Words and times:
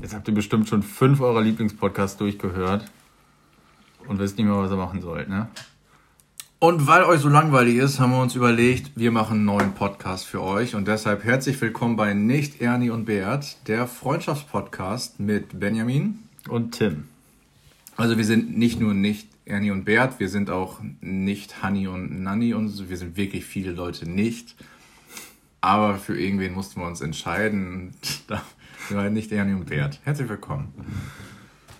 Jetzt 0.00 0.14
habt 0.14 0.28
ihr 0.28 0.34
bestimmt 0.34 0.68
schon 0.68 0.82
fünf 0.82 1.20
eurer 1.20 1.42
Lieblingspodcasts 1.42 2.16
durchgehört 2.18 2.90
und 4.06 4.18
wisst 4.18 4.38
nicht 4.38 4.46
mehr, 4.46 4.56
was 4.56 4.70
ihr 4.70 4.76
machen 4.76 5.00
sollt, 5.00 5.28
ne? 5.28 5.48
Und 6.60 6.88
weil 6.88 7.04
euch 7.04 7.20
so 7.20 7.28
langweilig 7.28 7.76
ist, 7.76 8.00
haben 8.00 8.10
wir 8.10 8.20
uns 8.20 8.34
überlegt, 8.34 8.90
wir 8.96 9.12
machen 9.12 9.38
einen 9.38 9.44
neuen 9.44 9.74
Podcast 9.74 10.26
für 10.26 10.42
euch. 10.42 10.74
Und 10.74 10.88
deshalb 10.88 11.22
herzlich 11.22 11.60
willkommen 11.60 11.94
bei 11.94 12.14
Nicht 12.14 12.60
Ernie 12.60 12.90
und 12.90 13.04
Bert, 13.04 13.56
der 13.68 13.86
Freundschaftspodcast 13.86 15.20
mit 15.20 15.60
Benjamin 15.60 16.18
und 16.48 16.72
Tim. 16.72 17.04
Also 17.96 18.18
wir 18.18 18.24
sind 18.24 18.58
nicht 18.58 18.80
nur 18.80 18.92
nicht 18.92 19.28
Ernie 19.44 19.70
und 19.70 19.84
Bert, 19.84 20.18
wir 20.18 20.28
sind 20.28 20.50
auch 20.50 20.80
nicht 21.00 21.62
Hanni 21.62 21.86
und 21.86 22.22
Nanni 22.22 22.54
und 22.54 22.70
so. 22.70 22.88
Wir 22.88 22.96
sind 22.96 23.16
wirklich 23.16 23.44
viele 23.44 23.70
Leute 23.70 24.08
nicht. 24.08 24.56
Aber 25.60 25.96
für 25.96 26.18
irgendwen 26.18 26.54
mussten 26.54 26.80
wir 26.80 26.86
uns 26.86 27.00
entscheiden. 27.00 27.94
Waren 28.90 29.12
nicht 29.12 29.30
Ernie 29.32 29.52
und 29.52 29.66
Bert. 29.66 30.00
Herzlich 30.04 30.28
willkommen. 30.28 30.72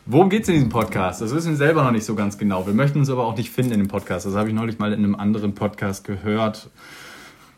Worum 0.04 0.28
geht 0.28 0.42
es 0.42 0.48
in 0.48 0.54
diesem 0.56 0.68
Podcast? 0.68 1.22
Das 1.22 1.34
wissen 1.34 1.52
wir 1.52 1.56
selber 1.56 1.82
noch 1.82 1.90
nicht 1.90 2.04
so 2.04 2.14
ganz 2.14 2.36
genau. 2.36 2.66
Wir 2.66 2.74
möchten 2.74 2.98
uns 2.98 3.08
aber 3.08 3.24
auch 3.24 3.36
nicht 3.36 3.50
finden 3.50 3.72
in 3.72 3.78
dem 3.78 3.88
Podcast. 3.88 4.26
Das 4.26 4.34
habe 4.34 4.48
ich 4.48 4.54
neulich 4.54 4.78
mal 4.78 4.92
in 4.92 4.98
einem 4.98 5.14
anderen 5.14 5.54
Podcast 5.54 6.04
gehört. 6.04 6.70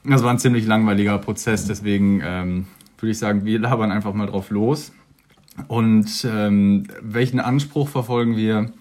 Das 0.05 0.23
war 0.23 0.30
ein 0.30 0.39
ziemlich 0.39 0.66
langweiliger 0.66 1.19
Prozess, 1.19 1.66
deswegen 1.66 2.23
ähm, 2.25 2.66
würde 2.98 3.11
ich 3.11 3.19
sagen, 3.19 3.45
wir 3.45 3.59
labern 3.59 3.91
einfach 3.91 4.15
mal 4.15 4.27
drauf 4.27 4.51
los. 4.51 4.92
Und 5.67 6.25
ähm, 6.25 6.87
welchen 7.03 7.41
Anspruch 7.41 7.89
verfolgen 7.89 8.37
wir? 8.37 8.73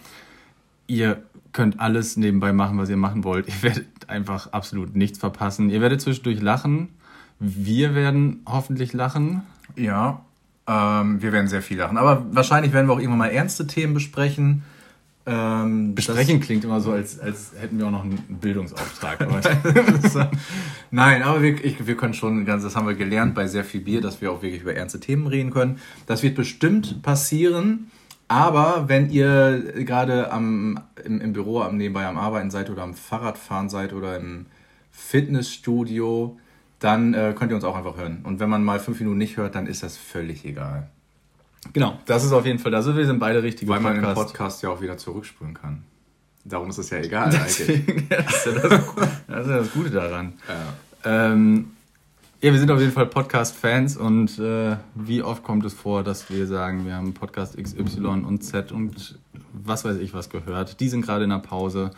Ihr 0.85 1.23
könnt 1.51 1.79
alles 1.79 2.15
nebenbei 2.15 2.53
machen, 2.53 2.77
was 2.77 2.89
ihr 2.89 2.97
machen 2.97 3.23
wollt. 3.23 3.47
Ihr 3.47 3.63
werdet 3.63 3.87
einfach 4.07 4.53
absolut 4.53 4.95
nichts 4.95 5.17
verpassen. 5.17 5.71
Ihr 5.71 5.81
werdet 5.81 6.01
zwischendurch 6.01 6.41
lachen. 6.41 6.89
Wir 7.39 7.95
werden 7.95 8.43
hoffentlich 8.45 8.93
lachen. 8.93 9.41
Ja, 9.75 10.25
ähm, 10.69 11.21
wir 11.21 11.31
werden 11.31 11.47
sehr 11.47 11.63
viel 11.63 11.79
lachen. 11.79 11.97
Aber 11.97 12.27
wahrscheinlich 12.31 12.73
werden 12.73 12.87
wir 12.87 12.93
auch 12.93 12.99
irgendwann 12.99 13.17
mal 13.17 13.31
ernste 13.31 13.65
Themen 13.65 13.95
besprechen. 13.95 14.63
Ähm, 15.25 15.95
besprechen 15.95 16.39
klingt 16.39 16.63
immer 16.63 16.79
so, 16.79 16.91
als, 16.91 17.19
als 17.19 17.53
hätten 17.59 17.79
wir 17.79 17.87
auch 17.87 17.91
noch 17.91 18.03
einen 18.03 18.19
Bildungsauftrag. 18.39 19.19
Nein, 20.91 21.23
aber 21.23 21.41
wir, 21.41 21.63
ich, 21.63 21.85
wir 21.87 21.97
können 21.97 22.13
schon, 22.13 22.45
das 22.45 22.75
haben 22.75 22.87
wir 22.87 22.95
gelernt 22.95 23.33
bei 23.33 23.47
sehr 23.47 23.63
viel 23.63 23.81
Bier, 23.81 24.01
dass 24.01 24.21
wir 24.21 24.31
auch 24.31 24.43
wirklich 24.43 24.61
über 24.61 24.75
ernste 24.75 24.99
Themen 24.99 25.27
reden 25.27 25.49
können. 25.49 25.79
Das 26.05 26.21
wird 26.21 26.35
bestimmt 26.35 27.01
passieren. 27.01 27.89
Aber 28.27 28.87
wenn 28.87 29.09
ihr 29.09 29.73
gerade 29.83 30.31
am, 30.31 30.79
im, 31.03 31.19
im 31.19 31.33
Büro 31.33 31.61
am 31.61 31.77
nebenbei 31.77 32.05
am 32.05 32.17
Arbeiten 32.17 32.51
seid 32.51 32.69
oder 32.69 32.83
am 32.83 32.93
Fahrradfahren 32.93 33.69
seid 33.69 33.91
oder 33.91 34.17
im 34.17 34.45
Fitnessstudio, 34.91 36.37
dann 36.79 37.13
äh, 37.13 37.33
könnt 37.37 37.51
ihr 37.51 37.55
uns 37.55 37.65
auch 37.65 37.75
einfach 37.75 37.97
hören. 37.97 38.19
Und 38.23 38.39
wenn 38.39 38.49
man 38.49 38.63
mal 38.63 38.79
fünf 38.79 38.99
Minuten 38.99 39.17
nicht 39.17 39.37
hört, 39.37 39.55
dann 39.55 39.67
ist 39.67 39.83
das 39.83 39.97
völlig 39.97 40.45
egal. 40.45 40.89
Genau, 41.73 41.99
das 42.05 42.23
ist 42.23 42.31
auf 42.31 42.45
jeden 42.45 42.59
Fall, 42.59 42.73
also 42.73 42.95
wir 42.95 43.05
sind 43.05 43.19
beide 43.19 43.43
richtige 43.43 43.69
Weil 43.69 43.81
man 43.81 43.95
Podcast. 43.95 44.17
im 44.17 44.25
Podcast 44.25 44.63
ja 44.63 44.69
auch 44.69 44.81
wieder 44.81 44.97
zurückspulen 44.97 45.53
kann. 45.53 45.83
Darum 46.45 46.69
ist 46.69 46.77
es 46.77 46.89
ja 46.89 46.99
egal 46.99 47.29
Deswegen, 47.31 47.91
eigentlich. 47.91 48.07
das, 48.09 48.45
ist 48.45 48.45
ja 48.45 48.51
das, 48.53 48.69
das, 49.27 49.45
ist 49.45 49.49
ja 49.49 49.57
das 49.57 49.71
Gute 49.73 49.89
daran. 49.89 50.33
Ja. 50.47 51.31
Ähm, 51.31 51.71
ja, 52.41 52.53
wir 52.53 52.59
sind 52.59 52.71
auf 52.71 52.79
jeden 52.79 52.93
Fall 52.93 53.07
Podcast-Fans 53.07 53.97
und 53.97 54.39
äh, 54.39 54.77
wie 54.95 55.21
oft 55.21 55.43
kommt 55.43 55.65
es 55.65 55.73
vor, 55.73 56.03
dass 56.03 56.29
wir 56.29 56.47
sagen, 56.47 56.85
wir 56.85 56.95
haben 56.95 57.13
Podcast 57.13 57.57
XY 57.61 58.05
und 58.25 58.41
Z 58.41 58.71
und 58.71 59.19
was 59.51 59.83
weiß 59.83 59.97
ich 59.97 60.13
was 60.13 60.29
gehört. 60.29 60.79
Die 60.79 60.87
sind 60.87 61.01
gerade 61.01 61.25
in 61.25 61.31
der 61.31 61.39
Pause. 61.39 61.91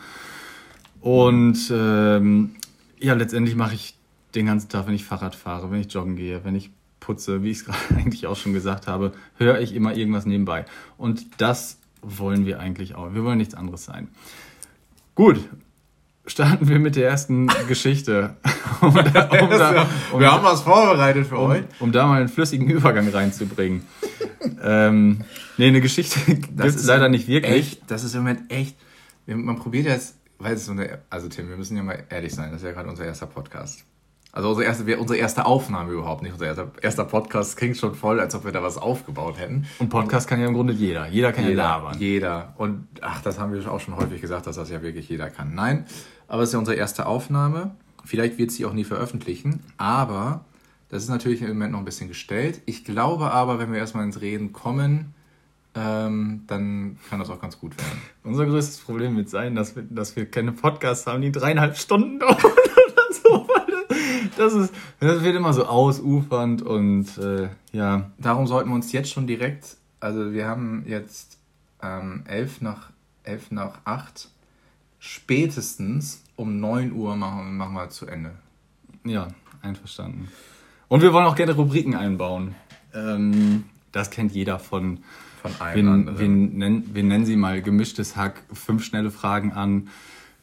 Und 1.00 1.72
ähm, 1.72 2.56
ja, 2.98 3.14
letztendlich 3.14 3.54
mache 3.54 3.74
ich 3.74 3.94
den 4.34 4.46
ganzen 4.46 4.68
Tag, 4.68 4.86
wenn 4.86 4.94
ich 4.94 5.04
Fahrrad 5.04 5.34
fahre, 5.34 5.70
wenn 5.70 5.80
ich 5.80 5.92
joggen 5.92 6.16
gehe, 6.16 6.44
wenn 6.44 6.54
ich 6.54 6.70
putze, 7.00 7.42
wie 7.42 7.50
ich 7.50 7.58
es 7.58 7.64
gerade 7.66 7.78
eigentlich 7.96 8.26
auch 8.26 8.36
schon 8.36 8.52
gesagt 8.52 8.86
habe, 8.86 9.12
höre 9.36 9.60
ich 9.60 9.74
immer 9.74 9.94
irgendwas 9.94 10.26
nebenbei. 10.26 10.64
Und 10.96 11.40
das 11.40 11.78
wollen 12.00 12.46
wir 12.46 12.60
eigentlich 12.60 12.94
auch. 12.94 13.14
Wir 13.14 13.24
wollen 13.24 13.38
nichts 13.38 13.54
anderes 13.54 13.84
sein. 13.84 14.08
Gut, 15.14 15.40
starten 16.26 16.68
wir 16.68 16.78
mit 16.78 16.96
der 16.96 17.08
ersten 17.08 17.48
Geschichte. 17.68 18.36
Um 18.80 18.94
da, 18.94 19.00
um 19.00 19.50
da, 19.50 19.86
um 20.10 20.18
wir 20.18 20.32
haben 20.32 20.42
was 20.42 20.62
vorbereitet 20.62 21.28
für 21.28 21.38
euch. 21.38 21.62
Um 21.78 21.92
da 21.92 22.04
mal 22.04 22.18
einen 22.18 22.28
flüssigen 22.28 22.68
Übergang 22.68 23.06
reinzubringen. 23.08 23.86
ähm, 24.60 25.20
nee, 25.56 25.68
eine 25.68 25.80
Geschichte 25.80 26.18
gibt 26.34 26.58
es 26.60 26.84
leider 26.84 27.08
nicht 27.08 27.28
wirklich. 27.28 27.52
Echt, 27.52 27.82
das 27.86 28.02
ist 28.02 28.14
im 28.14 28.22
Moment 28.22 28.50
echt. 28.50 28.76
Man 29.26 29.54
probiert 29.54 29.86
jetzt, 29.86 30.16
weil 30.40 30.54
es 30.54 30.66
so 30.66 30.72
eine. 30.72 30.98
Also, 31.10 31.28
Tim, 31.28 31.48
wir 31.48 31.56
müssen 31.56 31.76
ja 31.76 31.84
mal 31.84 32.02
ehrlich 32.10 32.34
sein, 32.34 32.50
das 32.50 32.62
ist 32.62 32.66
ja 32.66 32.72
gerade 32.72 32.88
unser 32.88 33.04
erster 33.04 33.26
Podcast. 33.26 33.84
Also 34.34 34.48
unsere 34.48 34.66
erste, 34.66 34.98
unsere 34.98 35.18
erste 35.18 35.44
Aufnahme 35.44 35.92
überhaupt 35.92 36.22
nicht. 36.22 36.32
Unser 36.32 36.46
erster, 36.46 36.72
erster 36.80 37.04
Podcast 37.04 37.54
klingt 37.58 37.76
schon 37.76 37.94
voll, 37.94 38.18
als 38.18 38.34
ob 38.34 38.46
wir 38.46 38.52
da 38.52 38.62
was 38.62 38.78
aufgebaut 38.78 39.38
hätten. 39.38 39.66
Und 39.78 39.90
Podcast 39.90 40.26
kann 40.26 40.40
ja 40.40 40.46
im 40.46 40.54
Grunde 40.54 40.72
jeder. 40.72 41.06
Jeder 41.06 41.32
kann 41.32 41.44
jeder, 41.44 41.62
ja 41.62 41.76
labern. 41.76 41.98
Jeder. 41.98 42.54
Und 42.56 42.88
ach, 43.02 43.20
das 43.20 43.38
haben 43.38 43.52
wir 43.52 43.70
auch 43.70 43.80
schon 43.80 43.94
häufig 43.94 44.22
gesagt, 44.22 44.46
dass 44.46 44.56
das 44.56 44.70
ja 44.70 44.80
wirklich 44.80 45.06
jeder 45.10 45.28
kann. 45.28 45.54
Nein, 45.54 45.84
aber 46.28 46.42
es 46.42 46.48
ist 46.48 46.54
ja 46.54 46.58
unsere 46.58 46.78
erste 46.78 47.04
Aufnahme. 47.04 47.72
Vielleicht 48.06 48.38
wird 48.38 48.50
sie 48.50 48.64
auch 48.64 48.72
nie 48.72 48.84
veröffentlichen, 48.84 49.62
aber 49.76 50.46
das 50.88 51.02
ist 51.02 51.10
natürlich 51.10 51.42
im 51.42 51.48
Moment 51.48 51.72
noch 51.72 51.78
ein 51.78 51.84
bisschen 51.84 52.08
gestellt. 52.08 52.62
Ich 52.64 52.86
glaube 52.86 53.32
aber, 53.32 53.58
wenn 53.58 53.70
wir 53.70 53.78
erstmal 53.78 54.04
ins 54.04 54.22
Reden 54.22 54.54
kommen, 54.54 55.14
ähm, 55.74 56.44
dann 56.46 56.98
kann 57.08 57.18
das 57.18 57.28
auch 57.28 57.40
ganz 57.40 57.58
gut 57.58 57.76
werden. 57.76 58.00
Unser 58.24 58.46
größtes 58.46 58.78
Problem 58.78 59.14
wird 59.16 59.28
sein, 59.28 59.54
dass 59.54 59.76
wir, 59.76 59.82
dass 59.82 60.16
wir 60.16 60.24
keine 60.24 60.52
Podcasts 60.52 61.06
haben, 61.06 61.20
die 61.20 61.32
dreieinhalb 61.32 61.76
Stunden 61.76 62.18
dauern 62.18 62.36
das, 64.36 64.52
ist, 64.54 64.74
das 65.00 65.22
wird 65.22 65.36
immer 65.36 65.52
so 65.52 65.66
ausufernd 65.66 66.62
und 66.62 67.18
äh, 67.18 67.48
ja. 67.72 68.10
Darum 68.18 68.46
sollten 68.46 68.70
wir 68.70 68.74
uns 68.74 68.92
jetzt 68.92 69.10
schon 69.10 69.26
direkt, 69.26 69.76
also 70.00 70.32
wir 70.32 70.46
haben 70.46 70.84
jetzt 70.86 71.38
ähm, 71.82 72.22
elf, 72.26 72.60
nach, 72.60 72.90
elf 73.24 73.50
nach 73.50 73.78
acht, 73.84 74.28
spätestens 74.98 76.22
um 76.36 76.60
9 76.60 76.92
Uhr 76.92 77.16
machen, 77.16 77.56
machen 77.56 77.74
wir 77.74 77.88
zu 77.90 78.06
Ende. 78.06 78.32
Ja, 79.04 79.28
einverstanden. 79.60 80.28
Und 80.88 81.02
wir 81.02 81.12
wollen 81.12 81.26
auch 81.26 81.36
gerne 81.36 81.52
Rubriken 81.52 81.94
einbauen. 81.94 82.54
Ähm, 82.94 83.64
das 83.92 84.10
kennt 84.10 84.32
jeder 84.32 84.58
von, 84.58 84.98
von 85.40 85.52
einem 85.60 86.06
wir, 86.06 86.18
wir, 86.18 86.28
nennen, 86.28 86.90
wir 86.92 87.02
nennen 87.02 87.26
sie 87.26 87.36
mal 87.36 87.62
gemischtes 87.62 88.16
Hack, 88.16 88.42
fünf 88.52 88.84
schnelle 88.84 89.10
Fragen 89.10 89.52
an, 89.52 89.88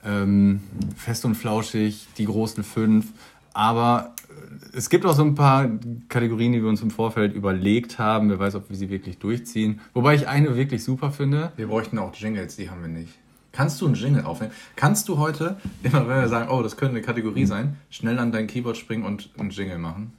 ähm, 0.04 0.62
fest 0.96 1.26
und 1.26 1.36
flauschig, 1.36 2.08
die 2.18 2.26
großen 2.26 2.64
fünf. 2.64 3.08
Aber 3.54 4.16
äh, 4.30 4.78
es 4.78 4.90
gibt 4.90 5.06
auch 5.06 5.16
so 5.16 5.24
ein 5.24 5.36
paar 5.36 5.70
Kategorien, 6.08 6.54
die 6.54 6.62
wir 6.62 6.70
uns 6.70 6.82
im 6.82 6.92
Vorfeld 6.92 7.34
überlegt 7.34 8.00
haben. 8.00 8.30
Wer 8.30 8.40
weiß, 8.40 8.56
ob 8.56 8.70
wir 8.70 8.78
sie 8.78 8.90
wirklich 8.90 9.18
durchziehen. 9.18 9.82
Wobei 9.94 10.16
ich 10.16 10.28
eine 10.28 10.56
wirklich 10.56 10.84
super 10.84 11.12
finde. 11.12 11.52
Wir 11.56 11.68
bräuchten 11.68 11.98
auch 11.98 12.14
Jingles, 12.16 12.56
die 12.56 12.70
haben 12.70 12.82
wir 12.82 12.90
nicht. 12.90 13.14
Kannst 13.52 13.82
du 13.82 13.88
einen 13.88 13.96
Jingle 13.96 14.24
aufnehmen? 14.24 14.54
Kannst 14.76 15.10
du 15.10 15.18
heute, 15.18 15.58
immer 15.84 16.08
wenn 16.08 16.22
wir 16.22 16.28
sagen, 16.28 16.50
oh, 16.50 16.62
das 16.62 16.78
könnte 16.78 16.96
eine 16.96 17.06
Kategorie 17.06 17.46
sein, 17.46 17.78
schnell 17.90 18.20
an 18.20 18.32
dein 18.32 18.48
Keyboard 18.48 18.78
springen 18.78 19.04
und 19.06 19.30
einen 19.38 19.50
Jingle 19.50 19.80
machen? 19.80 20.14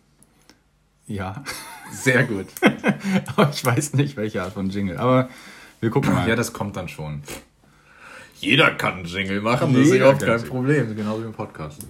Ja. 1.06 1.42
Sehr 1.92 2.24
gut. 2.24 2.46
aber 3.36 3.50
ich 3.50 3.64
weiß 3.64 3.94
nicht, 3.94 4.16
welche 4.16 4.42
Art 4.42 4.52
von 4.52 4.70
Jingle. 4.70 4.98
Aber 4.98 5.28
wir 5.80 5.90
gucken 5.90 6.12
mal. 6.12 6.28
Ja, 6.28 6.36
das 6.36 6.52
kommt 6.52 6.76
dann 6.76 6.88
schon. 6.88 7.22
Jeder 8.40 8.70
kann 8.72 8.94
einen 8.94 9.04
Jingle 9.04 9.40
machen, 9.40 9.74
das 9.74 9.88
ist 9.88 9.94
überhaupt 9.94 10.22
kein 10.22 10.42
Problem. 10.44 10.96
Genauso 10.96 11.22
wie 11.22 11.26
im 11.26 11.32
Podcast. 11.32 11.86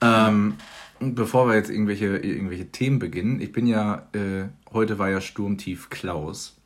Ähm, 0.00 0.54
bevor 1.00 1.48
wir 1.48 1.54
jetzt 1.54 1.70
irgendwelche, 1.70 2.16
irgendwelche 2.18 2.70
Themen 2.70 2.98
beginnen, 2.98 3.40
ich 3.40 3.52
bin 3.52 3.66
ja, 3.66 4.06
äh, 4.12 4.44
heute 4.72 4.98
war 4.98 5.10
ja 5.10 5.20
Sturmtief 5.20 5.90
Klaus. 5.90 6.56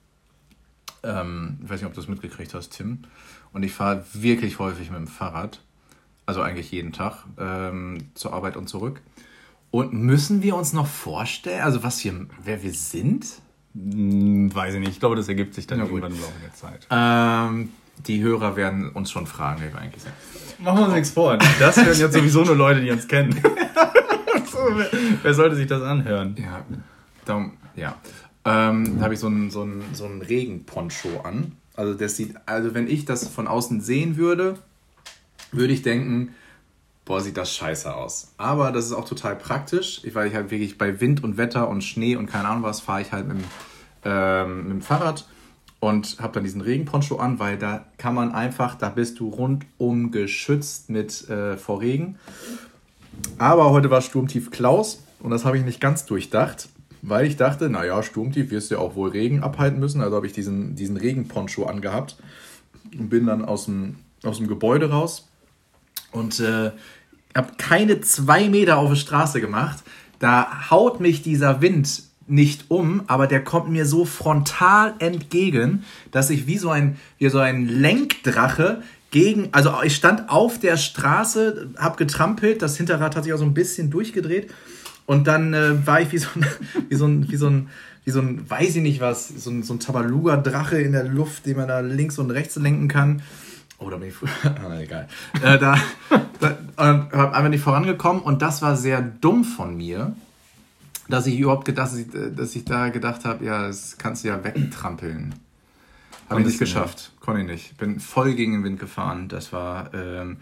Ähm, 1.03 1.59
ich 1.63 1.71
weiß 1.71 1.81
nicht, 1.81 1.87
ob 1.87 1.95
du 1.95 2.01
das 2.01 2.09
mitgekriegt 2.09 2.55
hast, 2.55 2.71
Tim. 2.71 3.01
Und 3.53 3.63
ich 3.63 3.73
fahre 3.73 4.05
wirklich 4.13 4.59
häufig 4.59 4.91
mit 4.91 4.99
dem 4.99 5.09
Fahrrad, 5.09 5.61
also 6.27 6.43
eigentlich 6.43 6.71
jeden 6.71 6.93
Tag, 6.93 7.25
ähm, 7.39 8.11
zur 8.15 8.33
Arbeit 8.33 8.57
und 8.57 8.69
zurück. 8.69 9.01
Und 9.71 9.93
müssen 9.93 10.43
wir 10.43 10.57
uns 10.57 10.73
noch 10.73 10.87
vorstellen, 10.87 11.63
also 11.63 11.83
was 11.83 12.03
wir, 12.05 12.27
wer 12.43 12.63
wir 12.63 12.73
sind? 12.73 13.27
Hm, 13.75 14.55
weiß 14.55 14.75
ich 14.75 14.81
nicht. 14.81 14.91
Ich 14.91 15.01
glaube, 15.01 15.17
das 15.17 15.29
ergibt 15.29 15.55
sich 15.55 15.67
dann 15.67 15.79
ja, 15.79 15.85
irgendwann 15.85 16.13
im 16.13 16.21
Laufe 16.21 16.41
der 16.43 16.55
Zeit. 16.55 16.87
Ähm, 16.91 17.71
die 18.07 18.23
Hörer 18.23 18.57
werden 18.57 18.91
uns 18.91 19.11
schon 19.11 19.27
fragen, 19.27 19.61
wer 19.63 19.73
wir 19.73 19.81
eigentlich 19.81 20.03
sind. 20.03 20.15
Machen 20.63 20.79
wir 20.79 20.85
uns 20.87 20.95
nichts 20.95 21.11
vor. 21.11 21.39
Das 21.59 21.77
hören 21.77 21.99
jetzt 21.99 22.13
sowieso 22.13 22.45
nur 22.45 22.57
Leute, 22.57 22.81
die 22.81 22.91
uns 22.91 23.09
kennen. 23.09 23.33
so, 24.53 24.59
wer, 24.75 24.89
wer, 25.23 25.35
sollte 25.35 25.57
sich 25.57 25.67
das 25.67 25.83
anhören? 25.83 26.37
Ja, 26.39 26.65
darum, 27.25 27.53
ja. 27.77 27.97
Ähm, 28.45 28.97
da 28.99 29.05
habe 29.05 29.15
ich 29.15 29.21
so 29.21 29.27
einen 29.27 29.51
so 29.51 29.67
so 29.93 30.05
einen 30.05 30.23
Regenponcho 30.23 31.21
an. 31.25 31.53
Also 31.77 31.95
das 31.95 32.17
sieht, 32.17 32.35
also 32.47 32.75
wenn 32.75 32.89
ich 32.89 33.05
das 33.05 33.29
von 33.29 33.49
außen 33.49 33.81
sehen 33.81 34.17
würde, 34.17 34.59
würde 35.53 35.73
ich 35.73 35.83
denken, 35.83 36.35
boah, 37.05 37.21
sieht 37.21 37.37
das 37.37 37.55
scheiße 37.55 37.95
aus. 37.95 38.33
Aber 38.37 38.71
das 38.71 38.87
ist 38.87 38.93
auch 38.93 39.09
total 39.09 39.37
praktisch, 39.37 40.03
weil 40.13 40.29
ich 40.29 40.35
halt 40.35 40.51
wirklich 40.51 40.77
bei 40.77 41.01
Wind 41.01 41.25
und 41.25 41.39
Wetter 41.39 41.69
und 41.69 41.83
Schnee 41.83 42.17
und 42.17 42.27
keine 42.27 42.49
Ahnung 42.49 42.63
was 42.63 42.81
fahre 42.81 43.01
ich 43.03 43.13
halt 43.13 43.29
mit 43.29 43.39
ähm, 44.05 44.65
mit 44.65 44.73
dem 44.73 44.83
Fahrrad 44.83 45.27
und 45.81 46.19
habe 46.21 46.35
dann 46.35 46.45
diesen 46.45 46.61
Regenponcho 46.61 47.17
an, 47.17 47.39
weil 47.39 47.57
da 47.57 47.87
kann 47.97 48.15
man 48.15 48.33
einfach, 48.33 48.75
da 48.75 48.91
bist 48.91 49.19
du 49.19 49.29
rundum 49.29 50.11
geschützt 50.11 50.91
mit 50.91 51.29
äh, 51.29 51.57
vor 51.57 51.81
Regen. 51.81 52.19
Aber 53.39 53.71
heute 53.71 53.91
war 53.91 54.03
Sturmtief 54.03 54.51
Klaus 54.51 55.03
und 55.21 55.31
das 55.31 55.45
habe 55.45 55.59
ich 55.59 55.65
nicht 55.65 55.81
ganz 55.81 56.05
durchdacht. 56.05 56.69
weil 57.03 57.27
ich 57.27 57.37
dachte, 57.37 57.71
naja, 57.71 58.03
Sturmtief 58.03 58.51
wirst 58.51 58.71
du 58.71 58.75
ja 58.75 58.81
auch 58.81 58.95
wohl 58.95 59.11
Regen 59.11 59.43
abhalten 59.43 59.81
müssen. 59.81 60.03
Also 60.03 60.17
habe 60.17 60.27
ich 60.27 60.35
diesen, 60.35 60.77
diesen 60.77 60.99
Regenponcho 60.99 61.65
angehabt 61.65 62.17
und 62.99 63.09
bin 63.09 63.27
dann 63.27 63.45
aus 63.45 63.65
dem, 63.65 63.97
aus 64.23 64.37
dem 64.37 64.49
Gebäude 64.49 64.91
raus 64.91 65.29
und 66.13 66.41
äh, 66.41 66.73
habe 67.35 67.53
keine 67.57 68.03
zwei 68.03 68.49
Meter 68.49 68.77
auf 68.77 68.91
die 68.91 68.99
Straße 68.99 69.41
gemacht. 69.41 69.83
Da 70.19 70.71
haut 70.71 71.01
mich 71.01 71.23
dieser 71.23 71.63
Wind 71.63 72.03
nicht 72.31 72.67
um, 72.69 73.03
aber 73.07 73.27
der 73.27 73.43
kommt 73.43 73.71
mir 73.71 73.87
so 73.87 74.05
frontal 74.05 74.95
entgegen, 74.99 75.85
dass 76.11 76.31
ich 76.31 76.47
wie 76.47 76.59
so 76.59 76.71
ein, 76.71 76.97
wie 77.19 77.29
so 77.29 77.39
ein 77.39 77.67
Lenkdrache 77.67 78.83
gegen, 79.11 79.49
also 79.53 79.73
ich 79.83 79.97
stand 79.97 80.31
auf 80.31 80.59
der 80.59 80.77
Straße, 80.77 81.71
habe 81.77 81.97
getrampelt, 81.97 82.63
das 82.63 82.77
Hinterrad 82.77 83.17
hat 83.17 83.25
sich 83.25 83.33
auch 83.33 83.39
so 83.39 83.45
ein 83.45 83.55
bisschen 83.55 83.91
durchgedreht 83.91 84.51
und 85.07 85.27
dann 85.27 85.53
äh, 85.53 85.87
war 85.87 86.01
ich 86.01 86.13
wie 86.13 86.19
so 86.19 86.29
ein, 86.37 86.47
wie 86.89 86.95
so 86.95 87.07
ein, 87.07 87.31
wie 87.31 87.37
so 87.37 87.49
ein, 87.49 87.69
wie 88.05 88.11
so 88.13 88.21
ein, 88.21 88.49
weiß 88.49 88.77
ich 88.77 88.83
nicht 88.83 89.01
was, 89.01 89.29
so 89.29 89.51
ein, 89.51 89.63
so 89.63 89.75
ein 89.75 89.81
Tabaluga-Drache 89.81 90.81
in 90.81 90.93
der 90.93 91.05
Luft, 91.05 91.47
den 91.47 91.57
man 91.57 91.69
da 91.69 91.81
links 91.81 92.19
und 92.19 92.31
rechts 92.31 92.57
lenken 92.57 92.89
kann. 92.89 93.23
Oh, 93.79 93.91
da 93.91 93.97
bin 93.97 94.09
ich 94.09 94.15
früher. 94.15 94.31
Ah, 94.45 94.79
egal. 94.79 95.09
Äh, 95.43 95.59
da 95.59 95.77
da 96.41 96.59
äh, 96.77 97.17
einfach 97.17 97.49
nicht 97.49 97.63
vorangekommen 97.63 98.23
und 98.23 98.43
das 98.43 98.63
war 98.63 98.77
sehr 98.77 99.01
dumm 99.01 99.45
von 99.45 99.77
mir, 99.77 100.15
dass 101.11 101.27
ich 101.27 101.39
überhaupt 101.39 101.65
gedacht, 101.65 101.93
dass 101.93 101.99
ich, 101.99 102.07
dass 102.11 102.57
ich 102.57 102.65
da 102.65 102.89
gedacht 102.89 103.25
habe, 103.25 103.45
ja, 103.45 103.67
das 103.67 103.99
kannst 103.99 104.25
du 104.25 104.29
ja 104.29 104.43
wegtrampeln. 104.43 105.35
Habe 106.29 106.43
ich 106.43 106.47
nicht 106.47 106.59
geschafft. 106.59 107.13
Konnte 107.21 107.43
ich 107.43 107.47
nicht. 107.49 107.77
Bin 107.77 107.99
voll 107.99 108.35
gegen 108.35 108.53
den 108.53 108.65
Wind 108.65 108.79
gefahren. 108.79 109.29
Das 109.29 109.53
war 109.53 109.93
ähm, 109.93 110.37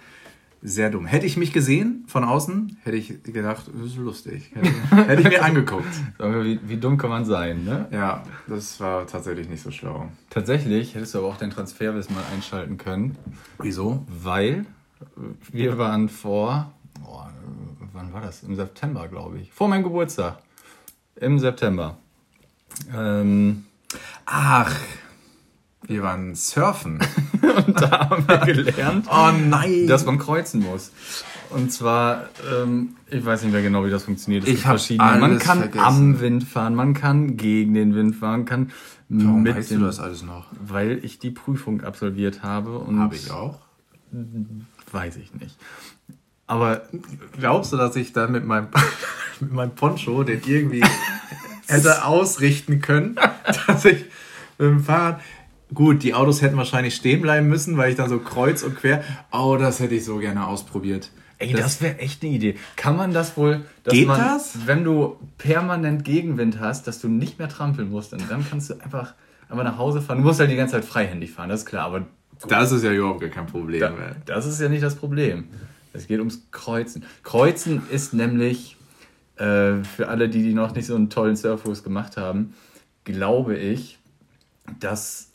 sehr 0.61 0.91
dumm. 0.91 1.07
Hätte 1.07 1.25
ich 1.25 1.37
mich 1.37 1.53
gesehen 1.53 2.05
von 2.09 2.25
außen, 2.25 2.79
hätte 2.83 2.97
ich 2.97 3.23
gedacht, 3.23 3.71
das 3.73 3.87
ist 3.87 3.97
lustig. 3.97 4.51
Hätte, 4.55 4.71
hätte 5.09 5.23
ich 5.23 5.29
mir 5.29 5.43
angeguckt. 5.43 5.89
wie, 6.19 6.61
wie 6.63 6.77
dumm 6.77 6.99
kann 6.99 7.11
man 7.11 7.25
sein, 7.25 7.65
ne? 7.65 7.87
Ja, 7.91 8.23
das 8.47 8.79
war 8.81 9.07
tatsächlich 9.07 9.49
nicht 9.49 9.63
so 9.63 9.71
schlau. 9.71 10.09
Tatsächlich 10.31 10.95
hättest 10.95 11.15
du 11.15 11.19
aber 11.19 11.29
auch 11.29 11.37
dein 11.37 11.51
Transferwissen 11.51 12.15
mal 12.15 12.25
einschalten 12.35 12.77
können. 12.77 13.17
Wieso? 13.59 14.05
Weil 14.09 14.67
wir 15.53 15.79
waren 15.79 16.09
vor, 16.09 16.73
oh, 17.07 17.23
wann 17.93 18.13
war 18.13 18.21
das? 18.21 18.43
Im 18.43 18.57
September, 18.57 19.09
glaube 19.09 19.39
ich. 19.39 19.53
Vor 19.53 19.69
meinem 19.69 19.85
Geburtstag. 19.85 20.43
Im 21.21 21.39
September. 21.39 21.97
Ähm, 22.95 23.65
Ach, 24.27 24.75
wir 25.87 26.03
waren 26.03 26.35
surfen. 26.35 26.99
und 27.67 27.81
da 27.81 28.11
haben 28.11 28.29
wir 28.29 28.39
gelernt, 28.55 29.07
oh 29.11 29.31
nein. 29.33 29.87
dass 29.87 30.05
man 30.05 30.19
kreuzen 30.19 30.63
muss. 30.63 30.93
Und 31.51 31.73
zwar, 31.73 32.29
ähm, 32.53 32.91
ich 33.09 33.25
weiß 33.25 33.43
nicht 33.43 33.53
mehr 33.53 33.63
genau, 33.63 33.85
wie 33.87 33.91
das 33.91 34.05
funktioniert. 34.05 34.47
Es 34.47 34.51
ich 34.51 34.67
habe 34.67 34.81
Man 34.99 35.39
kann 35.39 35.61
vergessen. 35.61 35.85
am 35.85 36.21
Wind 36.21 36.45
fahren, 36.45 36.75
man 36.75 36.93
kann 36.93 37.39
gegen 37.39 37.73
den 37.73 37.95
Wind 37.95 38.17
fahren, 38.17 38.45
kann 38.45 38.71
Warum 39.09 39.43
mit 39.43 39.57
weißt 39.57 39.71
dem, 39.71 39.81
du 39.81 39.87
das 39.87 40.01
alles 40.01 40.23
noch? 40.23 40.47
Weil 40.61 41.03
ich 41.03 41.19
die 41.19 41.31
Prüfung 41.31 41.81
absolviert 41.83 42.43
habe. 42.43 42.87
Habe 42.99 43.15
ich 43.15 43.31
auch? 43.31 43.61
Weiß 44.93 45.17
ich 45.17 45.33
nicht. 45.35 45.57
Aber 46.49 46.83
glaubst 47.39 47.73
du, 47.73 47.77
dass 47.77 47.95
ich 47.95 48.13
dann 48.13 48.33
mit 48.33 48.45
meinem, 48.45 48.67
mit 49.41 49.53
meinem 49.53 49.75
Poncho 49.75 50.25
den 50.25 50.43
irgendwie 50.45 50.83
hätte 51.69 52.05
ausrichten 52.05 52.81
können, 52.81 53.17
dass 53.67 53.85
ich 53.85 54.07
mit 54.59 54.69
dem 54.69 54.83
Fahrrad 54.83 55.21
Gut, 55.75 56.03
die 56.03 56.15
Autos 56.15 56.41
hätten 56.41 56.57
wahrscheinlich 56.57 56.95
stehen 56.95 57.21
bleiben 57.21 57.47
müssen, 57.47 57.77
weil 57.77 57.91
ich 57.91 57.97
dann 57.97 58.09
so 58.09 58.19
kreuz 58.19 58.63
und 58.63 58.75
quer. 58.75 59.05
Oh, 59.31 59.59
das 59.61 59.81
hätte 59.81 59.95
ich 59.95 60.05
so 60.07 60.17
gerne 60.17 60.47
ausprobiert. 60.47 61.11
Ey, 61.39 61.53
das, 61.53 61.61
das 61.61 61.83
wäre 61.83 61.99
echt 61.99 62.23
eine 62.23 62.33
Idee. 62.33 62.57
Kann 62.75 62.97
man 62.97 63.13
das 63.13 63.37
wohl, 63.37 63.67
Geht 63.85 64.09
man, 64.09 64.19
das? 64.19 64.67
wenn 64.67 64.83
du 64.83 65.19
permanent 65.37 66.05
Gegenwind 66.05 66.59
hast, 66.59 66.87
dass 66.87 67.01
du 67.01 67.09
nicht 67.09 67.39
mehr 67.39 67.51
trampeln 67.51 67.91
musst, 67.91 68.15
und 68.15 68.29
dann 68.31 68.47
kannst 68.49 68.71
du 68.71 68.75
einfach, 68.83 69.15
einfach 69.49 69.65
nach 69.65 69.77
Hause 69.77 70.01
fahren. 70.01 70.19
Du 70.19 70.25
musst 70.25 70.41
halt 70.41 70.51
die 70.51 70.57
ganze 70.57 70.73
Zeit 70.73 70.87
freihändig 70.87 71.33
fahren, 71.33 71.51
das 71.51 71.61
ist 71.61 71.67
klar, 71.67 71.85
aber 71.85 72.07
das 72.49 72.73
ist 72.73 72.83
ja 72.83 72.93
überhaupt 72.93 73.21
gar 73.21 73.31
kein 73.31 73.47
Problem. 73.47 73.81
Da, 73.81 73.93
das 74.25 74.47
ist 74.47 74.61
ja 74.61 74.69
nicht 74.69 74.83
das 74.83 74.95
Problem. 74.95 75.49
Es 75.99 76.07
geht 76.07 76.19
ums 76.19 76.49
Kreuzen. 76.51 77.05
Kreuzen 77.23 77.83
ist 77.91 78.15
nämlich, 78.15 78.77
äh, 79.37 79.83
für 79.85 80.09
alle, 80.09 80.29
die, 80.29 80.43
die 80.43 80.55
noch 80.55 80.75
nicht 80.75 80.87
so 80.87 80.95
einen 80.95 81.11
tollen 81.11 81.37
Surfkurs 81.37 81.83
gemacht 81.83 82.17
haben, 82.17 82.55
glaube 83.05 83.57
ich, 83.57 83.99
dass 84.81 85.31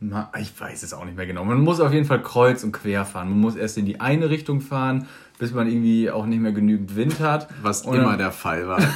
man, 0.00 0.26
ich 0.38 0.58
weiß 0.58 0.82
es 0.82 0.92
auch 0.92 1.04
nicht 1.04 1.16
mehr 1.16 1.26
genau. 1.26 1.44
Man 1.44 1.60
muss 1.60 1.80
auf 1.80 1.92
jeden 1.92 2.06
Fall 2.06 2.22
kreuz 2.22 2.62
und 2.64 2.72
quer 2.72 3.04
fahren. 3.04 3.28
Man 3.30 3.40
muss 3.40 3.56
erst 3.56 3.78
in 3.78 3.86
die 3.86 4.00
eine 4.00 4.30
Richtung 4.30 4.60
fahren, 4.60 5.08
bis 5.38 5.52
man 5.52 5.68
irgendwie 5.68 6.10
auch 6.10 6.26
nicht 6.26 6.40
mehr 6.40 6.52
genügend 6.52 6.96
Wind 6.96 7.20
hat. 7.20 7.48
Was 7.62 7.82
immer 7.82 8.16
der 8.16 8.32
Fall 8.32 8.68
war. 8.68 8.80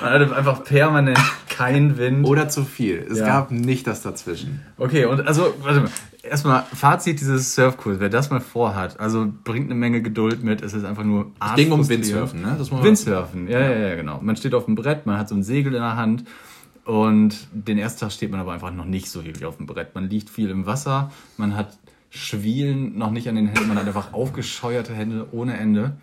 Man 0.00 0.10
hatte 0.10 0.36
einfach 0.36 0.64
permanent 0.64 1.18
keinen 1.48 1.98
Wind. 1.98 2.26
Oder 2.26 2.48
zu 2.48 2.64
viel. 2.64 3.06
Es 3.10 3.18
ja. 3.18 3.26
gab 3.26 3.50
nicht 3.50 3.86
das 3.86 4.02
dazwischen. 4.02 4.60
Okay, 4.76 5.04
und 5.04 5.26
also, 5.26 5.54
warte 5.62 5.80
mal. 5.80 5.90
Erstmal 6.22 6.62
Fazit 6.74 7.20
dieses 7.20 7.54
Surfkurs. 7.54 8.00
Wer 8.00 8.08
das 8.08 8.30
mal 8.30 8.40
vorhat, 8.40 8.98
also 8.98 9.30
bringt 9.44 9.66
eine 9.66 9.74
Menge 9.74 10.00
Geduld 10.00 10.42
mit. 10.42 10.62
Es 10.62 10.72
ist 10.72 10.84
einfach 10.84 11.04
nur 11.04 11.32
Es 11.38 11.54
ging 11.54 11.70
um 11.70 11.86
Windsurfen, 11.86 12.40
ne? 12.40 12.54
Das 12.56 12.72
Windsurfen, 12.72 13.46
ja, 13.46 13.60
ja, 13.60 13.88
ja, 13.88 13.94
genau. 13.94 14.20
Man 14.22 14.34
steht 14.36 14.54
auf 14.54 14.64
dem 14.64 14.74
Brett, 14.74 15.04
man 15.04 15.18
hat 15.18 15.28
so 15.28 15.34
ein 15.34 15.42
Segel 15.42 15.74
in 15.74 15.82
der 15.82 15.96
Hand. 15.96 16.24
Und 16.86 17.48
den 17.52 17.78
ersten 17.78 18.00
Tag 18.00 18.12
steht 18.12 18.30
man 18.30 18.40
aber 18.40 18.52
einfach 18.52 18.72
noch 18.72 18.84
nicht 18.84 19.10
so 19.10 19.24
wirklich 19.24 19.44
auf 19.44 19.58
dem 19.58 19.66
Brett. 19.66 19.94
Man 19.94 20.08
liegt 20.08 20.30
viel 20.30 20.50
im 20.50 20.66
Wasser, 20.66 21.10
man 21.36 21.56
hat 21.56 21.78
Schwielen 22.10 22.96
noch 22.96 23.10
nicht 23.10 23.28
an 23.28 23.34
den 23.34 23.46
Händen, 23.48 23.68
man 23.68 23.78
hat 23.78 23.86
einfach 23.86 24.12
aufgescheuerte 24.12 24.94
Hände 24.94 25.26
ohne 25.32 25.56
Ende. 25.56 25.96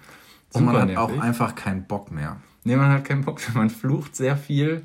Super 0.50 0.60
Und 0.60 0.66
man 0.66 0.82
hat 0.82 0.88
nervig. 0.90 1.20
auch 1.20 1.24
einfach 1.24 1.56
keinen 1.56 1.86
Bock 1.86 2.12
mehr. 2.12 2.38
Nee, 2.64 2.76
man 2.76 2.92
hat 2.92 3.06
keinen 3.06 3.24
Bock, 3.24 3.42
man 3.54 3.70
flucht 3.70 4.16
sehr 4.16 4.38
viel, 4.38 4.84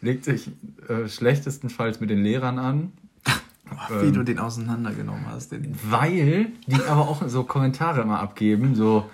legt 0.00 0.24
sich 0.24 0.50
äh, 0.88 1.08
schlechtestenfalls 1.08 2.00
mit 2.00 2.10
den 2.10 2.22
Lehrern 2.22 2.58
an. 2.58 2.92
Ach, 3.76 3.90
wie 3.90 4.06
ähm, 4.06 4.14
du 4.14 4.22
den 4.22 4.38
auseinandergenommen 4.38 5.26
hast. 5.28 5.52
Den. 5.52 5.74
Weil 5.88 6.52
die 6.66 6.82
aber 6.88 7.02
auch 7.02 7.22
so 7.26 7.44
Kommentare 7.44 8.02
immer 8.02 8.20
abgeben, 8.20 8.74
so, 8.74 9.08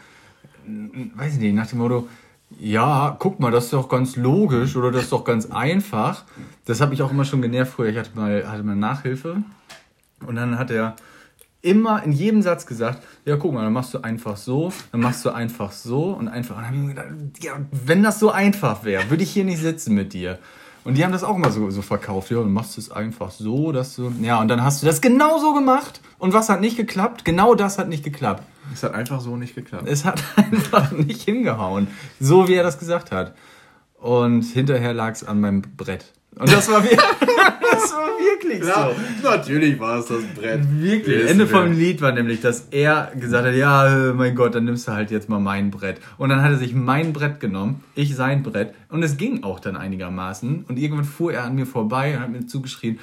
weiß 1.15 1.35
ich 1.35 1.41
nicht, 1.41 1.55
nach 1.55 1.67
dem 1.67 1.79
Motto, 1.79 2.09
ja, 2.61 3.17
guck 3.19 3.41
mal, 3.41 3.51
das 3.51 3.65
ist 3.65 3.73
doch 3.73 3.89
ganz 3.89 4.17
logisch 4.17 4.77
oder 4.77 4.93
das 4.93 5.05
ist 5.05 5.13
doch 5.13 5.25
ganz 5.25 5.51
einfach. 5.51 6.25
Das 6.67 6.81
habe 6.81 6.95
ich 6.95 7.03
auch 7.03 7.11
immer 7.11 7.25
schon 7.25 7.43
genervt 7.43 7.73
früher. 7.73 7.89
Ich 7.89 7.99
hatte 7.99 8.11
mal, 8.15 8.49
hatte 8.49 8.63
mal 8.63 8.77
Nachhilfe 8.77 9.43
und 10.25 10.37
dann 10.37 10.57
hat 10.59 10.71
er 10.71 10.95
immer 11.65 12.03
in 12.03 12.13
jedem 12.13 12.43
Satz 12.43 12.67
gesagt, 12.67 13.03
ja, 13.25 13.37
guck 13.37 13.55
mal, 13.55 13.63
dann 13.63 13.73
machst 13.73 13.95
du 13.95 13.99
einfach 14.03 14.37
so, 14.37 14.73
dann 14.93 15.01
machst 15.01 15.25
du 15.25 15.31
einfach 15.31 15.73
so 15.73 16.11
und 16.11 16.29
einfach. 16.29 16.57
Und 16.57 16.63
dann 16.63 16.67
habe 16.69 16.77
ich 16.77 16.83
mir 16.83 16.95
gedacht, 16.95 17.09
ja, 17.41 17.53
wenn 17.73 18.03
das 18.03 18.21
so 18.21 18.31
einfach 18.31 18.85
wäre, 18.85 19.09
würde 19.11 19.23
ich 19.23 19.31
hier 19.31 19.45
nicht 19.45 19.61
sitzen 19.61 19.95
mit 19.95 20.13
dir. 20.13 20.39
Und 20.85 20.99
die 20.99 21.05
haben 21.05 21.13
das 21.13 21.25
auch 21.25 21.37
immer 21.37 21.51
so, 21.51 21.71
so 21.71 21.81
verkauft. 21.81 22.31
Ja, 22.31 22.41
dann 22.41 22.53
machst 22.53 22.77
du 22.77 22.81
es 22.83 22.91
einfach 22.91 23.31
so, 23.31 23.73
dass 23.73 23.97
du. 23.97 24.13
Ja, 24.21 24.39
und 24.41 24.49
dann 24.49 24.63
hast 24.63 24.83
du 24.83 24.87
das 24.87 25.01
genau 25.01 25.39
so 25.39 25.55
gemacht. 25.55 26.03
Und 26.19 26.35
was 26.35 26.51
hat 26.51 26.61
nicht 26.61 26.77
geklappt? 26.77 27.25
Genau 27.25 27.55
das 27.55 27.79
hat 27.79 27.89
nicht 27.89 28.05
geklappt. 28.05 28.43
Es 28.73 28.83
hat 28.83 28.93
einfach 28.95 29.21
so 29.21 29.37
nicht 29.37 29.55
geklappt. 29.55 29.89
Es 29.89 30.05
hat 30.05 30.23
einfach 30.37 30.93
nicht 30.93 31.23
hingehauen. 31.23 31.89
So 32.21 32.49
wie 32.49 32.55
er 32.55 32.63
das 32.63 32.79
gesagt 32.79 33.13
hat. 33.13 33.35
Und 33.99 34.43
hinterher 34.43 34.93
lag 34.93 35.13
es 35.13 35.25
an 35.25 35.41
meinem 35.41 35.63
Brett. 35.63 36.13
Und 36.37 36.53
das 36.53 36.69
war, 36.69 36.83
wirklich, 36.83 37.01
das 37.75 37.93
war 37.93 38.07
wirklich 38.19 38.61
Klar, 38.61 38.93
so. 38.93 39.29
Natürlich 39.29 39.79
war 39.79 39.99
es 39.99 40.07
das 40.07 40.23
Brett. 40.35 40.61
Wirklich. 40.71 41.23
Das 41.23 41.31
Ende 41.31 41.47
vom 41.47 41.73
Lied 41.73 42.01
war 42.01 42.13
nämlich, 42.13 42.41
dass 42.41 42.69
er 42.71 43.13
gesagt 43.19 43.47
hat, 43.47 43.55
ja, 43.55 44.13
mein 44.15 44.35
Gott, 44.35 44.55
dann 44.55 44.65
nimmst 44.65 44.89
du 44.89 44.93
halt 44.93 45.11
jetzt 45.11 45.29
mal 45.29 45.41
mein 45.41 45.71
Brett. 45.71 46.01
Und 46.19 46.29
dann 46.29 46.43
hat 46.43 46.53
er 46.53 46.59
sich 46.59 46.75
mein 46.75 47.13
Brett 47.13 47.41
genommen, 47.41 47.85
ich 47.95 48.15
sein 48.17 48.43
Brett. 48.43 48.75
Und 48.89 49.03
es 49.03 49.17
ging 49.17 49.43
auch 49.43 49.61
dann 49.61 49.77
einigermaßen. 49.77 50.65
Und 50.69 50.79
irgendwann 50.79 51.05
fuhr 51.05 51.33
er 51.33 51.45
an 51.45 51.55
mir 51.55 51.67
vorbei 51.67 52.17
und 52.17 52.23
hat 52.23 52.31
mir 52.31 52.47
zugeschrien, 52.47 52.99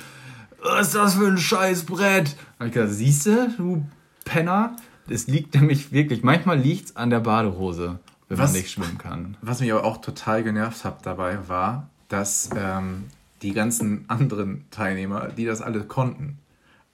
was 0.64 0.88
ist 0.88 0.96
das 0.96 1.16
für 1.16 1.28
ein 1.28 1.38
scheiß 1.38 1.86
Brett? 1.86 2.36
Und 2.60 2.68
ich 2.68 2.74
gesagt, 2.74 2.94
siehst 2.94 3.26
du, 3.26 3.50
du 3.58 3.86
Penner? 4.26 4.76
Es 5.10 5.28
liegt 5.28 5.56
nämlich 5.56 5.92
wirklich, 5.92 6.24
manchmal 6.24 6.60
liegt 6.60 6.86
es 6.86 6.96
an 6.96 7.10
der 7.10 7.20
Badehose, 7.20 8.00
wenn 8.30 8.38
was, 8.38 8.52
man 8.52 8.62
nicht 8.62 8.72
schwimmen 8.72 8.98
kann. 8.98 9.38
Was 9.42 9.60
mich 9.60 9.72
aber 9.72 9.84
auch 9.84 9.98
total 9.98 10.44
genervt 10.44 10.86
hat 10.86 11.06
dabei, 11.06 11.40
war, 11.48 11.90
dass 12.08 12.50
ähm, 12.56 13.06
die 13.42 13.54
ganzen 13.54 14.06
anderen 14.08 14.66
Teilnehmer, 14.72 15.30
die 15.30 15.46
das 15.46 15.62
alle 15.62 15.82
konnten. 15.82 16.38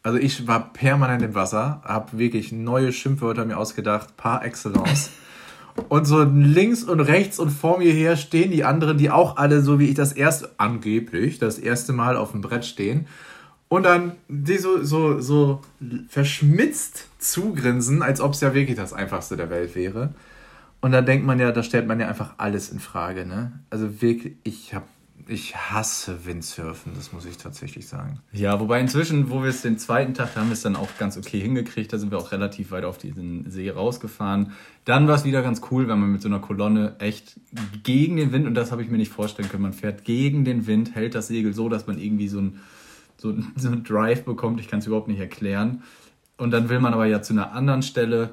Also 0.03 0.19
ich 0.19 0.47
war 0.47 0.71
permanent 0.71 1.21
im 1.21 1.35
Wasser, 1.35 1.81
habe 1.83 2.17
wirklich 2.17 2.51
neue 2.51 2.93
Schimpfwörter 2.93 3.45
mir 3.45 3.57
ausgedacht, 3.57 4.15
par 4.17 4.45
excellence. 4.45 5.11
Und 5.89 6.05
so 6.05 6.23
links 6.23 6.83
und 6.83 7.01
rechts 7.01 7.37
und 7.37 7.51
vor 7.51 7.77
mir 7.77 7.93
her 7.93 8.17
stehen 8.17 8.49
die 8.49 8.63
anderen, 8.63 8.97
die 8.97 9.11
auch 9.11 9.37
alle 9.37 9.61
so 9.61 9.77
wie 9.77 9.85
ich 9.85 9.93
das 9.93 10.11
erste, 10.11 10.49
angeblich, 10.57 11.37
das 11.37 11.59
erste 11.59 11.93
Mal 11.93 12.17
auf 12.17 12.31
dem 12.31 12.41
Brett 12.41 12.65
stehen. 12.65 13.05
Und 13.67 13.83
dann 13.83 14.13
die 14.27 14.57
so, 14.57 14.81
so, 14.81 15.19
so 15.19 15.61
verschmitzt 16.09 17.09
zugrinsen, 17.19 18.01
als 18.01 18.21
ob 18.21 18.33
es 18.33 18.41
ja 18.41 18.55
wirklich 18.55 18.75
das 18.75 18.91
Einfachste 18.91 19.37
der 19.37 19.51
Welt 19.51 19.75
wäre. 19.75 20.15
Und 20.81 20.93
da 20.93 21.01
denkt 21.01 21.27
man 21.27 21.39
ja, 21.39 21.51
da 21.51 21.61
stellt 21.61 21.87
man 21.87 21.99
ja 21.99 22.07
einfach 22.07 22.33
alles 22.37 22.69
in 22.69 22.79
Frage, 22.79 23.27
ne? 23.27 23.59
Also 23.69 24.01
wirklich, 24.01 24.35
ich 24.43 24.73
habe 24.73 24.85
ich 25.27 25.55
hasse 25.55 26.25
Windsurfen, 26.25 26.93
das 26.95 27.11
muss 27.11 27.25
ich 27.25 27.37
tatsächlich 27.37 27.87
sagen. 27.87 28.19
Ja, 28.31 28.59
wobei 28.59 28.79
inzwischen, 28.79 29.29
wo 29.29 29.41
wir 29.41 29.49
es 29.49 29.61
den 29.61 29.77
zweiten 29.77 30.13
Tag, 30.13 30.35
haben 30.35 30.47
wir 30.47 30.53
es 30.53 30.61
dann 30.61 30.75
auch 30.75 30.89
ganz 30.97 31.17
okay 31.17 31.39
hingekriegt. 31.39 31.91
Da 31.91 31.97
sind 31.97 32.11
wir 32.11 32.17
auch 32.17 32.31
relativ 32.31 32.71
weit 32.71 32.85
auf 32.85 32.97
diesen 32.97 33.49
See 33.49 33.69
rausgefahren. 33.69 34.53
Dann 34.85 35.07
war 35.07 35.15
es 35.15 35.25
wieder 35.25 35.41
ganz 35.41 35.61
cool, 35.71 35.87
wenn 35.87 35.99
man 35.99 36.11
mit 36.11 36.21
so 36.21 36.29
einer 36.29 36.39
Kolonne 36.39 36.95
echt 36.99 37.39
gegen 37.83 38.17
den 38.17 38.31
Wind, 38.31 38.47
und 38.47 38.53
das 38.53 38.71
habe 38.71 38.83
ich 38.83 38.89
mir 38.89 38.97
nicht 38.97 39.11
vorstellen 39.11 39.49
können, 39.49 39.63
man 39.63 39.73
fährt 39.73 40.05
gegen 40.05 40.45
den 40.45 40.67
Wind, 40.67 40.95
hält 40.95 41.15
das 41.15 41.27
Segel 41.27 41.53
so, 41.53 41.67
dass 41.67 41.87
man 41.87 41.99
irgendwie 41.99 42.27
so 42.27 42.39
ein 42.39 42.59
so, 43.17 43.35
so 43.55 43.67
einen 43.67 43.83
Drive 43.83 44.23
bekommt. 44.23 44.59
Ich 44.59 44.67
kann 44.67 44.79
es 44.79 44.87
überhaupt 44.87 45.07
nicht 45.07 45.19
erklären. 45.19 45.83
Und 46.37 46.51
dann 46.51 46.69
will 46.69 46.79
man 46.79 46.93
aber 46.93 47.05
ja 47.05 47.21
zu 47.21 47.33
einer 47.33 47.51
anderen 47.51 47.81
Stelle 47.81 48.29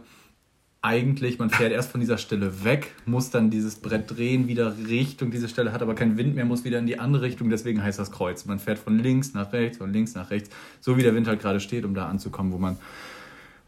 eigentlich, 0.84 1.38
man 1.38 1.48
fährt 1.48 1.72
erst 1.72 1.90
von 1.90 2.00
dieser 2.00 2.18
Stelle 2.18 2.62
weg, 2.62 2.94
muss 3.06 3.30
dann 3.30 3.48
dieses 3.48 3.76
Brett 3.76 4.14
drehen, 4.14 4.48
wieder 4.48 4.76
Richtung 4.86 5.30
diese 5.30 5.48
Stelle, 5.48 5.72
hat 5.72 5.80
aber 5.80 5.94
keinen 5.94 6.18
Wind 6.18 6.34
mehr, 6.34 6.44
muss 6.44 6.62
wieder 6.64 6.78
in 6.78 6.86
die 6.86 6.98
andere 6.98 7.22
Richtung, 7.22 7.48
deswegen 7.48 7.82
heißt 7.82 7.98
das 7.98 8.10
Kreuz. 8.10 8.44
Man 8.44 8.58
fährt 8.58 8.78
von 8.78 8.98
links 8.98 9.32
nach 9.32 9.54
rechts, 9.54 9.78
von 9.78 9.90
links 9.94 10.14
nach 10.14 10.30
rechts, 10.30 10.50
so 10.80 10.98
wie 10.98 11.02
der 11.02 11.14
Wind 11.14 11.26
halt 11.26 11.40
gerade 11.40 11.60
steht, 11.60 11.86
um 11.86 11.94
da 11.94 12.06
anzukommen, 12.06 12.52
wo 12.52 12.58
man 12.58 12.76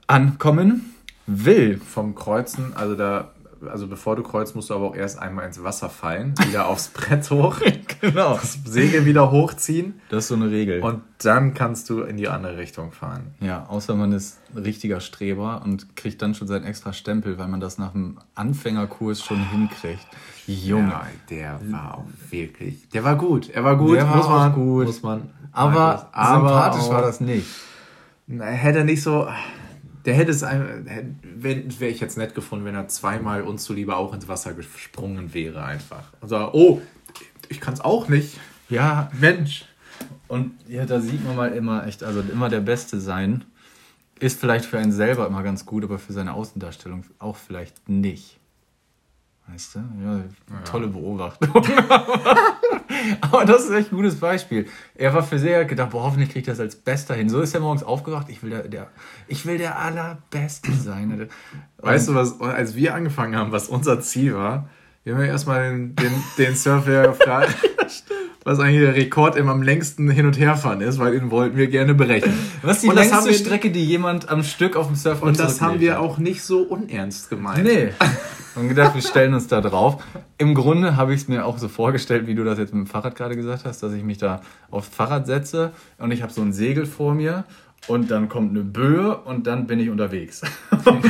ankommen 0.06 0.94
will. 1.26 1.78
Vom 1.78 2.14
Kreuzen, 2.14 2.74
also 2.74 2.94
da 2.94 3.32
also 3.68 3.86
bevor 3.86 4.16
du 4.16 4.22
kreuzt, 4.22 4.54
musst 4.54 4.70
du 4.70 4.74
aber 4.74 4.86
auch 4.86 4.94
erst 4.94 5.18
einmal 5.18 5.46
ins 5.46 5.62
Wasser 5.62 5.88
fallen, 5.88 6.34
wieder 6.46 6.68
aufs 6.68 6.88
Brett 6.88 7.30
hoch, 7.30 7.60
genau. 8.00 8.34
das 8.34 8.58
Segel 8.64 9.04
wieder 9.04 9.30
hochziehen. 9.30 10.00
Das 10.08 10.24
ist 10.24 10.28
so 10.28 10.34
eine 10.34 10.50
Regel. 10.50 10.82
Und 10.82 11.02
dann 11.18 11.54
kannst 11.54 11.88
du 11.90 12.02
in 12.02 12.16
die 12.16 12.28
andere 12.28 12.58
Richtung 12.58 12.92
fahren. 12.92 13.34
Ja, 13.40 13.66
außer 13.66 13.94
man 13.94 14.12
ist 14.12 14.38
ein 14.54 14.62
richtiger 14.62 15.00
Streber 15.00 15.62
und 15.64 15.96
kriegt 15.96 16.22
dann 16.22 16.34
schon 16.34 16.48
seinen 16.48 16.64
extra 16.64 16.92
Stempel, 16.92 17.38
weil 17.38 17.48
man 17.48 17.60
das 17.60 17.78
nach 17.78 17.92
dem 17.92 18.18
Anfängerkurs 18.34 19.22
schon 19.22 19.40
oh, 19.40 19.52
hinkriegt. 19.52 20.06
Junge. 20.46 20.90
Ja, 20.90 21.06
der 21.30 21.60
war 21.70 21.98
auch 21.98 22.04
wirklich, 22.30 22.88
der 22.90 23.04
war 23.04 23.16
gut. 23.16 23.50
Er 23.50 23.64
war 23.64 23.76
gut, 23.76 23.96
der 23.96 24.06
muss 24.06 24.26
war 24.26 24.48
man, 24.48 24.52
gut. 24.52 24.86
Muss 24.86 25.02
man. 25.02 25.30
Aber, 25.52 26.08
aber 26.12 26.48
sympathisch 26.48 26.88
war 26.88 27.02
das 27.02 27.20
nicht. 27.20 27.46
Hätte 28.28 28.84
nicht 28.84 29.02
so, 29.02 29.28
der 30.06 30.14
hätte 30.14 30.30
es, 30.30 30.42
wäre 30.42 31.90
ich 31.90 32.00
jetzt 32.00 32.16
nett 32.16 32.34
gefunden, 32.34 32.64
wenn 32.64 32.76
er 32.76 32.86
zweimal 32.86 33.42
uns 33.42 33.64
zuliebe 33.64 33.96
auch 33.96 34.14
ins 34.14 34.28
Wasser 34.28 34.54
gesprungen 34.54 35.34
wäre 35.34 35.64
einfach. 35.64 36.12
Und 36.20 36.28
so, 36.28 36.36
oh, 36.52 36.80
ich 37.48 37.60
kann 37.60 37.74
es 37.74 37.80
auch 37.80 38.08
nicht. 38.08 38.38
Ja, 38.68 39.10
Mensch. 39.20 39.66
Und 40.28 40.52
ja, 40.68 40.86
da 40.86 41.00
sieht 41.00 41.24
man 41.24 41.34
mal 41.36 41.52
immer 41.52 41.86
echt, 41.86 42.04
also 42.04 42.20
immer 42.20 42.48
der 42.48 42.60
Beste 42.60 43.00
sein. 43.00 43.44
Ist 44.18 44.40
vielleicht 44.40 44.64
für 44.64 44.78
einen 44.78 44.92
selber 44.92 45.26
immer 45.26 45.42
ganz 45.42 45.66
gut, 45.66 45.84
aber 45.84 45.98
für 45.98 46.12
seine 46.12 46.34
Außendarstellung 46.34 47.04
auch 47.18 47.36
vielleicht 47.36 47.88
nicht. 47.88 48.38
Weißt 49.48 49.76
du? 49.76 49.78
Ja, 49.78 50.24
tolle. 50.64 50.88
Beobachtung. 50.88 51.50
Aber 53.20 53.44
das 53.44 53.64
ist 53.64 53.70
echt 53.70 53.92
ein 53.92 53.96
gutes 53.96 54.16
Beispiel. 54.16 54.66
Er 54.94 55.14
war 55.14 55.22
für 55.22 55.38
sehr 55.38 55.64
gedacht, 55.64 55.90
boah, 55.90 56.02
hoffentlich 56.02 56.30
kriegt 56.30 56.48
er 56.48 56.54
das 56.54 56.60
als 56.60 56.76
Bester 56.76 57.14
hin. 57.14 57.28
So 57.28 57.40
ist 57.40 57.54
er 57.54 57.60
morgens 57.60 57.82
aufgewacht, 57.82 58.26
ich 58.28 58.42
will 58.42 58.50
der, 58.50 58.68
der, 58.68 58.88
ich 59.28 59.46
will 59.46 59.58
der 59.58 59.78
Allerbeste 59.78 60.72
sein. 60.72 61.12
Und 61.12 61.28
weißt 61.78 62.08
du, 62.08 62.14
was, 62.14 62.40
als 62.40 62.74
wir 62.74 62.94
angefangen 62.94 63.36
haben, 63.36 63.52
was 63.52 63.68
unser 63.68 64.00
Ziel 64.00 64.34
war, 64.34 64.68
wir 65.04 65.14
haben 65.14 65.22
ja 65.22 65.28
erstmal 65.28 65.70
den, 65.70 65.94
den, 65.94 66.12
den 66.38 66.56
Surfer 66.56 67.08
gefragt, 67.08 67.54
was 68.42 68.58
eigentlich 68.58 68.80
der 68.80 68.94
Rekord 68.96 69.36
im 69.36 69.48
am 69.48 69.62
längsten 69.62 70.10
hin 70.10 70.26
und 70.26 70.36
herfahren 70.38 70.80
ist, 70.80 70.98
weil 70.98 71.12
den 71.12 71.30
wollten 71.30 71.56
wir 71.56 71.68
gerne 71.68 71.94
berechnen. 71.94 72.36
Was 72.62 72.78
ist 72.78 72.82
die 72.82 72.88
und 72.88 72.96
längste 72.96 73.32
Strecke, 73.32 73.70
die 73.70 73.84
jemand 73.84 74.28
am 74.28 74.42
Stück 74.42 74.74
auf 74.74 74.88
dem 74.88 74.96
Surfer 74.96 75.22
Und 75.22 75.38
das 75.38 75.60
haben 75.60 75.78
wir 75.78 76.00
auch 76.00 76.18
nicht 76.18 76.42
so 76.42 76.62
unernst 76.62 77.30
gemeint. 77.30 77.62
Nee. 77.64 77.90
Und 78.56 78.68
gedacht, 78.68 78.94
wir 78.94 79.02
stellen 79.02 79.34
uns 79.34 79.48
da 79.48 79.60
drauf. 79.60 80.02
Im 80.38 80.54
Grunde 80.54 80.96
habe 80.96 81.12
ich 81.12 81.22
es 81.22 81.28
mir 81.28 81.44
auch 81.44 81.58
so 81.58 81.68
vorgestellt, 81.68 82.26
wie 82.26 82.34
du 82.34 82.42
das 82.42 82.58
jetzt 82.58 82.72
mit 82.72 82.86
dem 82.86 82.90
Fahrrad 82.90 83.14
gerade 83.14 83.36
gesagt 83.36 83.66
hast, 83.66 83.82
dass 83.82 83.92
ich 83.92 84.02
mich 84.02 84.16
da 84.16 84.40
aufs 84.70 84.88
Fahrrad 84.88 85.26
setze 85.26 85.72
und 85.98 86.10
ich 86.10 86.22
habe 86.22 86.32
so 86.32 86.40
ein 86.40 86.54
Segel 86.54 86.86
vor 86.86 87.14
mir 87.14 87.44
und 87.86 88.10
dann 88.10 88.30
kommt 88.30 88.50
eine 88.50 88.64
Böe 88.64 89.14
und 89.16 89.46
dann 89.46 89.66
bin 89.66 89.78
ich 89.78 89.90
unterwegs. 89.90 90.40
und 90.84 91.04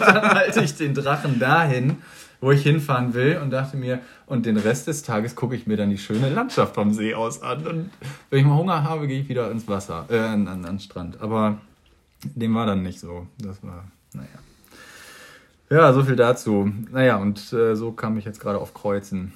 dann 0.00 0.30
halte 0.34 0.62
ich 0.64 0.74
den 0.74 0.94
Drachen 0.94 1.38
dahin, 1.38 1.98
wo 2.40 2.50
ich 2.50 2.62
hinfahren 2.62 3.12
will 3.12 3.38
und 3.42 3.50
dachte 3.50 3.76
mir, 3.76 4.00
und 4.26 4.46
den 4.46 4.56
Rest 4.56 4.86
des 4.86 5.02
Tages 5.02 5.36
gucke 5.36 5.54
ich 5.54 5.66
mir 5.66 5.76
dann 5.76 5.90
die 5.90 5.98
schöne 5.98 6.30
Landschaft 6.30 6.74
vom 6.74 6.94
See 6.94 7.14
aus 7.14 7.42
an. 7.42 7.66
Und 7.66 7.90
wenn 8.30 8.40
ich 8.40 8.46
mal 8.46 8.56
Hunger 8.56 8.84
habe, 8.84 9.06
gehe 9.06 9.20
ich 9.20 9.28
wieder 9.28 9.50
ins 9.50 9.68
Wasser, 9.68 10.06
äh, 10.08 10.18
an, 10.18 10.48
an, 10.48 10.62
den 10.62 10.80
Strand. 10.80 11.20
Aber 11.20 11.58
dem 12.24 12.54
war 12.54 12.64
dann 12.64 12.82
nicht 12.82 13.00
so. 13.00 13.26
Das 13.38 13.62
war, 13.62 13.84
naja. 14.14 14.28
Ja, 15.70 15.92
so 15.92 16.02
viel 16.02 16.16
dazu. 16.16 16.70
Naja, 16.90 17.16
und 17.16 17.52
äh, 17.52 17.74
so 17.76 17.92
kam 17.92 18.16
ich 18.18 18.24
jetzt 18.24 18.40
gerade 18.40 18.58
auf 18.58 18.74
Kreuzen. 18.74 19.32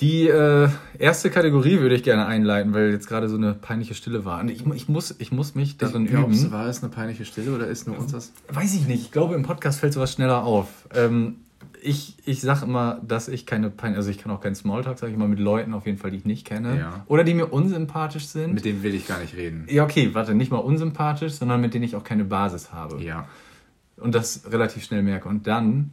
Die 0.00 0.26
äh, 0.26 0.68
erste 0.98 1.30
Kategorie 1.30 1.78
würde 1.78 1.94
ich 1.94 2.02
gerne 2.02 2.26
einleiten, 2.26 2.74
weil 2.74 2.90
jetzt 2.90 3.06
gerade 3.06 3.28
so 3.28 3.36
eine 3.36 3.54
peinliche 3.54 3.94
Stille 3.94 4.24
war. 4.24 4.40
Und 4.40 4.50
ich, 4.50 4.66
ich, 4.66 4.88
muss, 4.88 5.14
ich 5.18 5.30
muss 5.30 5.54
mich 5.54 5.78
darin 5.78 6.06
ich 6.06 6.10
glaubst, 6.10 6.42
üben. 6.42 6.52
War 6.52 6.66
es 6.66 6.82
eine 6.82 6.90
peinliche 6.90 7.24
Stille 7.24 7.54
oder 7.54 7.68
ist 7.68 7.86
nur 7.86 7.98
uns 7.98 8.10
das? 8.10 8.32
Weiß 8.48 8.74
ich 8.74 8.88
nicht. 8.88 9.02
Ich 9.02 9.12
glaube, 9.12 9.34
im 9.34 9.42
Podcast 9.42 9.78
fällt 9.78 9.92
sowas 9.92 10.12
schneller 10.12 10.42
auf. 10.42 10.66
Ähm, 10.94 11.36
ich, 11.80 12.16
ich 12.24 12.40
sage 12.40 12.64
immer, 12.64 13.00
dass 13.06 13.28
ich 13.28 13.46
keine 13.46 13.70
Pein, 13.70 13.94
also 13.94 14.10
ich 14.10 14.18
kann 14.18 14.32
auch 14.32 14.40
keinen 14.40 14.56
Smalltalk, 14.56 14.98
sage 14.98 15.12
ich 15.12 15.18
mal, 15.18 15.28
mit 15.28 15.38
Leuten 15.38 15.74
auf 15.74 15.86
jeden 15.86 15.98
Fall, 15.98 16.10
die 16.10 16.16
ich 16.16 16.24
nicht 16.24 16.44
kenne. 16.44 16.76
Ja. 16.78 17.04
Oder 17.06 17.22
die 17.22 17.34
mir 17.34 17.46
unsympathisch 17.46 18.26
sind. 18.26 18.54
Mit 18.54 18.64
denen 18.64 18.82
will 18.82 18.94
ich 18.94 19.06
gar 19.06 19.20
nicht 19.20 19.36
reden. 19.36 19.66
Ja, 19.68 19.84
okay, 19.84 20.10
warte, 20.12 20.34
nicht 20.34 20.50
mal 20.50 20.58
unsympathisch, 20.58 21.34
sondern 21.34 21.60
mit 21.60 21.72
denen 21.72 21.84
ich 21.84 21.94
auch 21.94 22.04
keine 22.04 22.24
Basis 22.24 22.72
habe. 22.72 23.00
Ja 23.00 23.28
und 23.96 24.14
das 24.14 24.50
relativ 24.50 24.84
schnell 24.84 25.02
merke. 25.02 25.28
Und 25.28 25.46
dann, 25.46 25.92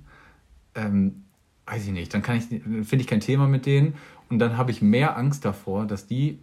ähm, 0.75 1.23
weiß 1.65 1.85
ich 1.85 1.91
nicht, 1.91 2.13
dann 2.13 2.21
kann 2.21 2.37
ich, 2.37 2.45
finde 2.45 2.97
ich 2.97 3.07
kein 3.07 3.19
Thema 3.19 3.47
mit 3.47 3.65
denen 3.65 3.95
und 4.29 4.39
dann 4.39 4.57
habe 4.57 4.71
ich 4.71 4.81
mehr 4.81 5.17
Angst 5.17 5.45
davor, 5.45 5.85
dass 5.85 6.07
die 6.07 6.39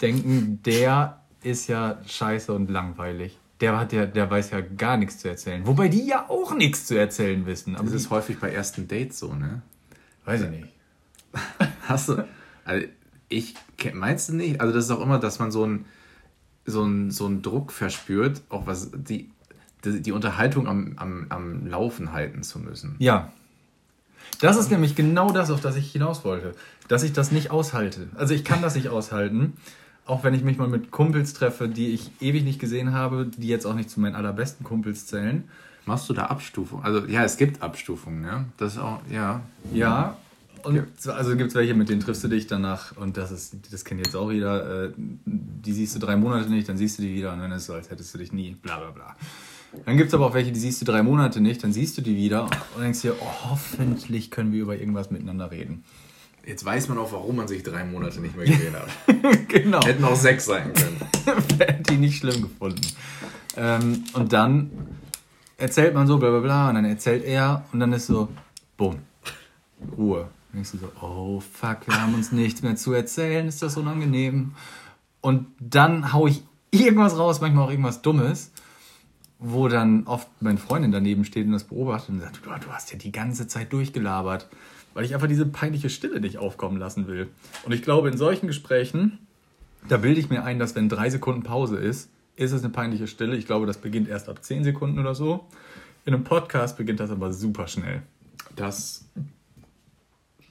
denken, 0.00 0.60
der 0.64 1.20
ist 1.42 1.68
ja 1.68 1.98
scheiße 2.06 2.52
und 2.52 2.70
langweilig. 2.70 3.38
Der 3.60 3.78
hat 3.78 3.92
ja, 3.92 4.06
der 4.06 4.30
weiß 4.30 4.50
ja 4.50 4.60
gar 4.60 4.96
nichts 4.96 5.18
zu 5.18 5.28
erzählen. 5.28 5.66
Wobei 5.66 5.88
die 5.88 6.06
ja 6.06 6.28
auch 6.30 6.54
nichts 6.54 6.86
zu 6.86 6.98
erzählen 6.98 7.44
wissen. 7.44 7.76
Aber 7.76 7.86
das 7.86 7.94
ist 7.94 8.10
häufig 8.10 8.38
bei 8.38 8.50
ersten 8.50 8.88
Dates 8.88 9.18
so, 9.18 9.34
ne? 9.34 9.62
Weiß 10.24 10.42
ich 10.42 10.50
nicht. 10.50 10.68
Hast 11.82 12.08
du. 12.08 12.26
Also 12.64 12.86
ich 13.28 13.54
meinst 13.92 14.30
du 14.30 14.36
nicht? 14.36 14.60
Also 14.60 14.72
das 14.72 14.86
ist 14.86 14.90
auch 14.90 15.02
immer, 15.02 15.18
dass 15.18 15.38
man 15.38 15.50
so 15.50 15.64
einen 15.64 15.84
so 16.64 16.88
so 17.10 17.26
einen 17.26 17.42
Druck 17.42 17.72
verspürt, 17.72 18.42
auch 18.48 18.66
was 18.66 18.90
die 18.92 19.30
die 19.84 20.12
Unterhaltung 20.12 20.66
am, 20.68 20.92
am, 20.96 21.26
am 21.28 21.66
Laufen 21.66 22.12
halten 22.12 22.42
zu 22.42 22.58
müssen. 22.58 22.96
Ja. 22.98 23.32
Das 24.40 24.56
ist 24.56 24.70
nämlich 24.70 24.94
genau 24.94 25.32
das, 25.32 25.50
auf 25.50 25.60
das 25.60 25.76
ich 25.76 25.92
hinaus 25.92 26.24
wollte. 26.24 26.54
Dass 26.88 27.02
ich 27.02 27.12
das 27.12 27.30
nicht 27.30 27.50
aushalte. 27.50 28.08
Also 28.14 28.34
ich 28.34 28.44
kann 28.44 28.62
das 28.62 28.74
nicht 28.74 28.88
aushalten. 28.88 29.54
Auch 30.06 30.24
wenn 30.24 30.34
ich 30.34 30.42
mich 30.42 30.58
mal 30.58 30.68
mit 30.68 30.90
Kumpels 30.90 31.34
treffe, 31.34 31.68
die 31.68 31.88
ich 31.88 32.10
ewig 32.20 32.42
nicht 32.42 32.58
gesehen 32.58 32.92
habe, 32.92 33.26
die 33.36 33.48
jetzt 33.48 33.66
auch 33.66 33.74
nicht 33.74 33.90
zu 33.90 34.00
meinen 34.00 34.14
allerbesten 34.14 34.64
Kumpels 34.64 35.06
zählen. 35.06 35.44
Machst 35.86 36.08
du 36.08 36.14
da 36.14 36.26
Abstufung? 36.26 36.82
Also 36.82 37.06
ja, 37.06 37.24
es 37.24 37.36
gibt 37.36 37.62
Abstufungen, 37.62 38.24
ja. 38.24 38.44
Das 38.56 38.74
ist 38.74 38.78
auch, 38.78 39.00
ja. 39.10 39.40
Ja. 39.72 40.16
Und 40.62 40.86
also 41.06 41.36
gibt 41.36 41.50
es 41.50 41.54
welche, 41.54 41.74
mit 41.74 41.88
denen 41.88 42.00
triffst 42.00 42.22
du 42.22 42.28
dich 42.28 42.46
danach 42.46 42.96
und 42.96 43.16
das 43.16 43.30
ist, 43.30 43.56
das 43.72 43.84
kennt 43.84 44.04
jetzt 44.04 44.14
auch 44.14 44.30
jeder, 44.30 44.84
äh, 44.84 44.92
die 45.24 45.72
siehst 45.72 45.94
du 45.94 45.98
drei 45.98 46.16
Monate 46.16 46.50
nicht, 46.50 46.68
dann 46.68 46.76
siehst 46.76 46.98
du 46.98 47.02
die 47.02 47.14
wieder 47.14 47.32
und 47.32 47.38
dann 47.38 47.50
ist 47.52 47.62
es 47.62 47.66
so, 47.66 47.74
als 47.74 47.90
hättest 47.90 48.12
du 48.12 48.18
dich 48.18 48.32
nie, 48.32 48.56
bla 48.60 48.78
bla 48.78 48.90
bla. 48.90 49.16
Dann 49.84 49.96
gibt 49.96 50.08
es 50.08 50.14
aber 50.14 50.26
auch 50.26 50.34
welche, 50.34 50.52
die 50.52 50.58
siehst 50.58 50.80
du 50.80 50.84
drei 50.84 51.02
Monate 51.02 51.40
nicht, 51.40 51.62
dann 51.62 51.72
siehst 51.72 51.96
du 51.96 52.02
die 52.02 52.16
wieder 52.16 52.44
und 52.44 52.82
denkst 52.82 53.02
dir, 53.02 53.14
oh, 53.20 53.50
hoffentlich 53.50 54.30
können 54.30 54.52
wir 54.52 54.62
über 54.62 54.76
irgendwas 54.76 55.10
miteinander 55.10 55.50
reden. 55.50 55.84
Jetzt 56.44 56.64
weiß 56.64 56.88
man 56.88 56.98
auch, 56.98 57.12
warum 57.12 57.36
man 57.36 57.48
sich 57.48 57.62
drei 57.62 57.84
Monate 57.84 58.20
nicht 58.20 58.36
mehr 58.36 58.46
gesehen 58.46 58.74
hat. 58.74 59.48
genau. 59.48 59.80
Hätten 59.84 60.04
auch 60.04 60.16
sechs 60.16 60.46
sein 60.46 60.72
können. 60.72 60.96
Hätte 61.58 61.92
die 61.92 61.98
nicht 61.98 62.18
schlimm 62.18 62.42
gefunden. 62.42 62.80
Ähm, 63.56 64.04
und 64.14 64.32
dann 64.32 64.70
erzählt 65.58 65.94
man 65.94 66.06
so, 66.06 66.18
bla 66.18 66.30
bla 66.30 66.40
bla, 66.40 66.68
und 66.70 66.76
dann 66.76 66.84
erzählt 66.86 67.24
er 67.24 67.64
und 67.72 67.80
dann 67.80 67.92
ist 67.92 68.06
so, 68.06 68.28
bumm, 68.76 68.96
Ruhe. 69.96 70.28
Dann 70.52 70.54
denkst 70.54 70.72
du 70.72 70.78
so, 70.78 70.90
oh 71.00 71.40
fuck, 71.40 71.86
wir 71.86 72.00
haben 72.00 72.14
uns 72.14 72.32
nichts 72.32 72.62
mehr 72.62 72.74
zu 72.74 72.92
erzählen, 72.92 73.46
ist 73.46 73.62
das 73.62 73.76
unangenehm. 73.76 74.54
Und 75.20 75.46
dann 75.60 76.12
hau 76.12 76.26
ich 76.26 76.42
irgendwas 76.70 77.18
raus, 77.18 77.40
manchmal 77.40 77.66
auch 77.66 77.70
irgendwas 77.70 78.02
Dummes 78.02 78.50
wo 79.40 79.68
dann 79.68 80.06
oft 80.06 80.28
meine 80.40 80.58
Freundin 80.58 80.92
daneben 80.92 81.24
steht 81.24 81.46
und 81.46 81.52
das 81.52 81.64
beobachtet 81.64 82.10
und 82.10 82.20
sagt, 82.20 82.40
du, 82.44 82.50
du 82.50 82.72
hast 82.72 82.92
ja 82.92 82.98
die 82.98 83.10
ganze 83.10 83.48
Zeit 83.48 83.72
durchgelabert, 83.72 84.48
weil 84.92 85.04
ich 85.04 85.14
einfach 85.14 85.28
diese 85.28 85.46
peinliche 85.46 85.88
Stille 85.88 86.20
nicht 86.20 86.36
aufkommen 86.36 86.76
lassen 86.76 87.06
will. 87.06 87.28
Und 87.64 87.72
ich 87.72 87.82
glaube, 87.82 88.10
in 88.10 88.18
solchen 88.18 88.46
Gesprächen, 88.46 89.18
da 89.88 89.96
bilde 89.96 90.20
ich 90.20 90.28
mir 90.28 90.44
ein, 90.44 90.58
dass 90.58 90.74
wenn 90.74 90.90
drei 90.90 91.08
Sekunden 91.08 91.42
Pause 91.42 91.78
ist, 91.78 92.10
ist 92.36 92.52
es 92.52 92.62
eine 92.62 92.70
peinliche 92.70 93.06
Stille. 93.06 93.34
Ich 93.34 93.46
glaube, 93.46 93.66
das 93.66 93.78
beginnt 93.78 94.08
erst 94.08 94.28
ab 94.28 94.44
zehn 94.44 94.62
Sekunden 94.62 94.98
oder 94.98 95.14
so. 95.14 95.46
In 96.04 96.14
einem 96.14 96.24
Podcast 96.24 96.76
beginnt 96.76 97.00
das 97.00 97.10
aber 97.10 97.32
super 97.32 97.66
schnell. 97.66 98.02
Das 98.56 99.06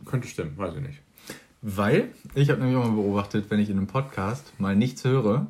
könnte 0.05 0.27
stimmen, 0.27 0.57
weiß 0.57 0.75
ich 0.75 0.81
nicht. 0.81 0.99
Weil, 1.61 2.09
ich 2.33 2.49
habe 2.49 2.61
nämlich 2.61 2.77
auch 2.77 2.87
mal 2.87 2.95
beobachtet, 2.95 3.45
wenn 3.49 3.59
ich 3.59 3.69
in 3.69 3.77
einem 3.77 3.87
Podcast 3.87 4.53
mal 4.59 4.75
nichts 4.75 5.03
höre, 5.03 5.47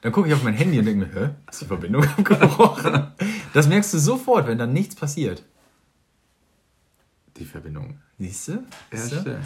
dann 0.00 0.12
gucke 0.12 0.28
ich 0.28 0.34
auf 0.34 0.42
mein 0.42 0.54
Handy 0.54 0.78
und 0.78 0.84
denke 0.84 1.06
mir, 1.06 1.14
hä, 1.14 1.30
ist 1.50 1.62
die 1.62 1.66
Verbindung 1.66 2.04
abgebrochen? 2.18 3.08
Das 3.52 3.68
merkst 3.68 3.94
du 3.94 3.98
sofort, 3.98 4.46
wenn 4.46 4.58
dann 4.58 4.72
nichts 4.72 4.94
passiert. 4.94 5.44
Die 7.36 7.44
Verbindung. 7.44 7.98
Siehst 8.18 8.48
du? 8.48 8.64
Ja, 8.92 8.98
stimmt. 8.98 9.38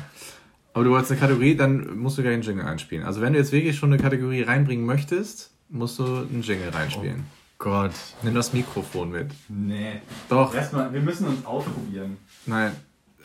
Aber 0.73 0.85
du 0.85 0.91
wolltest 0.91 1.11
eine 1.13 1.21
Kategorie, 1.21 1.57
dann 1.57 1.99
musst 1.99 2.19
du 2.19 2.23
gleich 2.23 2.35
einen 2.35 2.43
Jingle 2.43 2.65
einspielen. 2.65 3.05
Also 3.05 3.21
wenn 3.21 3.33
du 3.33 3.39
jetzt 3.39 3.53
wirklich 3.53 3.77
schon 3.77 3.93
eine 3.93 4.01
Kategorie 4.01 4.43
reinbringen 4.43 4.87
möchtest, 4.87 5.51
musst 5.69 5.99
du 5.99 6.05
einen 6.05 6.43
Jingle 6.43 6.69
reinspielen. 6.69 7.25
Oh 7.25 7.55
Gott. 7.59 7.93
Nimm 8.23 8.35
das 8.35 8.53
Mikrofon 8.53 9.11
mit. 9.11 9.31
Nee. 9.49 10.01
Doch. 10.29 10.55
Erstmal, 10.55 10.93
wir 10.93 11.01
müssen 11.01 11.27
uns 11.27 11.45
ausprobieren. 11.45 12.17
Nein. 12.47 12.73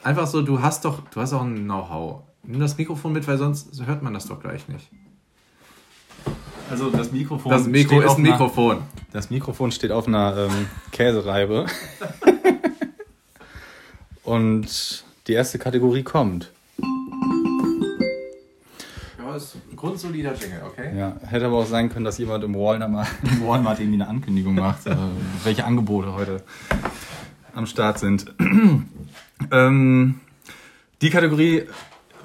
Einfach 0.04 0.28
so, 0.28 0.42
du 0.42 0.62
hast 0.62 0.86
doch, 0.86 1.08
du 1.10 1.22
hast 1.22 1.34
auch 1.34 1.44
ein 1.44 1.66
Know-how. 1.66 2.24
Nimm 2.44 2.60
das 2.60 2.78
Mikrofon 2.78 3.14
mit, 3.14 3.28
weil 3.28 3.38
sonst 3.38 3.86
hört 3.86 4.02
man 4.04 4.14
das 4.14 4.26
doch 4.28 4.40
gleich 4.40 4.68
nicht. 4.68 4.90
Also 6.70 6.90
das 6.90 7.12
Mikrofon. 7.12 7.52
Das 7.52 7.68
Mikro 7.68 8.02
ist 8.02 8.18
ein 8.18 8.24
Mikrofon. 8.24 8.78
Einer, 8.78 8.88
das 9.14 9.30
Mikrofon 9.30 9.72
steht 9.72 9.92
auf 9.92 10.08
einer 10.08 10.50
ähm, 10.50 10.68
Käsereibe. 10.92 11.66
Und 14.24 15.04
die 15.28 15.34
erste 15.34 15.60
Kategorie 15.60 16.04
kommt. 16.04 16.52
Ja, 19.20 19.36
ist 19.36 19.56
ein 19.72 19.76
grundsolider 19.76 20.34
Jingle, 20.34 20.64
okay? 20.66 20.98
Ja, 20.98 21.16
hätte 21.28 21.46
aber 21.46 21.58
auch 21.58 21.68
sein 21.68 21.90
können, 21.90 22.06
dass 22.06 22.18
jemand 22.18 22.44
im 22.44 22.56
Walmart, 22.56 23.08
im 23.24 23.46
Walmart 23.46 23.80
irgendwie 23.80 24.02
eine 24.02 24.10
Ankündigung 24.10 24.56
macht, 24.56 24.88
äh, 24.88 24.96
welche 25.44 25.66
Angebote 25.66 26.14
heute 26.14 26.42
am 27.54 27.68
Start 27.68 28.00
sind. 28.00 28.34
ähm, 29.52 30.20
die 31.02 31.10
Kategorie 31.12 31.66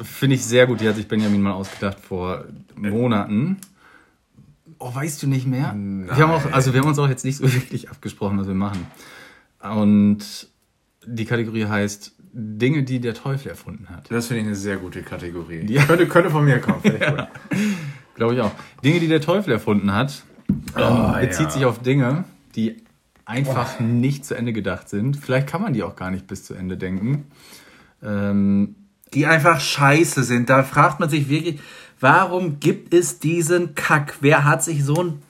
finde 0.03 0.37
ich 0.37 0.45
sehr 0.45 0.67
gut, 0.67 0.81
die 0.81 0.89
hat 0.89 0.97
sich 0.97 1.07
Benjamin 1.07 1.43
mal 1.43 1.53
ausgedacht 1.53 2.01
vor 2.01 2.45
Monaten. 2.77 3.59
Oh, 4.83 4.95
weißt 4.95 5.23
du 5.23 5.29
nicht 5.29 5.47
mehr? 5.47 5.75
Nein. 5.75 6.07
Wir 6.07 6.27
haben 6.27 6.33
auch, 6.33 6.53
also 6.53 6.73
wir 6.73 6.81
haben 6.81 6.89
uns 6.89 6.99
auch 6.99 7.09
jetzt 7.09 7.25
nicht 7.25 7.37
so 7.37 7.45
wirklich 7.53 7.91
abgesprochen, 7.91 8.39
was 8.39 8.49
wir 8.49 8.55
machen. 8.55 8.87
Und 9.61 10.49
die 11.07 11.27
Kategorie 11.27 11.67
heißt 11.67 12.15
Dinge, 12.33 12.83
die 12.83 12.99
der 12.99 13.15
Teufel 13.15 13.51
erfunden 13.51 13.91
hat. 13.91 14.11
Das 14.11 14.29
finde 14.29 14.41
ich 14.41 14.47
eine 14.47 14.57
sehr 14.57 14.79
gute 14.79 15.03
Kategorie. 15.03 15.65
Die 15.67 15.75
könnte, 15.75 16.09
könnte 16.09 16.31
von 16.31 16.45
mir 16.45 16.61
kommen. 16.61 16.81
ja. 17.01 17.29
Glaube 18.15 18.35
ich 18.35 18.41
auch. 18.41 18.53
Dinge, 18.83 19.01
die 19.01 19.09
der 19.09 19.21
Teufel 19.21 19.53
erfunden 19.53 19.93
hat, 19.93 20.25
oh, 20.77 20.81
ähm, 20.81 21.21
bezieht 21.21 21.47
ja. 21.47 21.51
sich 21.51 21.65
auf 21.67 21.81
Dinge, 21.81 22.25
die 22.57 22.83
einfach 23.27 23.81
oh. 23.81 23.83
nicht 23.83 24.25
zu 24.25 24.35
Ende 24.35 24.53
gedacht 24.55 24.89
sind. 24.89 25.17
Vielleicht 25.17 25.47
kann 25.47 25.61
man 25.61 25.75
die 25.75 25.83
auch 25.83 25.97
gar 25.97 26.11
nicht 26.11 26.27
bis 26.27 26.45
zu 26.45 26.55
Ende 26.55 26.77
denken. 26.77 27.27
Ähm, 28.03 28.77
die 29.13 29.27
einfach 29.27 29.61
scheiße 29.61 30.23
sind. 30.23 30.49
Da 30.49 30.63
fragt 30.63 31.01
man 31.01 31.11
sich 31.11 31.29
wirklich, 31.29 31.61
Warum 32.01 32.61
gibt 32.61 32.95
es 32.95 33.19
diesen 33.19 33.75
Kack? 33.75 34.17
Wer 34.21 34.45
hat 34.45 34.65
sich 34.65 34.85
so 34.85 34.95
ein 34.95 35.23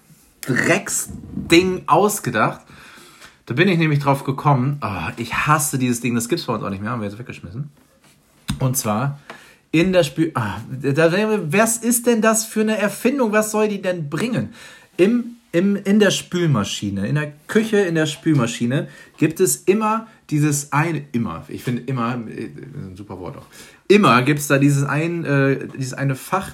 Drecksding 0.42 1.82
ausgedacht? 1.86 2.60
Da 3.46 3.54
bin 3.54 3.68
ich 3.68 3.78
nämlich 3.78 3.98
drauf 3.98 4.22
gekommen. 4.22 4.78
Oh, 4.80 5.10
ich 5.16 5.34
hasse 5.34 5.78
dieses 5.78 6.00
Ding. 6.00 6.14
Das 6.14 6.28
gibt's 6.28 6.46
bei 6.46 6.54
uns 6.54 6.62
auch 6.62 6.70
nicht 6.70 6.80
mehr. 6.80 6.92
Haben 6.92 7.00
wir 7.00 7.08
jetzt 7.08 7.18
weggeschmissen. 7.18 7.70
Und 8.60 8.76
zwar 8.76 9.18
in 9.72 9.92
der 9.92 10.04
Spül. 10.04 10.30
Ah, 10.34 10.58
was 10.70 11.78
ist 11.78 12.06
denn 12.06 12.22
das 12.22 12.44
für 12.44 12.60
eine 12.60 12.78
Erfindung? 12.78 13.32
Was 13.32 13.50
soll 13.50 13.66
die 13.66 13.82
denn 13.82 14.08
bringen? 14.08 14.54
Im, 14.96 15.36
im, 15.50 15.74
in 15.76 15.98
der 15.98 16.12
Spülmaschine, 16.12 17.08
in 17.08 17.16
der 17.16 17.32
Küche, 17.48 17.78
in 17.78 17.96
der 17.96 18.06
Spülmaschine 18.06 18.88
gibt 19.16 19.40
es 19.40 19.56
immer 19.56 20.06
dieses 20.30 20.72
eine, 20.72 21.02
immer, 21.10 21.44
ich 21.48 21.64
finde 21.64 21.82
immer, 21.82 22.14
äh, 22.14 22.50
ein 22.74 22.94
super 22.96 23.18
Wort 23.18 23.38
auch, 23.38 23.46
immer 23.90 24.22
gibt 24.22 24.40
es 24.40 24.46
da 24.46 24.58
dieses, 24.58 24.84
ein, 24.84 25.24
äh, 25.24 25.66
dieses 25.76 25.94
eine 25.94 26.14
Fach, 26.14 26.52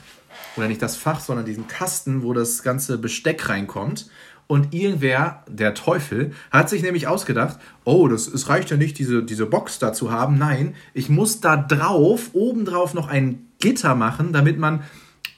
oder 0.56 0.68
nicht 0.68 0.80
das 0.82 0.96
Fach, 0.96 1.20
sondern 1.20 1.44
diesen 1.44 1.68
Kasten, 1.68 2.22
wo 2.22 2.32
das 2.32 2.62
ganze 2.62 2.98
Besteck 2.98 3.48
reinkommt. 3.48 4.08
Und 4.48 4.72
irgendwer, 4.72 5.42
der 5.48 5.74
Teufel, 5.74 6.32
hat 6.52 6.70
sich 6.70 6.82
nämlich 6.82 7.08
ausgedacht, 7.08 7.58
oh, 7.84 8.06
das, 8.06 8.28
es 8.28 8.48
reicht 8.48 8.70
ja 8.70 8.76
nicht, 8.76 8.98
diese, 8.98 9.22
diese 9.22 9.44
Box 9.44 9.80
da 9.80 9.92
zu 9.92 10.12
haben. 10.12 10.38
Nein, 10.38 10.74
ich 10.94 11.08
muss 11.08 11.40
da 11.40 11.56
drauf, 11.56 12.30
obendrauf 12.32 12.94
noch 12.94 13.08
ein 13.08 13.48
Gitter 13.58 13.96
machen, 13.96 14.32
damit 14.32 14.58
man 14.58 14.84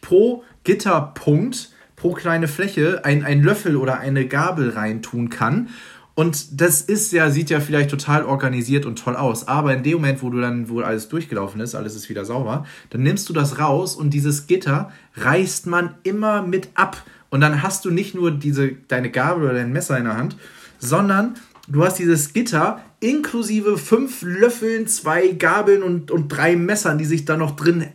pro 0.02 0.44
Gitterpunkt, 0.62 1.70
pro 1.96 2.12
kleine 2.12 2.48
Fläche 2.48 3.04
ein, 3.04 3.24
ein 3.24 3.42
Löffel 3.42 3.76
oder 3.76 3.98
eine 3.98 4.28
Gabel 4.28 4.70
reintun 4.70 5.30
kann. 5.30 5.70
Und 6.18 6.60
das 6.60 6.82
ist 6.82 7.12
ja, 7.12 7.30
sieht 7.30 7.48
ja 7.48 7.60
vielleicht 7.60 7.90
total 7.90 8.24
organisiert 8.24 8.86
und 8.86 8.98
toll 8.98 9.14
aus. 9.14 9.46
Aber 9.46 9.72
in 9.72 9.84
dem 9.84 9.98
Moment, 9.98 10.20
wo 10.20 10.30
du 10.30 10.40
dann, 10.40 10.68
wo 10.68 10.80
alles 10.80 11.08
durchgelaufen 11.08 11.60
ist, 11.60 11.76
alles 11.76 11.94
ist 11.94 12.08
wieder 12.08 12.24
sauber, 12.24 12.66
dann 12.90 13.04
nimmst 13.04 13.28
du 13.28 13.32
das 13.32 13.60
raus 13.60 13.94
und 13.94 14.10
dieses 14.10 14.48
Gitter 14.48 14.90
reißt 15.14 15.68
man 15.68 15.94
immer 16.02 16.42
mit 16.42 16.70
ab. 16.74 17.04
Und 17.30 17.40
dann 17.40 17.62
hast 17.62 17.84
du 17.84 17.92
nicht 17.92 18.16
nur 18.16 18.32
diese, 18.32 18.72
deine 18.88 19.12
Gabel 19.12 19.44
oder 19.44 19.54
dein 19.54 19.72
Messer 19.72 19.96
in 19.96 20.06
der 20.06 20.16
Hand, 20.16 20.36
sondern 20.80 21.36
du 21.68 21.84
hast 21.84 22.00
dieses 22.00 22.32
Gitter 22.32 22.82
inklusive 22.98 23.78
fünf 23.78 24.22
Löffeln, 24.22 24.88
zwei 24.88 25.28
Gabeln 25.28 25.84
und, 25.84 26.10
und 26.10 26.30
drei 26.30 26.56
Messern, 26.56 26.98
die 26.98 27.04
sich 27.04 27.26
da 27.26 27.36
noch 27.36 27.54
drin 27.54 27.86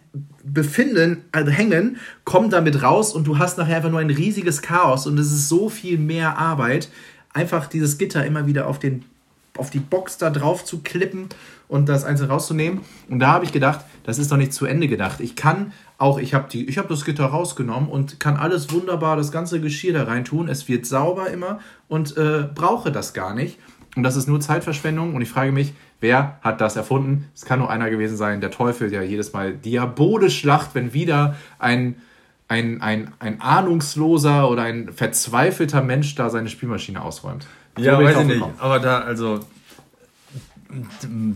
befinden, 0.45 1.23
also 1.33 1.51
hängen, 1.51 1.97
kommen 2.23 2.49
damit 2.49 2.83
raus 2.83 3.13
und 3.13 3.27
du 3.27 3.37
hast 3.37 3.57
nachher 3.57 3.75
einfach 3.77 3.91
nur 3.91 3.99
ein 3.99 4.09
riesiges 4.09 4.61
Chaos 4.61 5.07
und 5.07 5.17
es 5.17 5.27
ist 5.27 5.49
so 5.49 5.67
viel 5.67 5.97
mehr 5.97 6.37
Arbeit 6.37 6.89
einfach 7.33 7.67
dieses 7.67 7.97
Gitter 7.97 8.25
immer 8.25 8.47
wieder 8.47 8.67
auf, 8.67 8.79
den, 8.79 9.05
auf 9.57 9.69
die 9.69 9.79
Box 9.79 10.17
da 10.17 10.29
drauf 10.29 10.63
zu 10.63 10.79
klippen 10.81 11.29
und 11.67 11.89
das 11.89 12.03
einzeln 12.05 12.29
rauszunehmen. 12.29 12.81
Und 13.09 13.19
da 13.19 13.27
habe 13.31 13.45
ich 13.45 13.51
gedacht, 13.51 13.83
das 14.03 14.19
ist 14.19 14.31
doch 14.31 14.37
nicht 14.37 14.53
zu 14.53 14.65
Ende 14.65 14.87
gedacht. 14.87 15.19
Ich 15.19 15.35
kann 15.35 15.73
auch, 15.97 16.19
ich 16.19 16.33
habe 16.33 16.47
hab 16.57 16.89
das 16.89 17.05
Gitter 17.05 17.25
rausgenommen 17.25 17.89
und 17.89 18.19
kann 18.19 18.37
alles 18.37 18.71
wunderbar, 18.71 19.15
das 19.15 19.31
ganze 19.31 19.59
Geschirr 19.59 19.93
da 19.93 20.03
rein 20.03 20.25
tun. 20.25 20.47
Es 20.47 20.67
wird 20.67 20.85
sauber 20.85 21.29
immer 21.29 21.59
und 21.87 22.15
äh, 22.17 22.47
brauche 22.53 22.91
das 22.91 23.13
gar 23.13 23.33
nicht. 23.33 23.57
Und 23.95 24.03
das 24.03 24.15
ist 24.15 24.27
nur 24.27 24.39
Zeitverschwendung. 24.39 25.15
Und 25.15 25.21
ich 25.21 25.29
frage 25.29 25.51
mich, 25.51 25.73
wer 25.99 26.39
hat 26.41 26.61
das 26.61 26.75
erfunden? 26.75 27.29
Es 27.35 27.45
kann 27.45 27.59
nur 27.59 27.69
einer 27.69 27.89
gewesen 27.89 28.17
sein, 28.17 28.41
der 28.41 28.51
Teufel, 28.51 28.89
der 28.89 29.03
jedes 29.03 29.33
Mal 29.33 29.53
diabolisch 29.53 30.43
lacht, 30.43 30.73
wenn 30.73 30.93
wieder 30.93 31.35
ein 31.59 31.95
ein, 32.47 32.81
ein, 32.81 33.13
ein 33.19 33.41
ahnungsloser 33.41 34.49
oder 34.49 34.63
ein 34.63 34.91
verzweifelter 34.93 35.81
Mensch 35.81 36.15
da 36.15 36.29
seine 36.29 36.49
Spielmaschine 36.49 37.01
ausräumt. 37.01 37.47
Ja, 37.77 38.01
weiß 38.01 38.19
ich 38.19 38.25
nicht. 38.25 38.43
Aber 38.59 38.79
da, 38.79 38.99
also, 38.99 39.39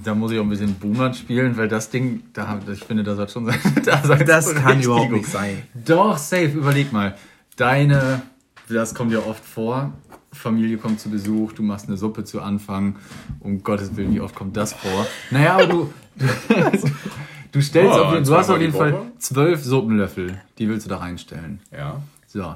da 0.04 0.14
muss 0.14 0.32
ich 0.32 0.40
auch 0.40 0.44
ein 0.44 0.50
bisschen 0.50 0.76
Boomer 0.76 1.14
spielen, 1.14 1.58
weil 1.58 1.68
das 1.68 1.90
Ding, 1.90 2.24
da, 2.34 2.60
ich 2.72 2.84
finde, 2.84 3.04
das 3.04 3.18
hat 3.18 3.32
schon 3.32 3.46
sein. 3.46 3.60
Da 3.86 3.98
das 4.18 4.54
kann 4.54 4.82
überhaupt 4.82 5.12
nicht 5.12 5.28
sein. 5.28 5.64
Doch, 5.74 6.18
safe, 6.18 6.46
überleg 6.48 6.92
mal. 6.92 7.16
Deine, 7.56 8.22
das 8.70 8.94
kommt 8.94 9.12
ja 9.12 9.20
oft 9.20 9.44
vor, 9.44 9.94
Familie 10.32 10.78
kommt 10.78 11.00
zu 11.00 11.10
Besuch, 11.10 11.54
du 11.54 11.64
machst 11.64 11.88
eine 11.88 11.98
Suppe 11.98 12.24
zu 12.24 12.42
Anfang. 12.42 12.98
Um 13.40 13.64
Gottes 13.64 13.96
Willen, 13.96 14.14
wie 14.14 14.22
oft 14.22 14.36
kommt 14.36 14.56
das 14.56 14.74
vor? 14.74 15.08
Naja, 15.32 15.56
aber 15.56 15.68
du. 15.68 15.94
Du 17.52 17.62
stellst 17.62 17.98
oh, 17.98 18.04
auf 18.04 18.14
jeden, 18.14 18.26
du 18.26 18.36
hast 18.36 18.50
auf 18.50 18.60
jeden 18.60 18.74
Fall 18.74 19.12
zwölf 19.18 19.64
Suppenlöffel, 19.64 20.42
die 20.58 20.70
willst 20.70 20.86
du 20.86 20.90
da 20.90 20.98
reinstellen. 20.98 21.62
Ja. 21.72 22.02
So. 22.28 22.56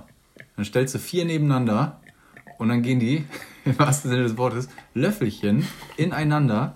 Dann 0.56 0.66
stellst 0.66 0.96
du 0.96 1.00
vier 1.00 1.26
nebeneinander 1.26 2.00
und 2.58 2.70
dann 2.70 2.82
gehen 2.82 3.00
die, 3.00 3.26
im 3.66 3.78
wahrsten 3.80 4.12
Sinne 4.12 4.24
des 4.24 4.38
Wortes, 4.38 4.70
Löffelchen 4.94 5.68
ineinander. 5.98 6.76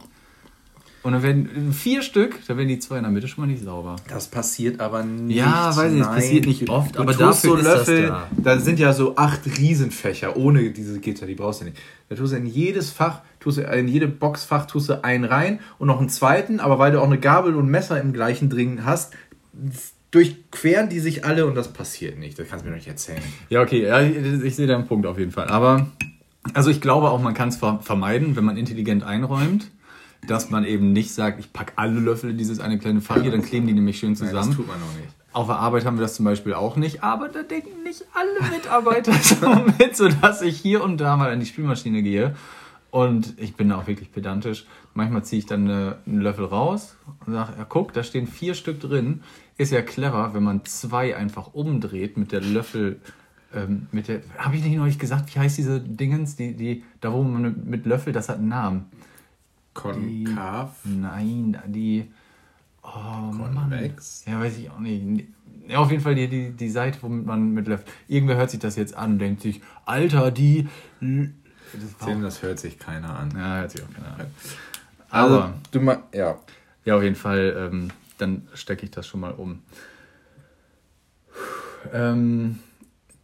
Und 1.05 1.11
dann 1.11 1.21
werden 1.21 1.71
vier 1.71 2.01
Stück, 2.01 2.39
da 2.47 2.57
werden 2.57 2.67
die 2.67 2.79
zwei 2.79 2.97
in 2.97 3.03
der 3.03 3.11
Mitte 3.11 3.27
schon 3.27 3.45
mal 3.45 3.47
nicht 3.47 3.63
sauber. 3.63 3.95
Das 4.07 4.25
passiert 4.25 4.79
aber 4.79 5.03
nicht. 5.03 5.37
Ja, 5.37 5.77
weiß 5.77 5.93
ich, 5.93 5.99
das 5.99 6.07
passiert 6.07 6.47
nicht 6.47 6.67
oft, 6.67 6.97
aber 6.97 7.13
dafür 7.13 7.51
so 7.51 7.55
Löffel, 7.57 8.07
da. 8.07 8.27
da. 8.35 8.57
sind 8.57 8.79
ja 8.79 8.91
so 8.91 9.15
acht 9.15 9.41
Riesenfächer 9.45 10.35
ohne 10.35 10.71
diese 10.71 10.99
Gitter, 10.99 11.27
die 11.27 11.35
brauchst 11.35 11.61
du 11.61 11.65
nicht. 11.65 11.77
Da 12.09 12.15
tust 12.15 12.33
du 12.33 12.37
in 12.37 12.47
jedes 12.47 12.89
Fach 12.89 13.21
tust 13.39 13.59
du 13.59 13.61
in 13.61 13.87
jede 13.87 14.07
Boxfach 14.07 14.65
tust 14.65 14.89
du 14.89 15.03
einen 15.03 15.25
rein 15.25 15.59
und 15.77 15.89
noch 15.89 15.99
einen 15.99 16.09
zweiten, 16.09 16.59
aber 16.59 16.79
weil 16.79 16.91
du 16.91 16.99
auch 16.99 17.05
eine 17.05 17.19
Gabel 17.19 17.53
und 17.53 17.69
Messer 17.69 18.01
im 18.01 18.11
gleichen 18.11 18.49
drin 18.49 18.83
hast, 18.83 19.13
durchqueren 20.09 20.89
die 20.89 21.01
sich 21.01 21.23
alle 21.23 21.45
und 21.45 21.53
das 21.53 21.71
passiert 21.71 22.17
nicht. 22.17 22.39
Das 22.39 22.49
kannst 22.49 22.65
du 22.65 22.69
mir 22.69 22.71
doch 22.73 22.79
nicht 22.79 22.87
erzählen. 22.87 23.21
Ja, 23.49 23.61
okay, 23.61 23.83
ja, 23.83 24.01
ich, 24.01 24.43
ich 24.43 24.55
sehe 24.55 24.65
deinen 24.65 24.87
Punkt 24.87 25.05
auf 25.05 25.19
jeden 25.19 25.31
Fall. 25.31 25.49
Aber, 25.49 25.85
also 26.55 26.71
ich 26.71 26.81
glaube 26.81 27.11
auch, 27.11 27.21
man 27.21 27.35
kann 27.35 27.49
es 27.49 27.57
vermeiden, 27.57 28.35
wenn 28.35 28.43
man 28.43 28.57
intelligent 28.57 29.03
einräumt 29.03 29.69
dass 30.27 30.49
man 30.49 30.65
eben 30.65 30.93
nicht 30.93 31.13
sagt, 31.13 31.39
ich 31.39 31.53
packe 31.53 31.73
alle 31.75 31.99
Löffel 31.99 32.31
in 32.31 32.37
dieses 32.37 32.59
eine 32.59 32.77
kleine 32.77 33.01
hier, 33.01 33.31
dann 33.31 33.41
kleben 33.41 33.67
die 33.67 33.73
nämlich 33.73 33.99
schön 33.99 34.15
zusammen. 34.15 34.35
Nein, 34.35 34.47
das 34.47 34.55
tut 34.55 34.67
man 34.67 34.77
auch 34.77 34.95
nicht. 34.99 35.09
Auf 35.33 35.47
der 35.47 35.57
Arbeit 35.57 35.85
haben 35.85 35.97
wir 35.97 36.01
das 36.01 36.15
zum 36.15 36.23
Beispiel 36.23 36.53
auch 36.53 36.77
nicht, 36.77 37.03
aber 37.03 37.27
da 37.27 37.43
denken 37.43 37.83
nicht 37.83 38.05
alle 38.13 38.51
Mitarbeiter 38.55 39.13
so 39.21 39.49
mit, 39.77 39.97
sodass 39.97 40.41
ich 40.41 40.57
hier 40.57 40.83
und 40.83 41.01
da 41.01 41.17
mal 41.17 41.29
an 41.29 41.39
die 41.39 41.45
Spülmaschine 41.45 42.01
gehe 42.03 42.35
und 42.95 43.33
ich 43.41 43.55
bin 43.55 43.69
auch 43.73 43.87
wirklich 43.87 44.13
pedantisch. 44.13 44.65
Manchmal 44.93 45.25
ziehe 45.25 45.39
ich 45.39 45.45
dann 45.45 45.69
eine, 45.69 45.97
einen 46.05 46.21
Löffel 46.21 46.45
raus 46.45 46.95
und 47.25 47.33
sage, 47.33 47.51
ja, 47.57 47.65
guck, 47.67 47.91
da 47.91 48.03
stehen 48.03 48.25
vier 48.25 48.53
Stück 48.53 48.79
drin. 48.79 49.21
Ist 49.57 49.73
ja 49.73 49.81
clever, 49.81 50.33
wenn 50.33 50.43
man 50.43 50.63
zwei 50.63 51.17
einfach 51.17 51.53
umdreht 51.53 52.15
mit 52.15 52.31
der 52.31 52.39
Löffel, 52.39 53.01
ähm, 53.53 53.87
mit 53.91 54.07
der, 54.07 54.21
habe 54.37 54.55
ich 54.55 54.63
nicht 54.63 54.77
neulich 54.77 54.97
gesagt, 54.97 55.35
wie 55.35 55.39
heißt 55.39 55.57
diese 55.57 55.81
Dingens, 55.81 56.37
die, 56.37 56.55
die, 56.55 56.85
da 57.01 57.11
wo 57.11 57.21
man 57.21 57.65
mit 57.65 57.85
Löffel, 57.85 58.13
das 58.13 58.29
hat 58.29 58.37
einen 58.37 58.47
Namen. 58.47 58.85
Konkav? 59.75 60.71
Die, 60.83 60.89
nein, 60.89 61.61
die, 61.67 62.11
oh 62.81 63.31
Konvex? 63.31 64.23
Mann. 64.25 64.35
Ja, 64.35 64.41
weiß 64.43 64.57
ich 64.57 64.71
auch 64.71 64.79
nicht. 64.79 65.27
Ja, 65.67 65.77
auf 65.77 65.91
jeden 65.91 66.01
Fall 66.01 66.15
die, 66.15 66.27
die, 66.27 66.51
die 66.51 66.69
Seite, 66.69 66.97
womit 67.01 67.27
man 67.27 67.51
mit 67.51 67.67
Löffel, 67.67 67.85
irgendwer 68.07 68.37
hört 68.37 68.49
sich 68.49 68.59
das 68.59 68.75
jetzt 68.75 68.95
an 68.95 69.13
und 69.13 69.19
denkt 69.19 69.41
sich, 69.41 69.61
Alter, 69.85 70.31
die 70.31 70.67
das, 70.99 72.07
Tim, 72.07 72.21
das 72.21 72.41
hört 72.41 72.59
sich 72.59 72.79
keiner 72.79 73.17
an. 73.19 73.31
Ja, 73.35 73.57
hört 73.59 73.71
sich 73.71 73.83
auch 73.83 73.93
keiner 73.93 74.19
an. 74.19 74.27
Also, 75.09 75.35
Aber, 75.35 75.53
du 75.71 75.81
mal, 75.81 76.03
ja. 76.13 76.39
Ja, 76.83 76.97
auf 76.97 77.03
jeden 77.03 77.15
Fall. 77.15 77.55
Ähm, 77.71 77.91
dann 78.17 78.47
stecke 78.53 78.85
ich 78.85 78.91
das 78.91 79.07
schon 79.07 79.19
mal 79.19 79.31
um. 79.31 79.61
Ähm, 81.93 82.59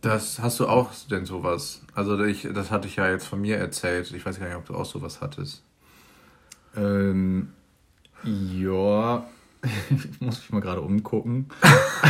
das 0.01 0.39
hast 0.39 0.59
du 0.59 0.67
auch 0.67 0.91
denn 1.09 1.25
sowas? 1.25 1.83
Also 1.93 2.21
ich, 2.23 2.47
das 2.53 2.71
hatte 2.71 2.87
ich 2.87 2.97
ja 2.97 3.09
jetzt 3.09 3.25
von 3.25 3.41
mir 3.41 3.57
erzählt. 3.57 4.11
Ich 4.11 4.25
weiß 4.25 4.39
gar 4.39 4.47
nicht, 4.47 4.57
ob 4.57 4.65
du 4.65 4.75
auch 4.75 4.85
sowas 4.85 5.21
hattest. 5.21 5.63
Ähm, 6.75 7.49
ja, 8.23 9.25
ich 9.89 10.21
muss 10.21 10.39
mich 10.39 10.49
mal 10.51 10.61
gerade 10.61 10.81
umgucken. 10.81 11.47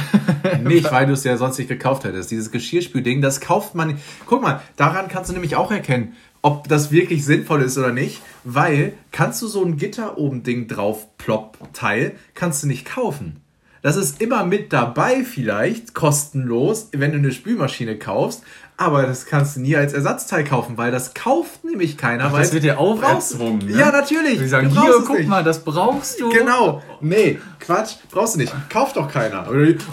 nicht, 0.64 0.92
weil 0.92 1.06
du 1.06 1.14
es 1.14 1.24
ja 1.24 1.38
sonst 1.38 1.58
nicht 1.58 1.68
gekauft 1.68 2.04
hättest. 2.04 2.32
Dieses 2.32 2.52
Geschirrspülding, 2.52 3.22
das 3.22 3.42
kauft 3.42 3.76
man. 3.76 3.98
Guck 4.26 4.42
mal, 4.42 4.62
daran 4.78 5.08
kannst 5.08 5.30
du 5.30 5.34
nämlich 5.34 5.56
auch 5.56 5.72
erkennen, 5.72 6.14
ob 6.42 6.68
das 6.68 6.92
wirklich 6.92 7.26
sinnvoll 7.26 7.62
ist 7.62 7.78
oder 7.78 7.92
nicht, 7.92 8.22
weil 8.44 8.94
kannst 9.12 9.42
du 9.42 9.48
so 9.48 9.64
ein 9.64 9.78
Gitter 9.78 10.18
oben 10.18 10.44
Ding 10.44 10.68
drauf 10.68 11.18
plopp 11.18 11.58
Teil 11.74 12.14
kannst 12.34 12.64
du 12.64 12.68
nicht 12.68 12.86
kaufen. 12.86 13.42
Das 13.82 13.96
ist 13.96 14.22
immer 14.22 14.46
mit 14.46 14.74
dabei 14.74 15.24
vielleicht, 15.24 15.96
kostenlos, 15.96 16.90
wenn 16.92 17.12
du 17.12 17.18
eine 17.18 17.32
Spülmaschine 17.32 17.98
kaufst, 17.98 18.44
aber 18.82 19.04
das 19.04 19.26
kannst 19.26 19.56
du 19.56 19.62
nie 19.62 19.76
als 19.76 19.94
Ersatzteil 19.94 20.44
kaufen, 20.44 20.78
weil 20.78 20.92
das 20.92 21.14
kauft 21.14 21.64
nämlich 21.64 21.98
keiner. 21.98 22.26
Ach, 22.26 22.38
das 22.38 22.52
wird 22.52 22.64
dir 22.64 22.80
auferzwungen. 22.80 23.68
Ne? 23.68 23.78
Ja, 23.78 23.92
natürlich. 23.92 24.40
Die 24.40 24.48
sagen, 24.48 24.70
hier, 24.70 25.04
guck 25.06 25.20
nicht. 25.20 25.30
mal, 25.30 25.44
das 25.44 25.64
brauchst 25.64 26.20
du. 26.20 26.30
Genau. 26.30 26.82
Nee, 27.00 27.40
Quatsch, 27.60 27.98
brauchst 28.10 28.36
du 28.36 28.40
nicht. 28.40 28.54
Kauft 28.70 28.98
doch 28.98 29.08
keiner. 29.12 29.48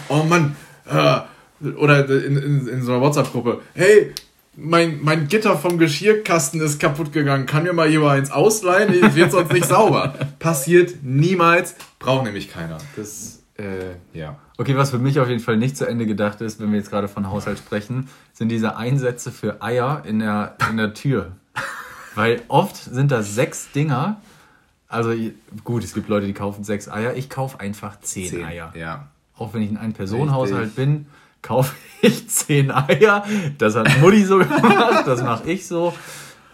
Oh 0.09 0.23
Mann, 0.23 0.55
äh, 0.89 1.19
oder 1.75 2.09
in, 2.09 2.37
in, 2.37 2.67
in 2.67 2.81
so 2.81 2.93
einer 2.93 3.01
WhatsApp-Gruppe, 3.01 3.61
hey, 3.75 4.13
mein, 4.55 4.99
mein 5.01 5.27
Gitter 5.27 5.57
vom 5.57 5.77
Geschirrkasten 5.77 6.59
ist 6.59 6.79
kaputt 6.79 7.13
gegangen. 7.13 7.45
Kann 7.45 7.63
mir 7.63 7.73
mal 7.73 7.89
jemand 7.89 8.17
eins 8.17 8.31
ausleihen? 8.31 8.93
Ich 8.93 9.15
wird 9.15 9.31
sonst 9.31 9.53
nicht 9.53 9.67
sauber. 9.67 10.15
Passiert 10.39 11.03
niemals. 11.03 11.75
Braucht 11.99 12.25
nämlich 12.25 12.51
keiner. 12.51 12.77
Das, 12.95 13.38
äh, 13.59 13.95
ja. 14.13 14.37
Okay, 14.57 14.75
was 14.77 14.91
für 14.91 14.99
mich 14.99 15.19
auf 15.19 15.27
jeden 15.27 15.41
Fall 15.41 15.57
nicht 15.57 15.77
zu 15.77 15.85
Ende 15.85 16.05
gedacht 16.05 16.41
ist, 16.41 16.59
wenn 16.59 16.71
wir 16.71 16.79
jetzt 16.79 16.89
gerade 16.89 17.07
von 17.07 17.29
Haushalt 17.29 17.57
sprechen, 17.57 18.09
sind 18.33 18.49
diese 18.49 18.77
Einsätze 18.77 19.31
für 19.31 19.61
Eier 19.61 20.03
in 20.05 20.19
der, 20.19 20.55
in 20.69 20.77
der 20.77 20.93
Tür. 20.93 21.33
Weil 22.15 22.41
oft 22.47 22.75
sind 22.77 23.11
da 23.11 23.21
sechs 23.21 23.71
Dinger. 23.71 24.21
Also 24.87 25.13
gut, 25.63 25.83
es 25.83 25.93
gibt 25.93 26.07
Leute, 26.09 26.25
die 26.25 26.33
kaufen 26.33 26.63
sechs 26.63 26.89
Eier. 26.89 27.15
Ich 27.15 27.29
kaufe 27.29 27.59
einfach 27.59 27.99
zehn, 27.99 28.29
zehn 28.29 28.45
Eier. 28.45 28.73
Ja. 28.75 29.07
Auch 29.37 29.53
wenn 29.53 29.61
ich 29.61 29.69
in 29.69 29.77
einem 29.77 29.93
Personenhaushalt 29.93 30.75
bin, 30.75 31.05
kaufe 31.41 31.75
ich 32.01 32.29
zehn 32.29 32.71
Eier. 32.71 33.25
Das 33.57 33.75
hat 33.75 33.99
Mutti 33.99 34.23
so 34.25 34.37
gemacht, 34.39 35.05
das 35.05 35.21
mache 35.21 35.51
ich 35.51 35.67
so. 35.67 35.93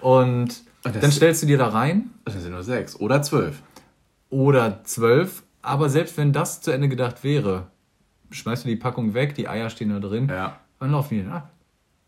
Und 0.01 0.63
dann 0.83 1.11
stellst 1.11 1.43
du 1.43 1.47
dir 1.47 1.57
da 1.57 1.69
rein. 1.69 2.11
Das 2.25 2.33
sind 2.35 2.51
nur 2.51 2.63
sechs 2.63 2.99
oder 2.99 3.21
zwölf. 3.21 3.61
Oder 4.29 4.83
zwölf. 4.83 5.43
Aber 5.65 5.89
selbst 5.89 6.15
wenn 6.17 6.31
das 6.31 6.61
zu 6.61 6.69
Ende 6.69 6.87
gedacht 6.87 7.23
wäre, 7.23 7.71
schmeißt 8.29 8.65
du 8.65 8.69
die 8.69 8.75
Packung 8.75 9.15
weg, 9.15 9.33
die 9.33 9.47
Eier 9.47 9.71
stehen 9.71 9.89
da 9.89 9.99
drin. 9.99 10.27
Ja. 10.29 10.59
Dann 10.79 10.91
laufen 10.91 11.15
die 11.15 11.23
dann 11.23 11.31
ab. 11.31 11.51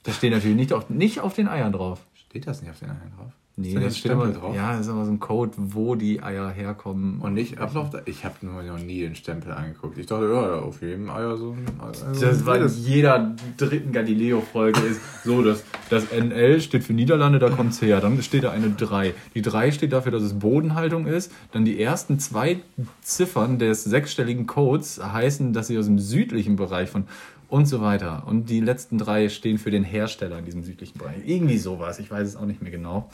Das 0.04 0.16
steht 0.16 0.32
natürlich 0.32 0.56
nicht 0.56 0.74
auf, 0.74 0.90
nicht 0.92 1.22
auf 1.22 1.34
den 1.34 1.48
Eiern 1.48 1.72
drauf. 1.72 2.06
Steht 2.14 2.46
das 2.46 2.62
nicht 2.62 2.70
auf 2.70 2.80
den 2.80 2.92
Eiern 2.92 3.12
drauf? 3.18 3.34
Nee, 3.60 3.74
das 3.74 3.98
steht 3.98 4.12
immer 4.12 4.28
drauf. 4.28 4.56
Ja, 4.56 4.74
das 4.74 4.82
ist 4.82 4.90
aber 4.90 5.04
so 5.04 5.12
ein 5.12 5.20
Code, 5.20 5.54
wo 5.58 5.96
die 5.96 6.22
Eier 6.22 6.52
herkommen. 6.52 7.20
Und 7.22 7.34
nicht 7.34 7.58
Ablauf? 7.58 7.90
Ich 8.06 8.24
habe 8.24 8.36
noch 8.46 8.78
nie 8.78 9.02
den 9.02 9.16
Stempel 9.16 9.52
angeguckt. 9.52 9.98
Ich 9.98 10.06
dachte, 10.06 10.32
ja, 10.32 10.60
auf 10.60 10.84
jedem 10.84 11.10
Eier 11.10 11.36
so 11.38 11.54
ein. 11.54 11.66
Also 11.80 12.06
das 12.24 12.46
war 12.46 12.58
in 12.58 12.68
jeder 12.68 13.36
dritten 13.58 13.92
Galileo-Folge 13.94 14.82
ist 14.82 15.02
so, 15.24 15.42
dass 15.42 15.64
das 15.90 16.12
NL 16.12 16.62
steht 16.62 16.84
für 16.84 16.94
Niederlande, 16.94 17.40
da 17.40 17.50
kommt 17.50 17.72
es 17.72 17.82
her. 17.82 18.00
Dann 18.00 18.22
steht 18.22 18.44
da 18.44 18.52
eine 18.52 18.70
3. 18.70 19.16
Die 19.34 19.42
3 19.42 19.72
steht 19.72 19.92
dafür, 19.92 20.12
dass 20.12 20.22
es 20.22 20.38
Bodenhaltung 20.38 21.08
ist. 21.08 21.32
Dann 21.52 21.66
die 21.66 21.82
ersten 21.82 22.20
zwei 22.20 22.60
Ziffern 23.02 23.58
des 23.58 23.84
sechsstelligen 23.84 24.46
Codes 24.46 25.02
heißen, 25.04 25.54
dass 25.54 25.66
sie 25.66 25.80
aus 25.80 25.86
dem 25.88 25.98
südlichen 25.98 26.58
Bereich 26.58 26.92
von 26.92 27.06
und 27.50 27.66
so 27.66 27.82
weiter. 27.82 28.24
Und 28.28 28.50
die 28.50 28.60
letzten 28.60 28.98
drei 28.98 29.30
stehen 29.30 29.58
für 29.58 29.72
den 29.72 29.84
Hersteller 29.84 30.38
in 30.40 30.46
diesem 30.46 30.64
südlichen 30.64 31.00
Bereich. 31.00 31.16
Irgendwie 31.26 31.58
sowas. 31.58 31.98
Ich 32.00 32.12
weiß 32.12 32.28
es 32.28 32.36
auch 32.36 32.46
nicht 32.46 32.62
mehr 32.62 32.72
genau. 32.72 33.10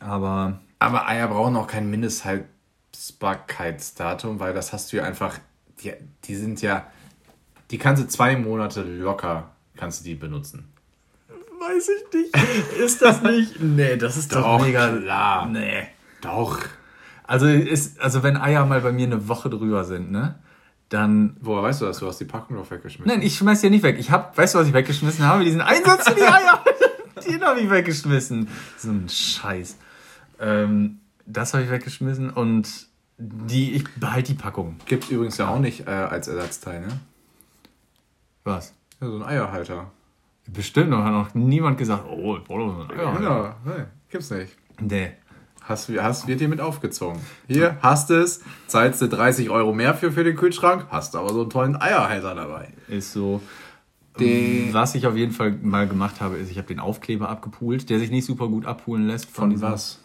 Aber. 0.00 0.60
Aber 0.78 1.08
Eier 1.08 1.28
brauchen 1.28 1.56
auch 1.56 1.66
kein 1.66 1.90
Mindesthaltbarkeitsdatum, 1.90 4.40
weil 4.40 4.54
das 4.54 4.72
hast 4.72 4.92
du 4.92 4.96
ja 4.98 5.04
einfach. 5.04 5.38
Die, 5.82 5.92
die 6.24 6.34
sind 6.34 6.62
ja. 6.62 6.86
Die 7.70 7.78
kannst 7.78 8.02
du 8.02 8.08
zwei 8.08 8.36
Monate 8.36 8.82
locker 8.82 9.50
kannst 9.78 10.00
du 10.00 10.04
die 10.04 10.14
benutzen. 10.14 10.68
Weiß 11.60 11.88
ich 11.88 12.12
nicht. 12.12 12.78
Ist 12.78 13.00
das 13.00 13.22
nicht? 13.22 13.54
Nee, 13.60 13.96
das 13.96 14.16
ist 14.16 14.34
doch, 14.34 14.42
doch 14.42 14.64
mega. 14.64 14.96
Klar. 14.96 15.46
Nee. 15.46 15.88
Doch. 16.20 16.58
Also, 17.24 17.46
ist, 17.46 18.00
also 18.00 18.22
wenn 18.22 18.36
Eier 18.36 18.66
mal 18.66 18.80
bei 18.80 18.92
mir 18.92 19.06
eine 19.06 19.28
Woche 19.28 19.50
drüber 19.50 19.84
sind, 19.84 20.10
ne? 20.10 20.38
Dann. 20.88 21.36
Woher 21.40 21.62
weißt 21.62 21.82
du 21.82 21.86
das? 21.86 21.98
Du 21.98 22.06
hast 22.06 22.18
die 22.18 22.24
Packung 22.24 22.56
doch 22.56 22.70
weggeschmissen. 22.70 23.06
Nein, 23.06 23.22
ich 23.22 23.36
schmeiß 23.36 23.60
die 23.60 23.70
nicht 23.70 23.82
weg. 23.82 23.96
Ich 23.98 24.10
hab, 24.10 24.36
weißt 24.36 24.54
du, 24.54 24.58
was 24.58 24.68
ich 24.68 24.72
weggeschmissen 24.72 25.26
habe? 25.26 25.44
Diesen 25.44 25.60
Einsatz 25.60 26.08
für 26.08 26.14
die 26.14 26.22
Eier. 26.22 26.64
Den 27.26 27.42
habe 27.42 27.60
ich 27.60 27.70
weggeschmissen. 27.70 28.48
So 28.76 28.90
ein 28.90 29.08
Scheiß. 29.08 29.76
Ähm, 30.40 31.00
das 31.26 31.54
habe 31.54 31.64
ich 31.64 31.70
weggeschmissen 31.70 32.30
und 32.30 32.88
die, 33.18 33.72
ich 33.72 33.84
behalte 33.96 34.32
die 34.32 34.38
Packung. 34.38 34.76
Gibt 34.86 35.04
es 35.04 35.10
übrigens 35.10 35.38
ja 35.38 35.48
auch 35.48 35.58
nicht 35.58 35.86
äh, 35.86 35.90
als 35.90 36.28
Ersatzteil, 36.28 36.80
ne? 36.80 37.00
Was? 38.44 38.72
Ja, 39.00 39.08
so 39.08 39.16
ein 39.16 39.22
Eierhalter. 39.22 39.90
Bestimmt, 40.46 40.90
noch 40.90 41.04
hat 41.04 41.12
noch 41.12 41.34
niemand 41.34 41.76
gesagt, 41.78 42.04
oh, 42.08 42.36
ich 42.36 42.44
brauche 42.44 42.72
so 42.72 42.80
einen 42.80 42.90
Eierhalter. 42.90 43.22
Ja, 43.22 43.56
nee, 43.64 43.84
gibt's 44.08 44.30
nicht. 44.30 44.56
Nee. 44.80 45.12
Hast, 45.62 45.90
hast, 45.90 46.26
wird 46.26 46.40
dir 46.40 46.48
mit 46.48 46.62
aufgezogen. 46.62 47.20
Hier, 47.46 47.76
hast 47.82 48.10
es, 48.10 48.40
zahlst 48.68 49.02
du 49.02 49.08
30 49.08 49.50
Euro 49.50 49.74
mehr 49.74 49.92
für, 49.92 50.12
für 50.12 50.24
den 50.24 50.34
Kühlschrank, 50.34 50.86
hast 50.88 51.14
aber 51.14 51.28
so 51.34 51.42
einen 51.42 51.50
tollen 51.50 51.76
Eierhalter 51.76 52.34
dabei. 52.34 52.68
Ist 52.88 53.12
so. 53.12 53.42
Den 54.20 54.72
was 54.72 54.94
ich 54.94 55.06
auf 55.06 55.16
jeden 55.16 55.32
Fall 55.32 55.52
mal 55.62 55.88
gemacht 55.88 56.20
habe, 56.20 56.36
ist, 56.36 56.50
ich 56.50 56.58
habe 56.58 56.68
den 56.68 56.80
Aufkleber 56.80 57.28
abgepult, 57.28 57.90
der 57.90 57.98
sich 57.98 58.10
nicht 58.10 58.24
super 58.24 58.48
gut 58.48 58.66
abpulen 58.66 59.06
lässt. 59.06 59.30
Von, 59.30 59.52
von 59.52 59.60
was? 59.60 60.00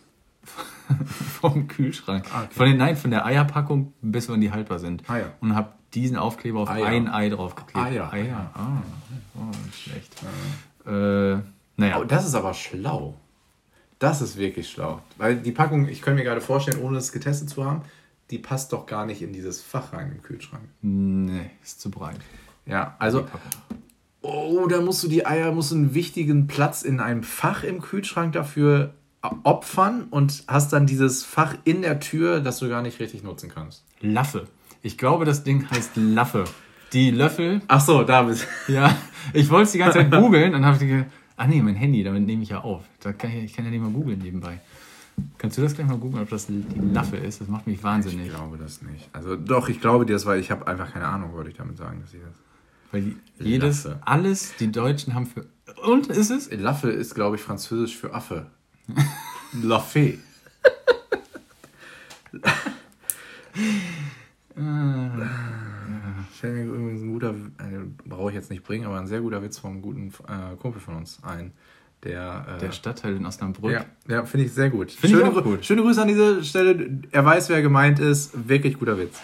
vom 1.41 1.67
Kühlschrank. 1.67 2.25
Ah, 2.33 2.43
okay. 2.43 2.53
Von 2.53 2.65
den, 2.67 2.77
nein, 2.77 2.95
von 2.95 3.11
der 3.11 3.25
Eierpackung 3.25 3.93
bis 4.01 4.29
wann 4.29 4.41
die 4.41 4.51
haltbar 4.51 4.79
sind. 4.79 5.03
Ah, 5.07 5.17
ja. 5.17 5.25
Und 5.39 5.55
habe 5.55 5.73
diesen 5.93 6.17
Aufkleber 6.17 6.59
auf 6.59 6.69
Eier. 6.69 6.85
ein 6.87 7.07
Ei 7.07 7.29
draufgeklebt. 7.29 7.85
Eier. 7.85 8.11
Eier. 8.11 8.51
Ah, 8.53 8.81
oh, 9.35 9.53
schlecht. 9.71 10.15
Ja. 10.85 11.35
Äh, 11.35 11.41
naja. 11.77 11.99
Oh, 11.99 12.03
das 12.03 12.25
ist 12.25 12.35
aber 12.35 12.53
schlau. 12.53 13.15
Das 13.99 14.21
ist 14.21 14.37
wirklich 14.37 14.69
schlau. 14.69 15.01
Weil 15.17 15.37
die 15.37 15.51
Packung, 15.51 15.87
ich 15.87 16.01
könnte 16.01 16.19
mir 16.19 16.25
gerade 16.25 16.41
vorstellen, 16.41 16.81
ohne 16.81 16.97
es 16.97 17.11
getestet 17.11 17.49
zu 17.49 17.63
haben, 17.63 17.83
die 18.31 18.37
passt 18.37 18.73
doch 18.73 18.85
gar 18.85 19.05
nicht 19.05 19.21
in 19.21 19.31
dieses 19.31 19.61
Fach 19.61 19.93
rein 19.93 20.11
im 20.11 20.21
Kühlschrank. 20.21 20.63
Nee, 20.81 21.51
ist 21.63 21.79
zu 21.79 21.89
breit. 21.89 22.19
Ja, 22.65 22.95
also. 22.99 23.27
Oh, 24.23 24.67
da 24.67 24.79
musst 24.79 25.03
du 25.03 25.09
die 25.09 25.25
Eier, 25.25 25.51
musst 25.51 25.71
du 25.71 25.75
einen 25.75 25.93
wichtigen 25.93 26.47
Platz 26.47 26.81
in 26.81 27.01
einem 27.01 27.23
Fach 27.23 27.63
im 27.63 27.81
Kühlschrank 27.81 28.31
dafür 28.31 28.93
opfern 29.43 30.05
und 30.09 30.45
hast 30.47 30.71
dann 30.73 30.87
dieses 30.87 31.23
Fach 31.23 31.55
in 31.65 31.81
der 31.81 31.99
Tür, 31.99 32.39
das 32.39 32.59
du 32.59 32.69
gar 32.69 32.81
nicht 32.81 32.99
richtig 32.99 33.23
nutzen 33.23 33.51
kannst. 33.53 33.83
Laffe. 33.99 34.47
Ich 34.81 34.97
glaube, 34.97 35.25
das 35.25 35.43
Ding 35.43 35.69
heißt 35.69 35.91
Laffe. 35.95 36.45
Die 36.93 37.11
Löffel. 37.11 37.61
Ach 37.67 37.81
so, 37.81 38.03
da 38.03 38.23
bist 38.23 38.47
Ja, 38.67 38.95
ich 39.33 39.49
wollte 39.49 39.63
es 39.63 39.71
die 39.73 39.77
ganze 39.77 39.99
Zeit 39.99 40.11
googeln, 40.11 40.53
dann 40.53 40.65
habe 40.65 40.77
ich 40.77 40.89
gedacht, 40.89 41.07
ach 41.35 41.47
nee, 41.47 41.61
mein 41.61 41.75
Handy, 41.75 42.03
damit 42.03 42.25
nehme 42.25 42.43
ich 42.43 42.49
ja 42.49 42.61
auf. 42.61 42.83
Da 43.01 43.11
kann 43.11 43.31
ich, 43.31 43.43
ich 43.43 43.53
kann 43.53 43.65
ja 43.65 43.71
nicht 43.71 43.81
mal 43.81 43.91
googeln 43.91 44.19
nebenbei. 44.19 44.61
Kannst 45.37 45.57
du 45.57 45.61
das 45.61 45.75
gleich 45.75 45.87
mal 45.87 45.97
googeln, 45.97 46.23
ob 46.23 46.29
das 46.29 46.47
die 46.47 46.63
Laffe 46.93 47.17
ist? 47.17 47.41
Das 47.41 47.47
macht 47.49 47.67
mich 47.67 47.83
wahnsinnig. 47.83 48.27
Ich 48.27 48.33
glaube 48.33 48.57
das 48.57 48.81
nicht. 48.81 49.09
Also 49.11 49.35
doch, 49.35 49.69
ich 49.69 49.81
glaube 49.81 50.05
dir 50.05 50.13
das, 50.13 50.25
weil 50.25 50.39
ich 50.39 50.49
habe 50.49 50.65
einfach 50.67 50.91
keine 50.93 51.07
Ahnung, 51.07 51.33
wollte 51.33 51.49
ich 51.49 51.57
damit 51.57 51.77
sagen, 51.77 51.99
dass 52.01 52.13
ich 52.13 52.21
das. 52.21 52.35
Weil 52.93 53.15
jedes, 53.39 53.85
Laffe. 53.85 53.99
alles, 54.05 54.55
die 54.59 54.71
Deutschen 54.71 55.15
haben 55.15 55.25
für. 55.25 55.47
Und 55.83 56.07
ist 56.07 56.29
es? 56.29 56.51
Laffe 56.51 56.91
ist, 56.91 57.15
glaube 57.15 57.37
ich, 57.37 57.41
französisch 57.41 57.97
für 57.97 58.13
Affe. 58.13 58.45
La 59.63 59.79
Fee. 59.79 60.19
Fällt 66.31 66.53
mir 66.53 66.63
übrigens 66.65 67.01
ein 67.01 67.11
guter, 67.11 67.31
äh, 67.31 67.79
brauche 68.05 68.29
ich 68.29 68.35
jetzt 68.35 68.51
nicht 68.51 68.63
bringen, 68.63 68.85
aber 68.85 68.99
ein 68.99 69.07
sehr 69.07 69.21
guter 69.21 69.41
Witz 69.41 69.57
vom 69.57 69.81
guten 69.81 70.13
äh, 70.27 70.55
Kumpel 70.57 70.79
von 70.79 70.95
uns 70.95 71.19
ein. 71.23 71.51
Der, 72.03 72.45
äh, 72.57 72.59
der 72.59 72.71
Stadtteil 72.73 73.15
in 73.15 73.25
Osnabrück. 73.25 73.71
Ja, 73.71 73.85
ja 74.09 74.25
finde 74.25 74.47
ich 74.47 74.53
sehr 74.53 74.69
gut. 74.69 74.91
Schöne, 74.91 75.29
ich 75.29 75.43
gut. 75.43 75.65
schöne 75.65 75.83
Grüße 75.83 76.01
an 76.01 76.09
diese 76.09 76.43
Stelle. 76.43 76.99
Er 77.11 77.23
weiß, 77.23 77.47
wer 77.47 77.61
gemeint 77.61 77.99
ist. 77.99 78.49
Wirklich 78.49 78.77
guter 78.77 78.97
Witz. 78.97 79.17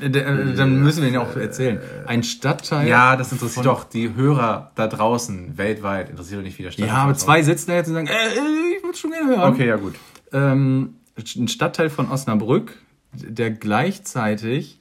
Äh, 0.00 0.10
dann 0.10 0.82
müssen 0.82 1.02
wir 1.02 1.08
ihn 1.08 1.16
auch 1.16 1.36
erzählen. 1.36 1.80
Ein 2.06 2.24
Stadtteil. 2.24 2.88
Ja, 2.88 3.14
das 3.14 3.30
interessiert 3.30 3.66
doch 3.66 3.84
die 3.84 4.16
Hörer 4.16 4.72
da 4.74 4.88
draußen 4.88 5.58
weltweit. 5.58 6.10
Interessiert 6.10 6.40
doch 6.40 6.44
nicht, 6.44 6.58
wie 6.58 6.64
der 6.64 6.72
Stadtteil 6.72 6.94
Ja, 6.94 7.02
aber 7.02 7.14
zwei 7.14 7.42
sitzen 7.42 7.70
da 7.70 7.76
jetzt 7.76 7.88
und 7.88 7.94
sagen, 7.94 8.08
äh, 8.08 8.76
ich 8.76 8.82
würde 8.82 8.98
schon 8.98 9.12
gerne 9.12 9.36
hören. 9.36 9.52
Okay, 9.52 9.68
ja 9.68 9.76
gut. 9.76 9.94
Ähm, 10.32 10.96
ein 11.16 11.48
Stadtteil 11.48 11.88
von 11.88 12.10
Osnabrück, 12.10 12.74
der 13.12 13.52
gleichzeitig 13.52 14.80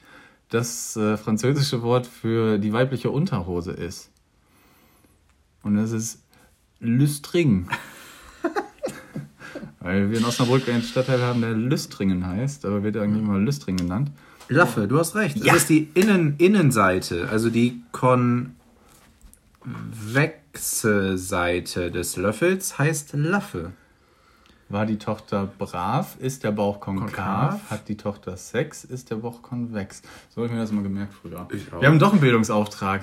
das 0.49 0.95
äh, 0.95 1.17
französische 1.17 1.83
Wort 1.83 2.07
für 2.07 2.57
die 2.57 2.73
weibliche 2.73 3.11
Unterhose 3.11 3.71
ist. 3.71 4.09
Und 5.63 5.75
das 5.75 5.91
ist 5.91 6.23
Lüstring. 6.79 7.67
Weil 9.79 10.11
wir 10.11 10.19
in 10.19 10.25
Osnabrück 10.25 10.67
einen 10.69 10.83
Stadtteil 10.83 11.21
haben, 11.21 11.41
der 11.41 11.53
Lüstringen 11.53 12.25
heißt, 12.27 12.65
aber 12.65 12.83
wird 12.83 12.97
eigentlich 12.97 13.23
immer 13.23 13.39
Lüstring 13.39 13.77
genannt. 13.77 14.11
Laffe, 14.49 14.87
du 14.87 14.97
hast 14.99 15.15
recht. 15.15 15.37
Ja. 15.37 15.53
Das 15.53 15.63
ist 15.63 15.69
die 15.69 15.89
Innen 15.93 16.35
Innenseite, 16.37 17.29
also 17.29 17.49
die 17.49 17.81
konvexe 17.91 18.53
Seite 21.17 21.91
des 21.91 22.15
Löffels 22.17 22.77
heißt 22.77 23.13
Laffe. 23.13 23.71
War 24.69 24.85
die 24.85 24.97
Tochter 24.97 25.47
brav, 25.57 26.17
ist 26.19 26.43
der 26.43 26.51
Bauch 26.51 26.81
konkav, 26.81 27.07
konkav. 27.07 27.71
hat 27.71 27.87
die 27.87 27.95
Tochter 27.95 28.35
Sex, 28.35 28.83
ist 28.83 29.09
der 29.09 29.15
Bauch 29.15 29.41
konvex. 29.41 30.01
So 30.29 30.41
habe 30.41 30.47
ich 30.47 30.51
mir 30.51 30.59
das 30.59 30.73
mal 30.73 30.83
gemerkt 30.83 31.13
früher. 31.13 31.47
Wir 31.79 31.87
haben 31.87 31.99
doch 31.99 32.11
einen 32.11 32.19
Bildungsauftrag. 32.19 33.01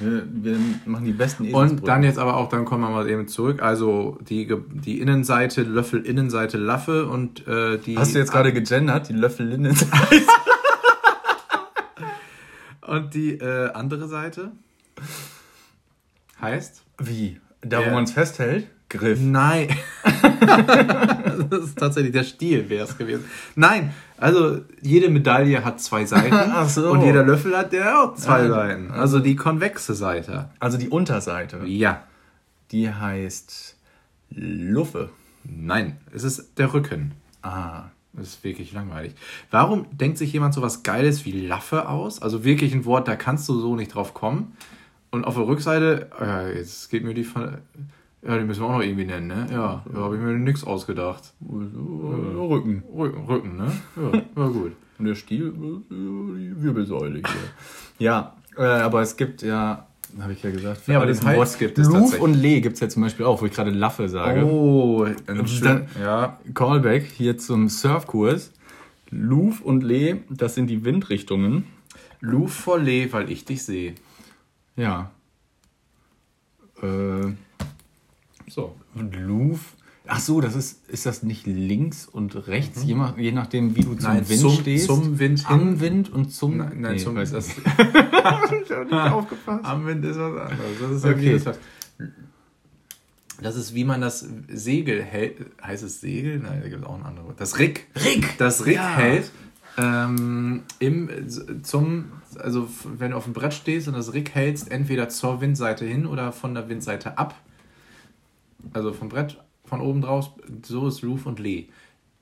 Wir, 0.00 0.24
wir 0.30 0.58
machen 0.84 1.06
die 1.06 1.12
besten 1.12 1.54
Und 1.54 1.88
dann 1.88 2.02
jetzt 2.02 2.18
aber 2.18 2.36
auch, 2.36 2.50
dann 2.50 2.66
kommen 2.66 2.82
wir 2.82 2.90
mal 2.90 3.08
eben 3.08 3.26
zurück. 3.26 3.62
Also 3.62 4.18
die, 4.20 4.54
die 4.70 5.00
Innenseite, 5.00 5.62
Löffel 5.62 6.04
Innenseite 6.04 6.58
Laffe 6.58 7.06
und 7.06 7.46
äh, 7.48 7.78
die. 7.78 7.96
Hast 7.96 8.14
du 8.14 8.18
jetzt 8.18 8.30
gerade 8.30 8.52
gegendert? 8.52 9.08
Die 9.08 9.14
Löffel 9.14 9.50
Innenseite. 9.50 9.96
und 12.82 13.14
die 13.14 13.32
äh, 13.32 13.70
andere 13.72 14.08
Seite 14.08 14.52
heißt? 16.40 16.82
Wie? 16.98 17.40
Da, 17.62 17.86
wo 17.86 17.90
man 17.92 18.04
es 18.04 18.12
festhält? 18.12 18.66
Griff. 18.88 19.18
Nein. 19.20 19.68
das 21.50 21.64
ist 21.64 21.78
tatsächlich 21.78 22.12
der 22.12 22.24
Stiel, 22.24 22.68
wäre 22.68 22.84
es 22.84 22.96
gewesen. 22.96 23.24
Nein, 23.56 23.92
also 24.16 24.60
jede 24.82 25.08
Medaille 25.08 25.64
hat 25.64 25.80
zwei 25.80 26.04
Seiten. 26.04 26.34
Ach 26.34 26.68
so. 26.68 26.90
Und 26.90 27.02
jeder 27.02 27.24
Löffel 27.24 27.56
hat 27.56 27.72
der 27.72 27.98
auch 28.00 28.14
zwei 28.14 28.44
ja. 28.44 28.48
Seiten. 28.48 28.90
Also 28.90 29.20
die 29.20 29.36
konvexe 29.36 29.94
Seite. 29.94 30.50
Also 30.58 30.78
die 30.78 30.88
Unterseite. 30.88 31.64
Ja. 31.66 32.04
Die 32.70 32.92
heißt 32.92 33.76
Luffe. 34.30 35.10
Nein, 35.44 35.96
es 36.12 36.24
ist 36.24 36.58
der 36.58 36.72
Rücken. 36.74 37.12
Ah. 37.42 37.84
Das 38.18 38.28
ist 38.28 38.44
wirklich 38.44 38.72
langweilig. 38.72 39.14
Warum 39.50 39.86
denkt 39.92 40.18
sich 40.18 40.32
jemand 40.32 40.52
so 40.54 40.62
was 40.62 40.82
Geiles 40.82 41.24
wie 41.24 41.46
Laffe 41.46 41.88
aus? 41.88 42.20
Also 42.20 42.42
wirklich 42.42 42.74
ein 42.74 42.84
Wort, 42.84 43.06
da 43.06 43.16
kannst 43.16 43.48
du 43.48 43.60
so 43.60 43.76
nicht 43.76 43.94
drauf 43.94 44.12
kommen. 44.12 44.56
Und 45.10 45.24
auf 45.24 45.34
der 45.36 45.46
Rückseite, 45.46 46.10
äh, 46.20 46.58
jetzt 46.58 46.90
geht 46.90 47.04
mir 47.04 47.14
die 47.14 47.24
von 47.24 47.58
ja, 48.22 48.36
den 48.36 48.46
müssen 48.46 48.62
wir 48.62 48.66
auch 48.66 48.72
noch 48.72 48.82
irgendwie 48.82 49.04
nennen, 49.04 49.28
ne? 49.28 49.46
Ja, 49.50 49.84
da 49.92 49.98
habe 50.00 50.16
ich 50.16 50.22
mir 50.22 50.32
nichts 50.32 50.64
ausgedacht. 50.64 51.34
Rücken. 51.40 52.82
Rücken, 52.92 53.24
Rücken, 53.26 53.56
ne? 53.56 53.72
Ja, 53.96 54.22
war 54.34 54.50
gut. 54.50 54.72
Und 54.98 55.04
der 55.04 55.14
Stiel, 55.14 55.52
die 55.90 56.60
Wirbelsäule 56.60 57.18
hier. 57.18 58.04
ja, 58.04 58.34
äh, 58.56 58.62
aber 58.64 59.00
es 59.02 59.16
gibt 59.16 59.42
ja, 59.42 59.86
habe 60.20 60.32
ich 60.32 60.42
ja 60.42 60.50
gesagt, 60.50 60.88
ja, 60.88 60.96
aber 60.96 61.06
das 61.06 61.24
Wort 61.24 61.56
gibt 61.60 61.78
es 61.78 61.88
Luf 61.88 62.18
und 62.18 62.34
Lee 62.34 62.60
gibt 62.60 62.74
es 62.74 62.80
ja 62.80 62.88
zum 62.88 63.02
Beispiel 63.02 63.24
auch, 63.24 63.40
wo 63.40 63.46
ich 63.46 63.52
gerade 63.52 63.70
Laffe 63.70 64.08
sage. 64.08 64.44
Oh, 64.44 65.06
dann, 65.26 65.86
ja. 66.02 66.40
Callback 66.52 67.04
hier 67.04 67.38
zum 67.38 67.68
Surfkurs. 67.68 68.52
Luf 69.10 69.60
und 69.60 69.84
Lee, 69.84 70.16
das 70.28 70.56
sind 70.56 70.66
die 70.66 70.84
Windrichtungen. 70.84 71.64
Luf 72.20 72.52
vor 72.52 72.80
Lee, 72.80 73.12
weil 73.12 73.30
ich 73.30 73.44
dich 73.44 73.62
sehe. 73.62 73.94
Ja. 74.74 75.12
Äh, 76.82 77.34
so. 78.52 78.74
Und 78.94 79.14
Louvre. 79.16 79.60
Ach 80.10 80.20
so, 80.20 80.40
das 80.40 80.56
ist, 80.56 80.88
ist 80.88 81.04
das 81.04 81.22
nicht 81.22 81.46
linkt 81.46 82.08
und 82.10 82.48
rechts, 82.48 82.82
mhm. 82.82 82.88
je, 82.88 82.94
nach, 82.94 83.18
je, 83.18 83.32
nachdem, 83.32 83.76
wie 83.76 83.82
du 83.82 83.94
zum 83.94 84.14
nein, 84.14 84.28
Wind 84.28 84.40
zum, 84.40 84.52
stehst? 84.52 84.86
Zum 84.86 85.18
Wind. 85.18 85.44
Am 85.46 85.80
Wind 85.80 86.10
und 86.10 86.32
zum. 86.32 86.56
Nein, 86.56 86.80
nein 86.80 86.92
nee, 86.94 86.98
zum 86.98 87.14
Wind. 87.14 87.30
Das. 87.32 87.48
ich 87.58 87.64
habe 87.64 88.84
nicht 88.84 88.92
aufgepasst. 88.92 89.64
Am 89.64 89.86
Wind 89.86 90.04
ist 90.06 90.18
was 90.18 90.50
anderes. 90.50 90.80
Das 90.80 90.90
ist 90.92 91.04
okay. 91.04 91.38
Das, 91.38 91.58
das 93.42 93.56
ist, 93.56 93.74
wie 93.74 93.84
man 93.84 94.00
das 94.00 94.26
Segel 94.48 95.02
hält. 95.02 95.44
Heißt 95.62 95.82
es 95.82 96.00
Segel? 96.00 96.38
Nein, 96.38 96.60
da 96.62 96.68
gibt 96.70 96.82
es 96.82 96.88
auch 96.88 96.98
ein 96.98 97.04
anderes. 97.04 97.36
Das 97.36 97.58
Rick. 97.58 97.86
Rick! 98.02 98.38
Das 98.38 98.64
Rick 98.64 98.76
ja. 98.76 98.88
hält 98.88 99.30
ähm, 99.78 100.62
im, 100.80 101.08
zum, 101.62 102.06
also 102.38 102.68
wenn 102.84 103.12
du 103.12 103.16
auf 103.16 103.24
dem 103.24 103.32
Brett 103.32 103.54
stehst 103.54 103.88
und 103.88 103.94
das 103.94 104.12
Rick 104.12 104.34
hältst, 104.34 104.70
entweder 104.70 105.08
zur 105.08 105.40
Windseite 105.40 105.84
hin 105.84 106.06
oder 106.06 106.32
von 106.32 106.54
der 106.54 106.68
Windseite 106.68 107.16
ab 107.16 107.34
also 108.72 108.92
vom 108.92 109.08
Brett 109.08 109.38
von 109.64 109.80
oben 109.80 110.00
draus, 110.00 110.30
so 110.64 110.88
ist 110.88 111.04
Roof 111.04 111.26
und 111.26 111.38
Lee. 111.38 111.68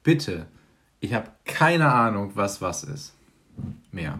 Bitte, 0.03 0.47
ich 1.01 1.15
habe 1.15 1.31
keine 1.45 1.93
Ahnung, 1.93 2.33
was 2.35 2.61
was 2.61 2.85
ist. 2.85 3.15
Mehr. 3.93 4.19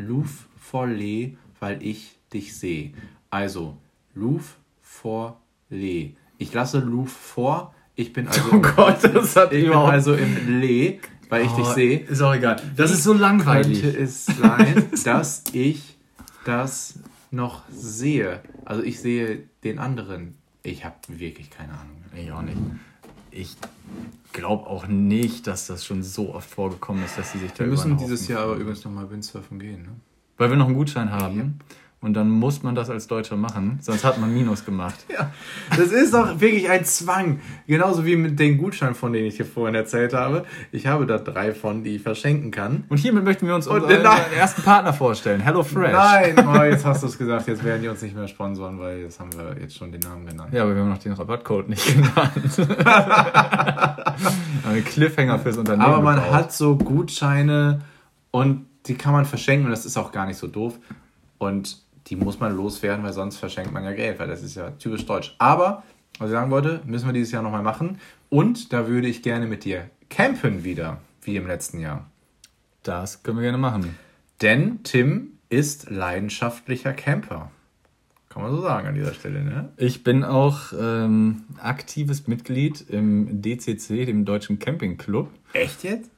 Roof 0.00 0.48
vor 0.56 0.86
Lee, 0.86 1.36
weil 1.60 1.82
ich 1.82 2.18
dich 2.32 2.56
sehe. 2.56 2.92
Also, 3.30 3.76
Roof 4.16 4.58
vor 4.80 5.40
Lee. 5.70 6.14
Ich 6.38 6.52
lasse 6.52 6.84
Roof 6.84 7.10
vor, 7.10 7.74
ich 7.94 8.12
bin 8.12 8.28
also, 8.28 8.42
oh 8.52 8.60
Gott, 8.60 8.98
das 9.02 9.36
hat 9.36 9.52
ich 9.52 9.64
bin 9.64 9.72
also 9.72 10.14
im 10.14 10.60
Lee, 10.60 11.00
weil 11.28 11.44
ich 11.44 11.50
oh, 11.52 11.56
dich 11.56 11.66
sehe. 11.68 11.98
Ist 12.00 12.22
auch 12.22 12.34
egal. 12.34 12.60
Das 12.76 12.90
Wie 12.90 12.94
ist 12.94 13.04
so 13.04 13.12
langweilig. 13.12 13.82
Könnte 13.82 13.98
es 13.98 14.26
sein, 14.26 14.90
dass 15.04 15.44
ich 15.52 15.96
das 16.44 16.98
noch 17.30 17.62
sehe? 17.70 18.40
Also 18.64 18.82
ich 18.82 19.00
sehe 19.00 19.44
den 19.62 19.78
anderen 19.78 20.36
ich 20.64 20.84
habe 20.84 20.96
wirklich 21.08 21.50
keine 21.50 21.72
Ahnung. 21.72 22.02
Ich 22.16 22.32
auch 22.32 22.42
nicht. 22.42 22.58
Ich 23.30 23.56
glaube 24.32 24.66
auch 24.66 24.86
nicht, 24.86 25.46
dass 25.46 25.66
das 25.66 25.84
schon 25.84 26.02
so 26.02 26.34
oft 26.34 26.48
vorgekommen 26.48 27.04
ist, 27.04 27.18
dass 27.18 27.32
sie 27.32 27.38
sich 27.38 27.52
da 27.52 27.60
Wir 27.60 27.66
müssen 27.66 27.96
dieses 27.96 28.26
Jahr 28.28 28.44
aber 28.44 28.56
übrigens 28.56 28.84
nochmal 28.84 29.10
Windsurfen 29.10 29.58
gehen, 29.58 29.82
ne? 29.82 29.92
Weil 30.36 30.50
wir 30.50 30.56
noch 30.56 30.66
einen 30.66 30.74
Gutschein 30.74 31.10
haben. 31.10 31.36
Ja. 31.38 31.44
Und 32.04 32.12
dann 32.12 32.28
muss 32.28 32.62
man 32.62 32.74
das 32.74 32.90
als 32.90 33.06
Deutscher 33.06 33.36
machen, 33.36 33.78
sonst 33.80 34.04
hat 34.04 34.20
man 34.20 34.30
Minus 34.30 34.66
gemacht. 34.66 35.06
ja, 35.08 35.30
das 35.70 35.90
ist 35.90 36.12
doch 36.12 36.38
wirklich 36.38 36.68
ein 36.68 36.84
Zwang. 36.84 37.40
Genauso 37.66 38.04
wie 38.04 38.16
mit 38.16 38.38
den 38.38 38.58
Gutscheinen, 38.58 38.94
von 38.94 39.14
denen 39.14 39.24
ich 39.24 39.36
hier 39.36 39.46
vorhin 39.46 39.74
erzählt 39.74 40.12
habe. 40.12 40.44
Ich 40.70 40.86
habe 40.86 41.06
da 41.06 41.16
drei 41.16 41.54
von, 41.54 41.82
die 41.82 41.96
ich 41.96 42.02
verschenken 42.02 42.50
kann. 42.50 42.84
Und 42.90 42.98
hiermit 42.98 43.24
möchten 43.24 43.46
wir 43.46 43.54
uns 43.54 43.66
unseren, 43.66 44.04
ersten 44.36 44.60
Partner 44.60 44.92
vorstellen. 44.92 45.40
Hello 45.40 45.62
Fresh. 45.62 45.94
Nein, 45.94 46.46
oh, 46.46 46.62
jetzt 46.62 46.84
hast 46.84 47.04
du 47.04 47.06
es 47.06 47.16
gesagt. 47.16 47.48
Jetzt 47.48 47.64
werden 47.64 47.80
die 47.80 47.88
uns 47.88 48.02
nicht 48.02 48.14
mehr 48.14 48.28
sponsoren, 48.28 48.78
weil 48.78 48.98
jetzt 48.98 49.18
haben 49.18 49.30
wir 49.32 49.56
jetzt 49.58 49.74
schon 49.74 49.90
den 49.90 50.02
Namen 50.02 50.26
genannt. 50.26 50.52
Ja, 50.52 50.64
aber 50.64 50.74
wir 50.74 50.82
haben 50.82 50.90
noch 50.90 50.98
den 50.98 51.14
Rabattcode 51.14 51.70
nicht 51.70 51.86
genannt. 51.86 52.68
ein 54.68 54.84
Cliffhanger 54.84 55.38
fürs 55.38 55.56
Unternehmen. 55.56 55.86
Aber 55.86 56.02
man 56.02 56.16
gebraucht. 56.16 56.34
hat 56.34 56.52
so 56.52 56.76
Gutscheine 56.76 57.80
und 58.30 58.66
die 58.84 58.94
kann 58.94 59.14
man 59.14 59.24
verschenken 59.24 59.64
und 59.64 59.70
das 59.70 59.86
ist 59.86 59.96
auch 59.96 60.12
gar 60.12 60.26
nicht 60.26 60.36
so 60.36 60.48
doof. 60.48 60.78
Und 61.38 61.83
die 62.06 62.16
muss 62.16 62.40
man 62.40 62.54
loswerden, 62.54 63.04
weil 63.04 63.12
sonst 63.12 63.38
verschenkt 63.38 63.72
man 63.72 63.84
ja 63.84 63.92
Geld, 63.92 64.18
weil 64.18 64.28
das 64.28 64.42
ist 64.42 64.56
ja 64.56 64.70
typisch 64.72 65.06
deutsch. 65.06 65.34
Aber, 65.38 65.82
was 66.18 66.28
ich 66.28 66.32
sagen 66.32 66.50
wollte, 66.50 66.80
müssen 66.84 67.06
wir 67.06 67.12
dieses 67.12 67.32
Jahr 67.32 67.42
nochmal 67.42 67.62
machen. 67.62 67.98
Und 68.28 68.72
da 68.72 68.88
würde 68.88 69.08
ich 69.08 69.22
gerne 69.22 69.46
mit 69.46 69.64
dir 69.64 69.90
campen 70.10 70.64
wieder, 70.64 70.98
wie 71.22 71.36
im 71.36 71.46
letzten 71.46 71.80
Jahr. 71.80 72.10
Das 72.82 73.22
können 73.22 73.38
wir 73.38 73.42
gerne 73.42 73.58
machen. 73.58 73.96
Denn 74.42 74.82
Tim 74.82 75.38
ist 75.48 75.90
leidenschaftlicher 75.90 76.92
Camper. 76.92 77.50
Kann 78.28 78.42
man 78.42 78.50
so 78.50 78.60
sagen 78.62 78.88
an 78.88 78.94
dieser 78.94 79.14
Stelle, 79.14 79.44
ne? 79.44 79.72
Ich 79.76 80.02
bin 80.02 80.24
auch 80.24 80.72
ähm, 80.78 81.44
aktives 81.60 82.26
Mitglied 82.26 82.84
im 82.90 83.40
DCC, 83.40 84.06
dem 84.06 84.24
Deutschen 84.24 84.58
Camping 84.58 84.98
Club. 84.98 85.30
Echt 85.52 85.84
jetzt? 85.84 86.10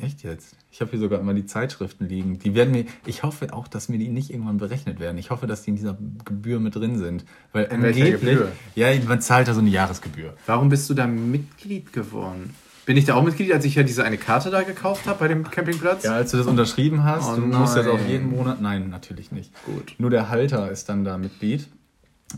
Echt 0.00 0.22
jetzt? 0.22 0.56
Ich 0.74 0.80
habe 0.80 0.90
hier 0.90 0.98
sogar 0.98 1.20
immer 1.20 1.34
die 1.34 1.46
Zeitschriften 1.46 2.08
liegen. 2.08 2.40
Die 2.40 2.56
werden 2.56 2.72
mir, 2.72 2.86
ich 3.06 3.22
hoffe 3.22 3.52
auch, 3.52 3.68
dass 3.68 3.88
mir 3.88 3.96
die 3.96 4.08
nicht 4.08 4.30
irgendwann 4.30 4.56
berechnet 4.56 4.98
werden. 4.98 5.18
Ich 5.18 5.30
hoffe, 5.30 5.46
dass 5.46 5.62
die 5.62 5.70
in 5.70 5.76
dieser 5.76 5.96
Gebühr 6.24 6.58
mit 6.58 6.74
drin 6.74 6.98
sind. 6.98 7.24
Weil 7.52 7.66
in 7.66 7.84
angeblich, 7.84 8.20
Gebühr? 8.20 8.50
Ja, 8.74 8.88
man 9.06 9.20
zahlt 9.20 9.46
da 9.46 9.54
so 9.54 9.60
eine 9.60 9.70
Jahresgebühr. 9.70 10.34
Warum 10.46 10.70
bist 10.70 10.90
du 10.90 10.94
da 10.94 11.06
Mitglied 11.06 11.92
geworden? 11.92 12.56
Bin 12.86 12.96
ich 12.96 13.04
da 13.04 13.14
auch 13.14 13.22
Mitglied, 13.22 13.52
als 13.52 13.64
ich 13.64 13.76
ja 13.76 13.84
diese 13.84 14.02
eine 14.02 14.18
Karte 14.18 14.50
da 14.50 14.62
gekauft 14.64 15.06
habe 15.06 15.20
bei 15.20 15.28
dem 15.28 15.48
Campingplatz? 15.48 16.02
Ja, 16.02 16.14
als 16.14 16.32
du 16.32 16.38
das 16.38 16.48
unterschrieben 16.48 17.04
hast, 17.04 17.30
oh, 17.30 17.36
du 17.36 17.42
nein. 17.42 17.60
musst 17.60 17.76
jetzt 17.76 17.86
auch 17.86 18.00
jeden 18.08 18.30
Monat. 18.30 18.60
Nein, 18.60 18.90
natürlich 18.90 19.30
nicht. 19.30 19.52
Gut. 19.66 19.94
Nur 19.98 20.10
der 20.10 20.28
Halter 20.28 20.72
ist 20.72 20.88
dann 20.88 21.04
da 21.04 21.18
Mitglied 21.18 21.68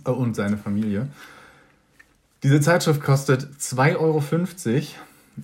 und 0.05 0.37
seine 0.37 0.59
Familie. 0.59 1.09
Diese 2.43 2.61
Zeitschrift 2.61 3.01
kostet 3.01 3.49
2,50 3.59 3.97
Euro 3.97 4.23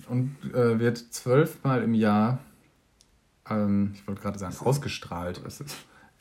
und 0.09 0.35
äh, 0.53 0.77
wird 0.77 0.99
zwölfmal 0.99 1.81
im 1.81 1.95
Jahr 1.95 2.37
ähm, 3.57 3.91
ich 3.95 4.07
wollte 4.07 4.21
gerade 4.21 4.39
sagen, 4.39 4.55
ausgestrahlt. 4.59 5.41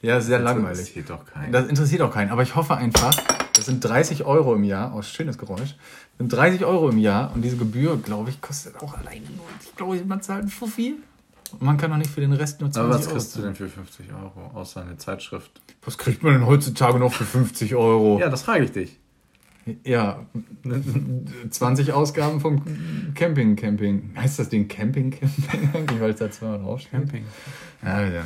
Ja, 0.01 0.21
sehr 0.21 0.39
das 0.39 0.45
langweilig. 0.45 0.79
Das 0.79 0.89
interessiert 0.89 1.11
doch 1.11 1.25
keinen. 1.25 1.53
Das 1.53 1.69
interessiert 1.69 2.03
auch 2.03 2.13
keinen. 2.13 2.31
Aber 2.31 2.43
ich 2.43 2.55
hoffe 2.57 2.77
einfach, 2.77 3.15
das 3.55 3.67
sind 3.67 3.85
30 3.85 4.25
Euro 4.25 4.55
im 4.55 4.65
Jahr. 4.65 4.95
Oh, 4.95 5.03
schönes 5.03 5.39
Geräusch. 5.39 5.61
Das 5.61 6.19
sind 6.19 6.33
30 6.33 6.65
Euro 6.65 6.89
im 6.89 6.99
Jahr 6.99 7.33
und 7.35 7.43
diese 7.43 7.57
Gebühr, 7.57 7.97
glaube 7.97 8.31
ich, 8.31 8.41
kostet 8.41 8.77
auch 8.83 8.95
alleine 8.95 9.27
nur, 9.37 9.47
ich 9.63 9.75
glaube, 9.77 10.03
man 10.05 10.21
zahlt 10.21 10.51
für 10.51 10.67
viel. 10.67 10.97
Und 11.53 11.63
man 11.63 11.77
kann 11.77 11.91
doch 11.91 11.99
nicht 11.99 12.11
für 12.11 12.23
den 12.23 12.33
Rest 12.33 12.61
nur 12.61 12.71
20 12.71 12.83
Aber 12.83 12.99
was 12.99 13.09
kriegst 13.11 13.37
du 13.37 13.43
denn 13.43 13.55
für 13.55 13.69
50 13.69 14.07
Euro, 14.13 14.51
außer 14.55 14.81
eine 14.81 14.97
Zeitschrift? 14.97 15.61
Was 15.85 15.99
kriegt 15.99 16.23
man 16.23 16.33
denn 16.33 16.47
heutzutage 16.47 16.99
noch 16.99 17.13
für 17.13 17.25
50 17.25 17.75
Euro? 17.75 18.19
Ja, 18.19 18.31
das 18.31 18.43
frage 18.43 18.65
ich 18.65 18.73
dich. 18.73 18.99
Ja, 19.85 20.27
20 21.51 21.93
Ausgaben 21.93 22.41
vom 22.41 22.63
Camping 23.15 23.57
Camping. 23.57 24.11
Heißt 24.17 24.39
das 24.39 24.49
Ding 24.49 24.69
Camping 24.69 25.11
Camping? 25.11 26.01
Weil 26.01 26.11
es 26.11 26.19
da 26.19 26.31
zweimal 26.31 26.59
draufsteht. 26.59 26.93
Camping. 26.93 27.25
Ja, 27.83 28.03
ja. 28.03 28.23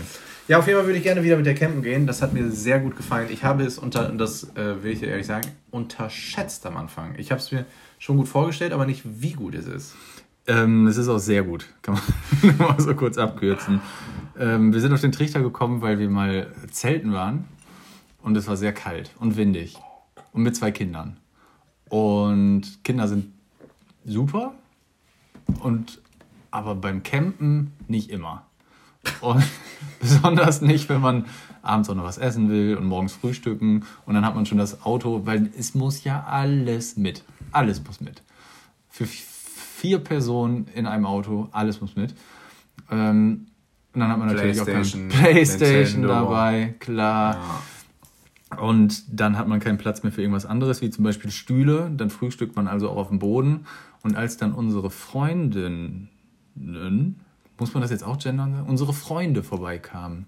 ja, 0.49 0.59
auf 0.59 0.67
jeden 0.67 0.79
Fall 0.79 0.87
würde 0.87 0.99
ich 0.99 1.05
gerne 1.05 1.23
wieder 1.23 1.37
mit 1.37 1.47
der 1.47 1.55
Campen 1.55 1.83
gehen. 1.83 2.07
Das 2.07 2.23
hat 2.23 2.33
mir 2.33 2.51
sehr 2.51 2.81
gut 2.81 2.97
gefallen. 2.97 3.29
Ich 3.31 3.45
habe 3.45 3.65
es 3.65 3.79
unter, 3.79 4.11
und 4.11 4.19
das 4.19 4.45
äh, 4.57 4.83
will 4.83 4.93
ich 4.93 5.01
dir 5.01 5.09
ehrlich 5.09 5.27
sagen, 5.27 5.49
unterschätzt 5.71 6.65
am 6.67 6.77
Anfang. 6.77 7.15
Ich 7.19 7.31
habe 7.31 7.41
es 7.41 7.53
mir 7.53 7.67
schon 7.99 8.17
gut 8.17 8.29
vorgestellt, 8.29 8.73
aber 8.73 8.87
nicht, 8.87 9.03
wie 9.05 9.33
gut 9.33 9.55
es 9.55 9.67
ist. 9.67 9.95
Ähm, 10.47 10.87
es 10.87 10.97
ist 10.97 11.09
auch 11.09 11.19
sehr 11.19 11.43
gut. 11.43 11.67
Kann 11.83 11.99
man 12.43 12.57
mal 12.59 12.81
so 12.81 12.95
kurz 12.95 13.19
abkürzen. 13.19 13.81
Ähm, 14.39 14.73
wir 14.73 14.81
sind 14.81 14.93
auf 14.93 15.01
den 15.01 15.13
Trichter 15.13 15.43
gekommen, 15.43 15.83
weil 15.83 15.99
wir 15.99 16.09
mal 16.09 16.49
zelten 16.71 17.13
waren 17.13 17.45
und 18.23 18.37
es 18.37 18.47
war 18.47 18.57
sehr 18.57 18.73
kalt 18.73 19.11
und 19.19 19.37
windig 19.37 19.77
und 20.33 20.43
mit 20.43 20.55
zwei 20.55 20.71
Kindern. 20.71 21.17
Und 21.89 22.85
Kinder 22.85 23.09
sind 23.09 23.33
super 24.05 24.55
und 25.61 26.01
aber 26.51 26.75
beim 26.75 27.03
Campen 27.03 27.73
nicht 27.89 28.11
immer. 28.11 28.47
Und 29.21 29.45
besonders 30.01 30.63
nicht, 30.63 30.89
wenn 30.89 31.01
man 31.01 31.27
abends 31.63 31.91
auch 31.91 31.95
noch 31.95 32.05
was 32.05 32.19
essen 32.19 32.49
will 32.49 32.77
und 32.77 32.87
morgens 32.87 33.13
frühstücken 33.13 33.85
und 34.05 34.15
dann 34.15 34.25
hat 34.25 34.35
man 34.35 34.47
schon 34.47 34.59
das 34.59 34.85
Auto, 34.85 35.23
weil 35.27 35.51
es 35.59 35.75
muss 35.75 36.05
ja 36.05 36.25
alles 36.25 36.97
mit. 36.97 37.23
Alles 37.53 37.83
muss 37.85 38.01
mit. 38.01 38.23
Für 38.89 39.07
vier 39.07 39.99
Personen 39.99 40.69
in 40.75 40.87
einem 40.87 41.07
Auto, 41.07 41.49
alles 41.53 41.81
muss 41.81 41.97
mit. 41.97 42.15
Ähm, 42.91 43.47
und 43.93 44.01
dann 44.01 44.11
hat 44.11 44.19
man 44.19 44.29
natürlich 44.29 44.61
auch 44.61 44.67
kein 44.67 45.09
Playstation 45.09 46.03
dabei, 46.03 46.75
klar. 46.79 47.35
Ja. 47.35 47.61
Und 48.55 49.03
dann 49.21 49.37
hat 49.37 49.49
man 49.49 49.59
keinen 49.61 49.79
Platz 49.79 50.03
mehr 50.03 50.13
für 50.13 50.23
irgendwas 50.23 50.47
anderes, 50.47 50.81
wie 50.81 50.91
zum 50.91 51.05
Beispiel 51.05 51.31
Stühle. 51.31 51.91
Dann 51.95 52.11
frühstückt 52.11 52.55
man 52.55 52.69
also 52.69 52.89
auch 52.91 52.97
auf 52.97 53.09
dem 53.09 53.19
Boden. 53.19 53.67
Und 54.03 54.17
als 54.17 54.37
dann 54.37 54.53
unsere 54.53 54.91
Freundinnen, 54.91 56.11
muss 57.59 57.75
man 57.75 57.81
das 57.81 57.91
jetzt 57.91 58.05
auch 58.05 58.19
gendern? 58.19 58.65
Unsere 58.67 58.93
Freunde 58.93 59.43
vorbeikamen. 59.43 60.27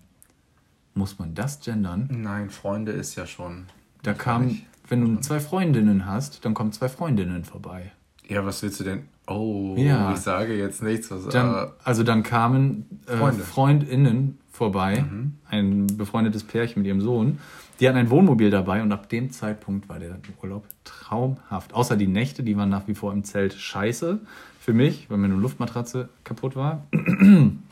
Muss 0.94 1.18
man 1.18 1.34
das 1.34 1.60
gendern? 1.60 2.08
Nein, 2.10 2.50
Freunde 2.50 2.90
ist 2.92 3.14
ja 3.14 3.26
schon. 3.26 3.66
Da 4.02 4.14
kam, 4.14 4.58
wenn 4.88 5.00
du 5.00 5.20
zwei 5.20 5.38
Freundinnen 5.38 6.06
hast, 6.06 6.44
dann 6.44 6.54
kommen 6.54 6.72
zwei 6.72 6.88
Freundinnen 6.88 7.44
vorbei. 7.44 7.92
Ja, 8.26 8.44
was 8.44 8.62
willst 8.62 8.80
du 8.80 8.84
denn? 8.84 9.04
Oh, 9.28 9.74
ja. 9.76 10.12
ich 10.12 10.18
sage 10.18 10.56
jetzt 10.56 10.82
nichts. 10.82 11.10
Was, 11.10 11.28
dann, 11.28 11.70
also 11.84 12.02
dann 12.02 12.22
kamen 12.22 13.02
äh, 13.06 13.32
Freundinnen 13.32 14.38
vorbei, 14.50 15.04
mhm. 15.08 15.34
ein 15.48 15.86
befreundetes 15.86 16.44
Pärchen 16.44 16.82
mit 16.82 16.88
ihrem 16.88 17.00
Sohn. 17.00 17.38
Die 17.80 17.88
hatten 17.88 17.98
ein 17.98 18.10
Wohnmobil 18.10 18.50
dabei 18.50 18.82
und 18.82 18.90
ab 18.90 19.08
dem 19.08 19.30
Zeitpunkt 19.30 19.88
war 19.88 20.00
der 20.00 20.18
Urlaub 20.42 20.64
traumhaft. 20.84 21.74
Außer 21.74 21.96
die 21.96 22.08
Nächte, 22.08 22.42
die 22.42 22.56
waren 22.56 22.70
nach 22.70 22.88
wie 22.88 22.94
vor 22.94 23.12
im 23.12 23.22
Zelt 23.22 23.54
scheiße 23.54 24.18
für 24.58 24.72
mich, 24.72 25.08
weil 25.10 25.18
meine 25.18 25.34
Luftmatratze 25.34 26.08
kaputt 26.24 26.56
war. 26.56 26.86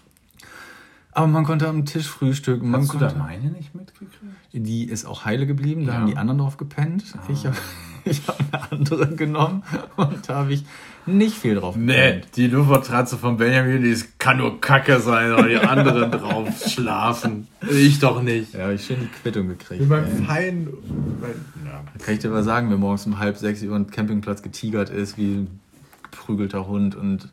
Aber 1.16 1.28
man 1.28 1.44
konnte 1.44 1.66
am 1.66 1.86
Tisch 1.86 2.08
frühstücken. 2.08 2.70
Man 2.70 2.82
Hast 2.82 2.90
konnte, 2.90 3.06
du 3.06 3.14
da 3.14 3.18
meine 3.18 3.50
nicht 3.50 3.74
mitgekriegt? 3.74 4.12
Die 4.52 4.84
ist 4.84 5.06
auch 5.06 5.24
heile 5.24 5.46
geblieben, 5.46 5.86
da 5.86 5.94
ja. 5.94 5.98
haben 6.00 6.06
die 6.08 6.18
anderen 6.18 6.40
drauf 6.40 6.58
gepennt. 6.58 7.04
Ah. 7.16 7.20
Ich 7.32 7.46
habe 7.46 7.56
hab 8.26 8.38
eine 8.52 8.70
andere 8.70 9.16
genommen 9.16 9.62
und 9.96 10.28
da 10.28 10.34
habe 10.34 10.52
ich 10.52 10.66
nicht 11.06 11.34
viel 11.34 11.54
drauf 11.54 11.74
gepennt. 11.74 11.88
Nee, 11.88 12.20
die 12.36 12.48
Luftmatratze 12.48 13.16
von 13.16 13.38
Benjamin, 13.38 13.82
die 13.82 13.96
kann 14.18 14.36
nur 14.36 14.60
Kacke 14.60 15.00
sein, 15.00 15.32
aber 15.32 15.48
die 15.48 15.56
anderen 15.56 16.10
drauf 16.10 16.48
schlafen. 16.68 17.48
Ich 17.70 17.98
doch 17.98 18.20
nicht. 18.20 18.52
Ja, 18.52 18.70
ich 18.70 18.84
schön 18.84 19.00
die 19.00 19.06
Quittung 19.06 19.48
gekriegt. 19.48 19.80
Wie 19.80 19.86
beim 19.86 20.06
Fein. 20.26 20.68
Ja. 21.64 21.82
Kann 22.04 22.12
ich 22.12 22.20
dir 22.20 22.28
mal 22.28 22.42
sagen, 22.42 22.70
wenn 22.70 22.78
morgens 22.78 23.06
um 23.06 23.18
halb 23.18 23.38
sechs 23.38 23.62
über 23.62 23.78
den 23.78 23.90
Campingplatz 23.90 24.42
getigert 24.42 24.90
ist, 24.90 25.16
wie 25.16 25.36
ein 25.36 25.60
geprügelter 26.02 26.66
Hund 26.66 26.94
und 26.94 27.30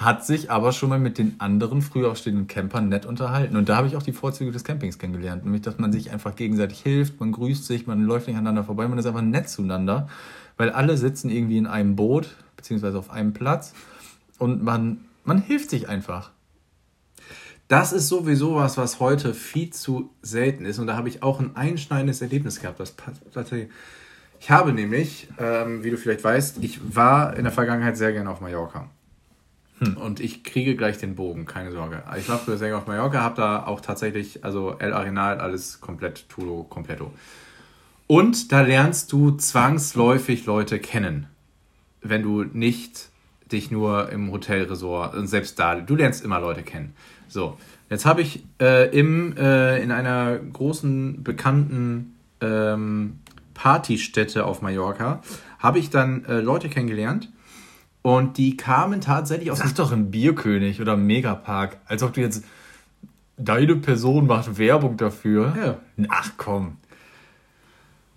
hat 0.00 0.24
sich 0.24 0.50
aber 0.50 0.72
schon 0.72 0.88
mal 0.88 0.98
mit 0.98 1.18
den 1.18 1.38
anderen 1.40 1.82
früher 1.82 2.10
aufstehenden 2.10 2.46
Campern 2.46 2.88
nett 2.88 3.04
unterhalten. 3.04 3.54
Und 3.56 3.68
da 3.68 3.76
habe 3.76 3.86
ich 3.86 3.96
auch 3.96 4.02
die 4.02 4.14
Vorzüge 4.14 4.50
des 4.50 4.64
Campings 4.64 4.98
kennengelernt. 4.98 5.44
Nämlich, 5.44 5.60
dass 5.60 5.78
man 5.78 5.92
sich 5.92 6.10
einfach 6.10 6.34
gegenseitig 6.36 6.80
hilft, 6.80 7.20
man 7.20 7.32
grüßt 7.32 7.66
sich, 7.66 7.86
man 7.86 8.04
läuft 8.04 8.26
nicht 8.26 8.36
aneinander 8.36 8.64
vorbei, 8.64 8.88
man 8.88 8.98
ist 8.98 9.04
einfach 9.04 9.20
nett 9.20 9.50
zueinander, 9.50 10.08
weil 10.56 10.70
alle 10.70 10.96
sitzen 10.96 11.28
irgendwie 11.28 11.58
in 11.58 11.66
einem 11.66 11.96
Boot, 11.96 12.34
beziehungsweise 12.56 12.98
auf 12.98 13.10
einem 13.10 13.34
Platz 13.34 13.74
und 14.38 14.62
man, 14.62 15.04
man 15.24 15.42
hilft 15.42 15.68
sich 15.68 15.86
einfach. 15.86 16.30
Das 17.68 17.92
ist 17.92 18.08
sowieso 18.08 18.54
was, 18.54 18.78
was 18.78 19.00
heute 19.00 19.34
viel 19.34 19.70
zu 19.70 20.10
selten 20.22 20.64
ist. 20.64 20.78
Und 20.78 20.86
da 20.86 20.96
habe 20.96 21.10
ich 21.10 21.22
auch 21.22 21.40
ein 21.40 21.56
einschneidendes 21.56 22.22
Erlebnis 22.22 22.58
gehabt. 22.58 22.80
Das. 22.80 22.94
Ich 24.40 24.50
habe 24.50 24.72
nämlich, 24.72 25.28
ähm, 25.38 25.84
wie 25.84 25.90
du 25.90 25.98
vielleicht 25.98 26.24
weißt, 26.24 26.64
ich 26.64 26.96
war 26.96 27.36
in 27.36 27.44
der 27.44 27.52
Vergangenheit 27.52 27.98
sehr 27.98 28.12
gerne 28.12 28.30
auf 28.30 28.40
Mallorca. 28.40 28.88
Hm. 29.80 29.96
Und 29.96 30.20
ich 30.20 30.44
kriege 30.44 30.76
gleich 30.76 30.98
den 30.98 31.14
Bogen, 31.14 31.46
keine 31.46 31.72
Sorge. 31.72 32.02
Ich 32.18 32.28
war 32.28 32.38
früher 32.38 32.58
sehr 32.58 32.76
auf 32.76 32.86
Mallorca, 32.86 33.20
habe 33.20 33.36
da 33.36 33.66
auch 33.66 33.80
tatsächlich, 33.80 34.44
also 34.44 34.76
El 34.78 34.92
Arenal, 34.92 35.40
alles 35.40 35.80
komplett, 35.80 36.28
Tulo, 36.28 36.64
completo. 36.64 37.12
Und 38.06 38.52
da 38.52 38.60
lernst 38.60 39.12
du 39.12 39.32
zwangsläufig 39.32 40.44
Leute 40.44 40.78
kennen, 40.78 41.26
wenn 42.02 42.22
du 42.22 42.44
nicht 42.44 43.08
dich 43.50 43.70
nur 43.70 44.10
im 44.10 44.30
Hotelresort, 44.30 45.14
selbst 45.28 45.58
da, 45.58 45.76
du 45.76 45.94
lernst 45.96 46.24
immer 46.24 46.40
Leute 46.40 46.62
kennen. 46.62 46.94
So, 47.28 47.56
jetzt 47.88 48.06
habe 48.06 48.20
ich 48.22 48.44
äh, 48.60 48.90
im, 48.96 49.36
äh, 49.36 49.82
in 49.82 49.92
einer 49.92 50.38
großen, 50.38 51.22
bekannten 51.22 52.16
ähm, 52.40 53.20
Partystätte 53.54 54.44
auf 54.44 54.62
Mallorca, 54.62 55.22
habe 55.58 55.78
ich 55.78 55.90
dann 55.90 56.24
äh, 56.24 56.40
Leute 56.40 56.68
kennengelernt, 56.68 57.30
und 58.02 58.38
die 58.38 58.56
kamen 58.56 59.00
tatsächlich 59.00 59.50
aus. 59.50 59.58
Sag 59.58 59.74
doch 59.74 59.92
im 59.92 60.10
Bierkönig 60.10 60.80
oder 60.80 60.94
im 60.94 61.06
Megapark. 61.06 61.78
Als 61.86 62.02
ob 62.02 62.12
du 62.12 62.20
jetzt. 62.20 62.44
Deine 63.36 63.76
Person 63.76 64.26
macht 64.26 64.58
Werbung 64.58 64.98
dafür. 64.98 65.54
Ja. 65.96 66.06
Ach 66.10 66.32
komm. 66.36 66.76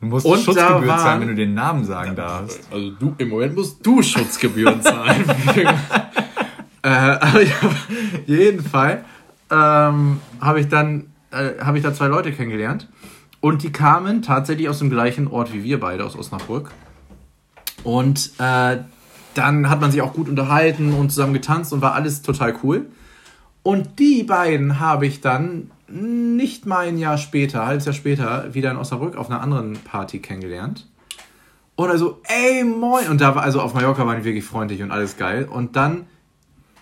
Du 0.02 0.08
musst 0.08 0.26
und 0.26 0.42
Schutzgebühr 0.42 0.86
waren, 0.86 1.00
zahlen, 1.00 1.22
wenn 1.22 1.28
du 1.30 1.36
den 1.36 1.54
Namen 1.54 1.86
sagen 1.86 2.14
darfst. 2.18 2.68
Also 2.70 2.90
du, 2.92 3.16
im 3.18 3.30
Moment 3.30 3.56
musst 3.56 3.86
du 3.86 4.02
Schutzgebühren 4.02 4.82
zahlen. 4.82 5.24
äh, 6.82 6.90
aber 6.90 7.42
ich 7.42 7.54
auf 7.64 7.88
jeden 8.26 8.62
Fall 8.62 9.06
ähm, 9.50 10.20
habe 10.42 10.60
ich 10.60 10.68
dann 10.68 11.14
äh, 11.32 11.52
habe 11.62 11.78
ich 11.78 11.84
da 11.84 11.94
zwei 11.94 12.08
Leute 12.08 12.34
kennengelernt 12.34 12.90
und 13.40 13.64
die 13.64 13.72
kamen 13.72 14.22
tatsächlich 14.22 14.68
aus 14.68 14.80
dem 14.80 14.90
gleichen 14.90 15.28
Ort 15.28 15.54
wie 15.54 15.64
wir 15.64 15.80
beide 15.80 16.04
aus 16.04 16.18
Osnabrück 16.18 16.72
und 17.86 18.32
äh, 18.40 18.80
dann 19.36 19.70
hat 19.70 19.82
man 19.82 19.92
sich 19.92 20.02
auch 20.02 20.14
gut 20.14 20.30
unterhalten 20.30 20.94
und 20.94 21.10
zusammen 21.10 21.34
getanzt 21.34 21.74
und 21.74 21.82
war 21.82 21.94
alles 21.94 22.22
total 22.22 22.56
cool. 22.64 22.88
Und 23.64 24.00
die 24.00 24.24
beiden 24.24 24.80
habe 24.80 25.06
ich 25.06 25.22
dann 25.22 25.72
nicht 25.88 26.66
mal 26.66 26.88
ein 26.88 26.98
Jahr 26.98 27.18
später, 27.18 27.62
ein 27.62 27.68
halbes 27.68 27.86
Jahr 27.86 27.94
später, 27.94 28.54
wieder 28.54 28.72
in 28.72 28.78
Osnabrück 28.78 29.16
auf 29.16 29.30
einer 29.30 29.42
anderen 29.42 29.74
Party 29.74 30.20
kennengelernt. 30.20 30.88
Und 31.76 31.90
also, 31.90 32.22
ey, 32.26 32.64
moin. 32.64 33.08
Und 33.08 33.22
da 33.22 33.36
war, 33.36 33.44
also 33.44 33.62
auf 33.62 33.74
Mallorca 33.74 34.06
waren 34.06 34.20
die 34.20 34.26
wirklich 34.26 34.44
freundlich 34.44 34.84
und 34.84 34.92
alles 34.92 35.18
geil. 35.18 35.48
Und 35.50 35.76
dann 35.76 36.06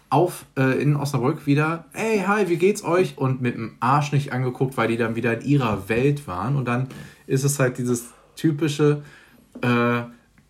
auf 0.09 0.45
äh, 0.57 0.81
in 0.81 0.97
Osnabrück 0.97 1.45
wieder, 1.45 1.85
ey, 1.93 2.23
hi, 2.27 2.49
wie 2.49 2.57
geht's 2.57 2.83
euch? 2.83 3.17
Und 3.17 3.41
mit 3.41 3.55
dem 3.55 3.77
Arsch 3.79 4.11
nicht 4.11 4.33
angeguckt, 4.33 4.75
weil 4.75 4.89
die 4.89 4.97
dann 4.97 5.15
wieder 5.15 5.39
in 5.39 5.41
ihrer 5.41 5.87
Welt 5.87 6.27
waren. 6.27 6.55
Und 6.57 6.65
dann 6.65 6.87
ist 7.27 7.45
es 7.45 7.59
halt 7.59 7.77
dieses 7.77 8.09
typische, 8.35 9.03
äh, 9.61 10.01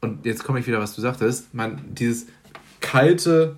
und 0.02 0.26
jetzt 0.26 0.44
komme 0.44 0.60
ich 0.60 0.68
wieder, 0.68 0.80
was 0.80 0.96
du 0.96 1.02
sagtest, 1.02 1.54
man, 1.54 1.80
dieses 1.94 2.28
kalte, 2.80 3.58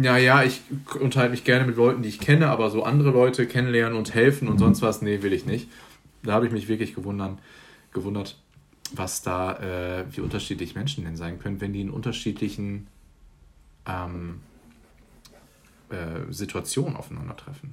ja, 0.00 0.16
ja, 0.16 0.42
ich 0.42 0.62
unterhalte 0.98 1.30
mich 1.30 1.44
gerne 1.44 1.66
mit 1.66 1.76
Leuten, 1.76 2.02
die 2.02 2.08
ich 2.08 2.20
kenne, 2.20 2.48
aber 2.48 2.70
so 2.70 2.82
andere 2.82 3.10
Leute 3.10 3.46
kennenlernen 3.46 3.96
und 3.96 4.14
helfen 4.14 4.48
und 4.48 4.58
sonst 4.58 4.82
was, 4.82 5.02
nee, 5.02 5.22
will 5.22 5.32
ich 5.32 5.46
nicht. 5.46 5.68
Da 6.22 6.32
habe 6.32 6.46
ich 6.46 6.52
mich 6.52 6.68
wirklich 6.68 6.94
gewundert, 6.94 7.38
gewundert 7.92 8.38
was 8.92 9.22
da, 9.22 9.58
äh, 9.58 10.04
wie 10.10 10.20
unterschiedlich 10.20 10.74
Menschen 10.74 11.04
denn 11.04 11.16
sein 11.16 11.38
können, 11.38 11.60
wenn 11.60 11.72
die 11.72 11.80
in 11.80 11.90
unterschiedlichen 11.90 12.86
ähm, 13.86 14.40
äh, 15.90 16.32
Situationen 16.32 16.96
aufeinandertreffen. 16.96 17.72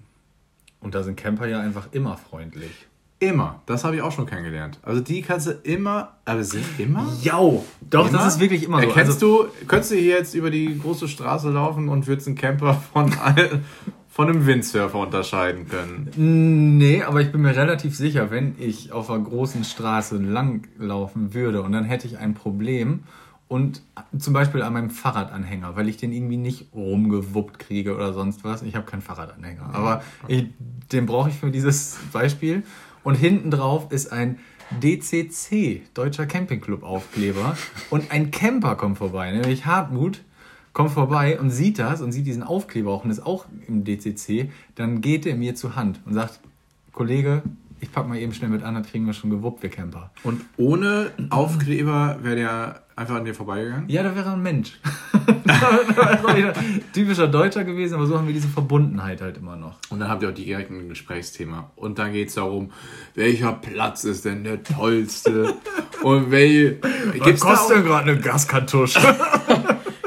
Und 0.79 0.95
da 0.95 1.03
sind 1.03 1.15
Camper 1.15 1.47
ja 1.47 1.59
einfach 1.59 1.89
immer 1.91 2.17
freundlich. 2.17 2.87
Immer. 3.21 3.61
Das 3.67 3.83
habe 3.83 3.95
ich 3.95 4.01
auch 4.01 4.11
schon 4.11 4.25
kennengelernt. 4.25 4.79
Also 4.81 4.99
die 4.99 5.21
kannst 5.21 5.45
du 5.45 5.51
immer, 5.51 6.13
aber 6.25 6.43
sind 6.43 6.65
immer? 6.79 7.05
Ja, 7.21 7.39
doch, 7.87 8.09
immer? 8.09 8.17
das 8.17 8.33
ist 8.33 8.39
wirklich 8.39 8.63
immer 8.63 8.81
so. 8.81 8.87
Erkennst 8.87 9.13
also, 9.13 9.43
du, 9.43 9.67
könntest 9.67 9.91
du 9.91 9.95
hier 9.95 10.17
jetzt 10.17 10.33
über 10.33 10.49
die 10.49 10.79
große 10.79 11.07
Straße 11.07 11.51
laufen 11.51 11.87
und 11.87 12.07
würdest 12.07 12.27
einen 12.27 12.35
Camper 12.35 12.73
von, 12.73 13.13
von 14.09 14.27
einem 14.27 14.47
Windsurfer 14.47 14.97
unterscheiden 14.97 15.67
können? 15.69 16.09
Nee, 16.79 17.03
aber 17.03 17.21
ich 17.21 17.31
bin 17.31 17.41
mir 17.41 17.55
relativ 17.55 17.95
sicher, 17.95 18.31
wenn 18.31 18.55
ich 18.57 18.91
auf 18.91 19.11
einer 19.11 19.23
großen 19.23 19.65
Straße 19.65 20.17
langlaufen 20.17 21.35
würde 21.35 21.61
und 21.61 21.73
dann 21.73 21.83
hätte 21.83 22.07
ich 22.07 22.17
ein 22.17 22.33
Problem 22.33 23.03
und 23.47 23.83
zum 24.17 24.33
Beispiel 24.33 24.63
an 24.63 24.73
meinem 24.73 24.89
Fahrradanhänger, 24.89 25.75
weil 25.75 25.89
ich 25.89 25.97
den 25.97 26.11
irgendwie 26.11 26.37
nicht 26.37 26.73
rumgewuppt 26.73 27.59
kriege 27.59 27.93
oder 27.93 28.13
sonst 28.13 28.43
was. 28.43 28.63
Ich 28.63 28.75
habe 28.75 28.87
keinen 28.87 29.03
Fahrradanhänger, 29.03 29.69
aber 29.73 30.01
ich, 30.27 30.45
den 30.91 31.05
brauche 31.05 31.29
ich 31.29 31.35
für 31.35 31.51
dieses 31.51 31.99
Beispiel. 32.11 32.63
Und 33.03 33.15
hinten 33.15 33.51
drauf 33.51 33.91
ist 33.91 34.11
ein 34.11 34.39
DCC, 34.81 35.81
Deutscher 35.93 36.25
Campingclub 36.25 36.83
Aufkleber. 36.83 37.57
Und 37.89 38.11
ein 38.11 38.31
Camper 38.31 38.75
kommt 38.75 38.97
vorbei, 38.97 39.31
nämlich 39.31 39.65
Hartmut 39.65 40.21
kommt 40.73 40.91
vorbei 40.91 41.39
und 41.39 41.49
sieht 41.49 41.79
das 41.79 42.01
und 42.01 42.11
sieht 42.11 42.25
diesen 42.25 42.43
Aufkleber 42.43 42.91
auch 42.91 43.03
und 43.03 43.11
ist 43.11 43.25
auch 43.25 43.45
im 43.67 43.83
DCC. 43.83 44.49
Dann 44.75 45.01
geht 45.01 45.25
er 45.25 45.35
mir 45.35 45.55
zur 45.55 45.75
Hand 45.75 45.99
und 46.05 46.13
sagt, 46.13 46.39
Kollege, 46.93 47.43
ich 47.81 47.91
pack 47.91 48.07
mal 48.07 48.17
eben 48.17 48.33
schnell 48.33 48.51
mit 48.51 48.63
an, 48.63 48.75
dann 48.75 48.83
kriegen 48.83 49.07
wir 49.07 49.13
schon 49.13 49.31
gewuppt, 49.31 49.63
wir 49.63 49.69
Camper. 49.69 50.11
Und 50.23 50.41
ohne 50.55 51.11
Aufkleber 51.31 52.19
wäre 52.21 52.35
der 52.35 52.83
einfach 52.95 53.15
an 53.15 53.25
dir 53.25 53.33
vorbeigegangen? 53.33 53.89
Ja, 53.89 54.03
da 54.03 54.15
wäre 54.15 54.31
ein 54.31 54.41
Mensch. 54.41 54.79
typischer 56.93 57.27
Deutscher 57.27 57.63
gewesen, 57.63 57.95
aber 57.95 58.05
so 58.05 58.17
haben 58.17 58.27
wir 58.27 58.35
diese 58.35 58.47
Verbundenheit 58.47 59.21
halt 59.21 59.37
immer 59.37 59.55
noch. 59.55 59.77
Und 59.89 59.99
dann 59.99 60.09
habt 60.09 60.21
ihr 60.21 60.29
auch 60.29 60.33
direkt 60.33 60.69
ein 60.69 60.89
Gesprächsthema. 60.89 61.71
Und 61.75 61.97
dann 61.97 62.13
geht 62.13 62.29
es 62.29 62.35
darum, 62.35 62.71
welcher 63.15 63.53
Platz 63.53 64.03
ist 64.03 64.25
denn 64.25 64.43
der 64.43 64.61
tollste? 64.63 65.55
Und 66.03 66.29
welche. 66.29 66.77
Was 67.17 67.39
kostet 67.39 67.77
denn 67.77 67.85
gerade 67.85 68.11
eine 68.11 68.21
Gaskartusche? 68.21 68.99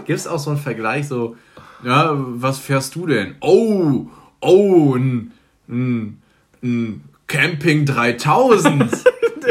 Gibt 0.07 0.19
es 0.19 0.29
auch 0.29 0.39
so 0.39 0.51
einen 0.51 0.61
Vergleich, 0.61 1.09
so, 1.09 1.37
ja, 1.83 2.13
was 2.15 2.59
fährst 2.59 2.95
du 2.95 3.07
denn? 3.07 3.35
Oh, 3.41 4.07
oh, 4.41 4.95
ein, 4.95 5.33
ein, 5.69 6.23
ein 6.63 7.03
Camping 7.27 7.87
3000. 7.87 8.83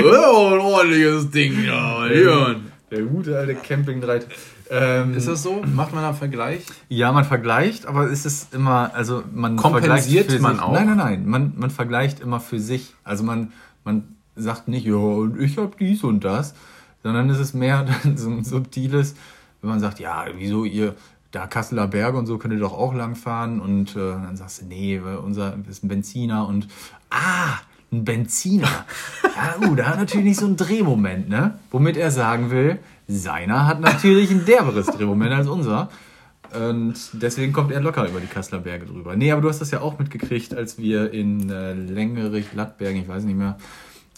oh, 0.04 0.54
ein 0.54 0.60
ordentliches 0.60 1.30
Ding, 1.30 1.64
ja, 1.66 2.06
Leon. 2.06 2.72
Der 2.92 3.02
gute 3.04 3.38
alte 3.38 3.56
Camping 3.56 4.02
3000. 4.02 4.32
Ähm, 4.70 5.16
ist 5.16 5.28
das 5.28 5.44
so? 5.44 5.62
Macht 5.66 5.94
man 5.94 6.02
da 6.02 6.10
einen 6.10 6.18
Vergleich? 6.18 6.66
Ja, 6.90 7.12
man 7.12 7.26
vergleicht, 7.26 7.86
aber 7.86 8.10
es 8.10 8.26
ist 8.26 8.54
immer, 8.54 8.92
also 8.96 9.24
man 9.32 9.56
kompensiert 9.56 10.40
man 10.42 10.60
auch. 10.60 10.74
Nein, 10.74 10.88
nein, 10.88 10.98
nein, 10.98 11.26
man, 11.28 11.54
man 11.58 11.70
vergleicht 11.70 12.20
immer 12.22 12.40
für 12.40 12.60
sich. 12.60 12.96
Also 13.04 13.24
man, 13.24 13.52
man 13.84 14.16
sagt 14.36 14.68
nicht, 14.68 14.86
ja, 14.86 14.96
und 14.96 15.40
ich 15.40 15.58
habe 15.58 15.74
dies 15.80 16.04
und 16.04 16.24
das, 16.24 16.56
sondern 17.04 17.30
es 17.30 17.40
ist 17.40 17.54
mehr 17.54 17.86
so 18.16 18.30
ein 18.30 18.44
subtiles, 18.44 19.16
wenn 19.62 19.70
man 19.70 19.80
sagt, 19.80 20.00
ja, 20.00 20.26
wieso 20.36 20.66
ihr 20.66 20.96
da 21.34 21.48
Kasseler 21.48 21.88
Berge 21.88 22.18
und 22.18 22.28
so 22.28 22.38
könnt 22.38 22.54
ihr 22.54 22.60
doch 22.60 22.74
auch 22.74 22.94
langfahren 22.94 23.60
und 23.60 23.96
äh, 23.96 24.12
dann 24.12 24.38
sagst 24.38 24.62
du, 24.62 24.66
nee, 24.66 25.00
unser 25.00 25.58
ist 25.68 25.84
ein 25.84 25.88
Benziner 25.88 26.48
und 26.48 26.68
ah, 27.10 27.58
ein 27.92 28.06
Benziner. 28.06 28.70
Ja, 29.36 29.68
uh, 29.68 29.74
da 29.74 29.88
hat 29.88 29.98
natürlich 29.98 30.28
nicht 30.28 30.40
so 30.40 30.46
einen 30.46 30.58
Drehmoment, 30.58 31.28
ne? 31.28 31.58
Womit 31.72 31.98
er 31.98 32.12
sagen 32.12 32.52
will, 32.52 32.78
seiner 33.08 33.66
hat 33.66 33.82
natürlich 33.82 34.30
ein 34.30 34.46
derberes 34.46 34.86
Drehmoment 34.86 35.32
als 35.32 35.48
unser. 35.48 35.90
Und 36.56 36.94
deswegen 37.14 37.52
kommt 37.52 37.72
er 37.72 37.82
locker 37.82 38.08
über 38.08 38.20
die 38.20 38.28
Kasseler 38.28 38.62
Berge 38.62 38.86
drüber. 38.86 39.16
Nee, 39.16 39.32
aber 39.32 39.42
du 39.42 39.50
hast 39.50 39.60
das 39.60 39.72
ja 39.72 39.82
auch 39.82 39.98
mitgekriegt, 39.98 40.54
als 40.54 40.78
wir 40.78 41.12
in 41.12 41.50
äh, 41.50 41.74
Längerich-Lattbergen, 41.74 43.02
ich 43.02 43.08
weiß 43.08 43.24
nicht 43.24 43.36
mehr, 43.36 43.58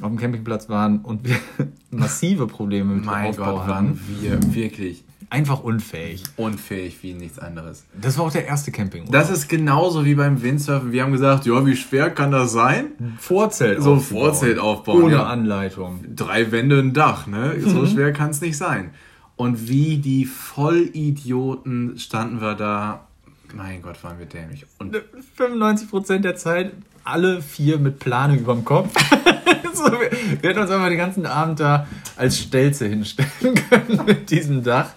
auf 0.01 0.09
dem 0.09 0.17
Campingplatz 0.17 0.67
waren 0.67 0.99
und 0.99 1.23
wir 1.23 1.37
massive 1.91 2.47
Probleme 2.47 2.95
mit 2.95 3.05
dem 3.05 3.09
Aufbau 3.09 3.59
Gott, 3.59 3.67
hatten. 3.67 4.01
wir 4.19 4.53
wirklich 4.53 5.04
einfach 5.29 5.63
unfähig. 5.63 6.23
Unfähig 6.37 6.97
wie 7.01 7.13
nichts 7.13 7.39
anderes. 7.39 7.85
Das 7.99 8.17
war 8.17 8.25
auch 8.25 8.31
der 8.31 8.45
erste 8.45 8.71
Camping. 8.71 9.09
Das 9.11 9.29
ist 9.29 9.47
genauso 9.47 10.05
wie 10.05 10.15
beim 10.15 10.41
Windsurfen. 10.41 10.91
Wir 10.91 11.03
haben 11.03 11.11
gesagt, 11.11 11.45
ja, 11.45 11.65
wie 11.65 11.75
schwer 11.75 12.09
kann 12.09 12.31
das 12.31 12.51
sein? 12.51 13.17
Vorzelt. 13.19 13.81
So 13.81 13.97
Vorzelt 13.97 14.59
aufbauen. 14.59 15.03
Ohne 15.03 15.15
ja. 15.15 15.25
Anleitung. 15.25 16.03
Drei 16.15 16.51
Wände, 16.51 16.79
ein 16.79 16.93
Dach, 16.93 17.27
ne? 17.27 17.55
So 17.59 17.81
mhm. 17.81 17.87
schwer 17.87 18.13
kann 18.13 18.29
es 18.29 18.41
nicht 18.41 18.57
sein. 18.57 18.91
Und 19.35 19.67
wie 19.67 19.97
die 19.97 20.25
Vollidioten 20.25 21.97
standen 21.97 22.41
wir 22.41 22.55
da. 22.55 23.07
Mein 23.53 23.81
Gott, 23.81 24.03
waren 24.03 24.19
wir 24.19 24.25
dämlich. 24.25 24.65
Und 24.79 24.95
95% 25.37 26.19
der 26.19 26.35
Zeit 26.35 26.71
alle 27.03 27.41
vier 27.41 27.77
mit 27.77 27.99
Plane 27.99 28.35
überm 28.35 28.65
Kopf. 28.65 28.93
so, 29.73 29.83
wir, 29.91 30.11
wir 30.41 30.49
hätten 30.49 30.59
uns 30.59 30.71
einfach 30.71 30.87
den 30.87 30.97
ganzen 30.97 31.25
Abend 31.25 31.59
da 31.59 31.87
als 32.17 32.39
Stelze 32.39 32.87
hinstellen 32.87 33.29
können 33.69 34.01
mit 34.05 34.29
diesem 34.29 34.63
Dach. 34.63 34.89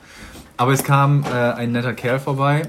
Aber 0.59 0.73
es 0.73 0.83
kam 0.83 1.23
äh, 1.23 1.29
ein 1.29 1.71
netter 1.71 1.95
Kerl 1.95 2.19
vorbei, 2.19 2.63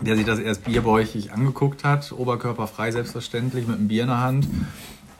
der 0.00 0.14
sich 0.16 0.24
das 0.24 0.38
erst 0.38 0.64
bierbäuchig 0.64 1.32
angeguckt 1.32 1.82
hat, 1.82 2.12
oberkörperfrei 2.12 2.92
selbstverständlich, 2.92 3.66
mit 3.66 3.78
einem 3.78 3.88
Bier 3.88 4.02
in 4.02 4.08
der 4.08 4.20
Hand. 4.20 4.46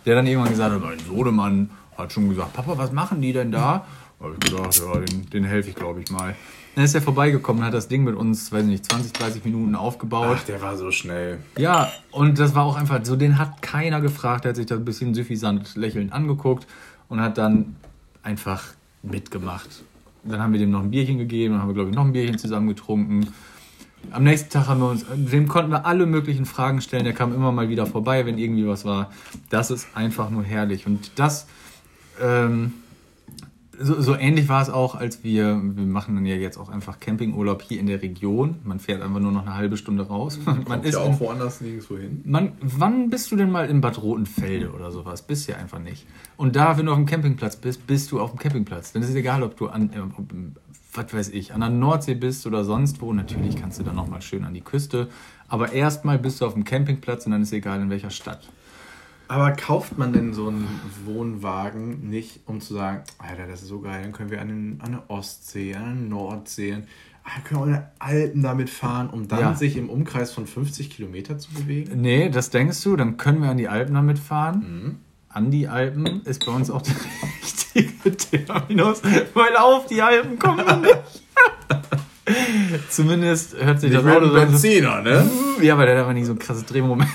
Der 0.06 0.14
dann 0.14 0.24
irgendwann 0.28 0.50
gesagt 0.50 0.72
hat, 0.72 0.80
mein 0.80 1.00
Sohnemann 1.00 1.70
hat 1.98 2.12
schon 2.12 2.28
gesagt, 2.28 2.52
Papa, 2.52 2.78
was 2.78 2.92
machen 2.92 3.20
die 3.20 3.32
denn 3.32 3.50
da? 3.50 3.84
Da 4.20 4.24
habe 4.24 4.36
ich 4.40 4.50
gedacht, 4.50 4.78
ja, 4.78 5.00
den, 5.00 5.28
den 5.30 5.44
helfe 5.44 5.70
ich, 5.70 5.74
glaube 5.74 6.00
ich, 6.00 6.08
mal. 6.12 6.36
Dann 6.76 6.84
ist 6.84 6.94
er 6.94 7.02
vorbeigekommen 7.02 7.62
und 7.62 7.66
hat 7.66 7.74
das 7.74 7.88
Ding 7.88 8.04
mit 8.04 8.14
uns, 8.14 8.52
weiß 8.52 8.62
ich 8.62 8.68
nicht, 8.68 8.84
20, 8.84 9.12
30 9.12 9.44
Minuten 9.44 9.74
aufgebaut. 9.74 10.38
Ach, 10.38 10.44
der 10.44 10.62
war 10.62 10.76
so 10.76 10.92
schnell. 10.92 11.38
Ja, 11.58 11.90
und 12.12 12.38
das 12.38 12.54
war 12.54 12.64
auch 12.64 12.76
einfach 12.76 13.00
so, 13.02 13.16
den 13.16 13.36
hat 13.36 13.62
keiner 13.62 14.00
gefragt. 14.00 14.44
Er 14.44 14.50
hat 14.50 14.56
sich 14.56 14.66
da 14.66 14.76
ein 14.76 14.84
bisschen 14.84 15.12
süffisant 15.12 15.74
lächelnd 15.74 16.12
angeguckt 16.12 16.68
und 17.08 17.20
hat 17.20 17.36
dann 17.36 17.74
einfach 18.22 18.62
mitgemacht. 19.02 19.82
Dann 20.28 20.40
haben 20.40 20.52
wir 20.52 20.60
dem 20.60 20.70
noch 20.70 20.82
ein 20.82 20.90
Bierchen 20.90 21.18
gegeben, 21.18 21.54
dann 21.54 21.62
haben 21.62 21.68
wir, 21.68 21.74
glaube 21.74 21.90
ich, 21.90 21.96
noch 21.96 22.04
ein 22.04 22.12
Bierchen 22.12 22.38
zusammen 22.38 22.68
getrunken. 22.68 23.28
Am 24.10 24.22
nächsten 24.24 24.50
Tag 24.50 24.68
haben 24.68 24.80
wir 24.80 24.90
uns, 24.90 25.04
dem 25.08 25.48
konnten 25.48 25.70
wir 25.70 25.84
alle 25.84 26.06
möglichen 26.06 26.44
Fragen 26.44 26.80
stellen. 26.80 27.04
Der 27.04 27.12
kam 27.12 27.34
immer 27.34 27.50
mal 27.50 27.68
wieder 27.68 27.86
vorbei, 27.86 28.24
wenn 28.24 28.38
irgendwie 28.38 28.66
was 28.66 28.84
war. 28.84 29.10
Das 29.50 29.70
ist 29.70 29.88
einfach 29.94 30.30
nur 30.30 30.44
herrlich. 30.44 30.86
Und 30.86 31.12
das, 31.16 31.46
ähm, 32.22 32.72
so, 33.78 34.00
so 34.00 34.14
ähnlich 34.14 34.48
war 34.48 34.62
es 34.62 34.70
auch, 34.70 34.94
als 34.94 35.22
wir, 35.24 35.60
wir 35.62 35.84
machen 35.84 36.14
dann 36.14 36.26
ja 36.26 36.34
jetzt 36.34 36.58
auch 36.58 36.68
einfach 36.68 37.00
Campingurlaub 37.00 37.62
hier 37.62 37.80
in 37.80 37.86
der 37.86 38.02
Region. 38.02 38.56
Man 38.64 38.80
fährt 38.80 39.02
einfach 39.02 39.20
nur 39.20 39.32
noch 39.32 39.42
eine 39.42 39.54
halbe 39.54 39.76
Stunde 39.76 40.06
raus. 40.06 40.38
Man 40.44 40.64
Kommt 40.64 40.84
ist 40.84 40.94
ja 40.94 41.00
auch 41.00 41.08
in, 41.08 41.20
woanders 41.20 41.60
nirgendwo 41.60 41.96
hin. 41.96 42.22
Man, 42.24 42.52
wann 42.60 43.10
bist 43.10 43.30
du 43.30 43.36
denn 43.36 43.50
mal 43.50 43.68
in 43.68 43.80
Bad 43.80 44.00
Rotenfelde 44.02 44.72
oder 44.72 44.90
sowas? 44.90 45.22
Bist 45.22 45.48
ja 45.48 45.56
einfach 45.56 45.78
nicht. 45.78 46.06
Und 46.36 46.56
da, 46.56 46.78
wenn 46.78 46.86
du 46.86 46.92
auf 46.92 46.98
dem 46.98 47.06
Campingplatz 47.06 47.56
bist, 47.56 47.86
bist 47.86 48.12
du 48.12 48.20
auf 48.20 48.30
dem 48.30 48.38
Campingplatz. 48.38 48.92
Dann 48.92 49.02
ist 49.02 49.10
es 49.10 49.14
egal, 49.14 49.42
ob 49.42 49.56
du 49.56 49.68
an, 49.68 49.90
äh, 49.92 50.00
was 50.94 51.12
weiß 51.12 51.28
ich, 51.30 51.52
an 51.52 51.60
der 51.60 51.70
Nordsee 51.70 52.14
bist 52.14 52.46
oder 52.46 52.64
sonst 52.64 53.00
wo. 53.00 53.12
Natürlich 53.12 53.56
kannst 53.56 53.78
du 53.78 53.82
dann 53.82 53.96
nochmal 53.96 54.22
schön 54.22 54.44
an 54.44 54.54
die 54.54 54.62
Küste. 54.62 55.08
Aber 55.48 55.72
erstmal 55.72 56.18
bist 56.18 56.40
du 56.40 56.46
auf 56.46 56.54
dem 56.54 56.64
Campingplatz 56.64 57.26
und 57.26 57.32
dann 57.32 57.42
ist 57.42 57.48
es 57.48 57.52
egal, 57.52 57.80
in 57.80 57.90
welcher 57.90 58.10
Stadt. 58.10 58.48
Aber 59.28 59.52
kauft 59.52 59.98
man 59.98 60.12
denn 60.12 60.34
so 60.34 60.48
einen 60.48 60.68
Wohnwagen 61.04 62.08
nicht, 62.08 62.40
um 62.46 62.60
zu 62.60 62.74
sagen, 62.74 63.02
Alter, 63.18 63.46
das 63.46 63.62
ist 63.62 63.68
so 63.68 63.80
geil, 63.80 64.02
dann 64.02 64.12
können 64.12 64.30
wir 64.30 64.40
an, 64.40 64.48
den, 64.48 64.80
an 64.82 64.92
der 64.92 65.10
Ostsee, 65.10 65.74
an 65.74 65.84
der 65.84 66.08
Nordsee, 66.08 66.76
ah, 67.24 67.40
können 67.42 67.60
wir 67.60 67.66
in 67.66 67.72
den 67.72 67.82
Alpen 67.98 68.42
damit 68.42 68.70
fahren, 68.70 69.10
um 69.10 69.26
dann 69.26 69.40
ja. 69.40 69.54
sich 69.54 69.76
im 69.76 69.90
Umkreis 69.90 70.32
von 70.32 70.46
50 70.46 70.90
Kilometer 70.90 71.38
zu 71.38 71.52
bewegen? 71.52 72.00
Nee, 72.00 72.28
das 72.28 72.50
denkst 72.50 72.82
du, 72.84 72.96
dann 72.96 73.16
können 73.16 73.42
wir 73.42 73.50
an 73.50 73.56
die 73.56 73.68
Alpen 73.68 73.94
damit 73.94 74.18
fahren. 74.18 74.58
Mhm. 74.58 74.96
An 75.28 75.50
die 75.50 75.68
Alpen 75.68 76.22
ist 76.24 76.46
bei 76.46 76.52
uns 76.52 76.70
auch 76.70 76.82
der 76.82 76.94
richtige 77.42 78.16
Terminus, 78.16 79.02
weil 79.34 79.56
auf 79.56 79.86
die 79.86 80.00
Alpen 80.02 80.38
kommen 80.38 80.64
wir 80.64 80.76
nicht. 80.76 80.98
Zumindest 82.90 83.56
hört 83.60 83.80
sich 83.80 83.90
Nicht 83.90 84.04
das 84.04 84.16
Auto 84.16 84.28
so 84.28 84.34
Benziner, 84.34 85.02
ne? 85.02 85.30
Ja, 85.62 85.74
aber 85.74 85.86
der 85.86 85.96
hat 85.96 86.04
aber 86.04 86.12
nicht 86.12 86.26
so 86.26 86.32
ein 86.32 86.38
krasses 86.38 86.66
Drehmoment 86.66 87.08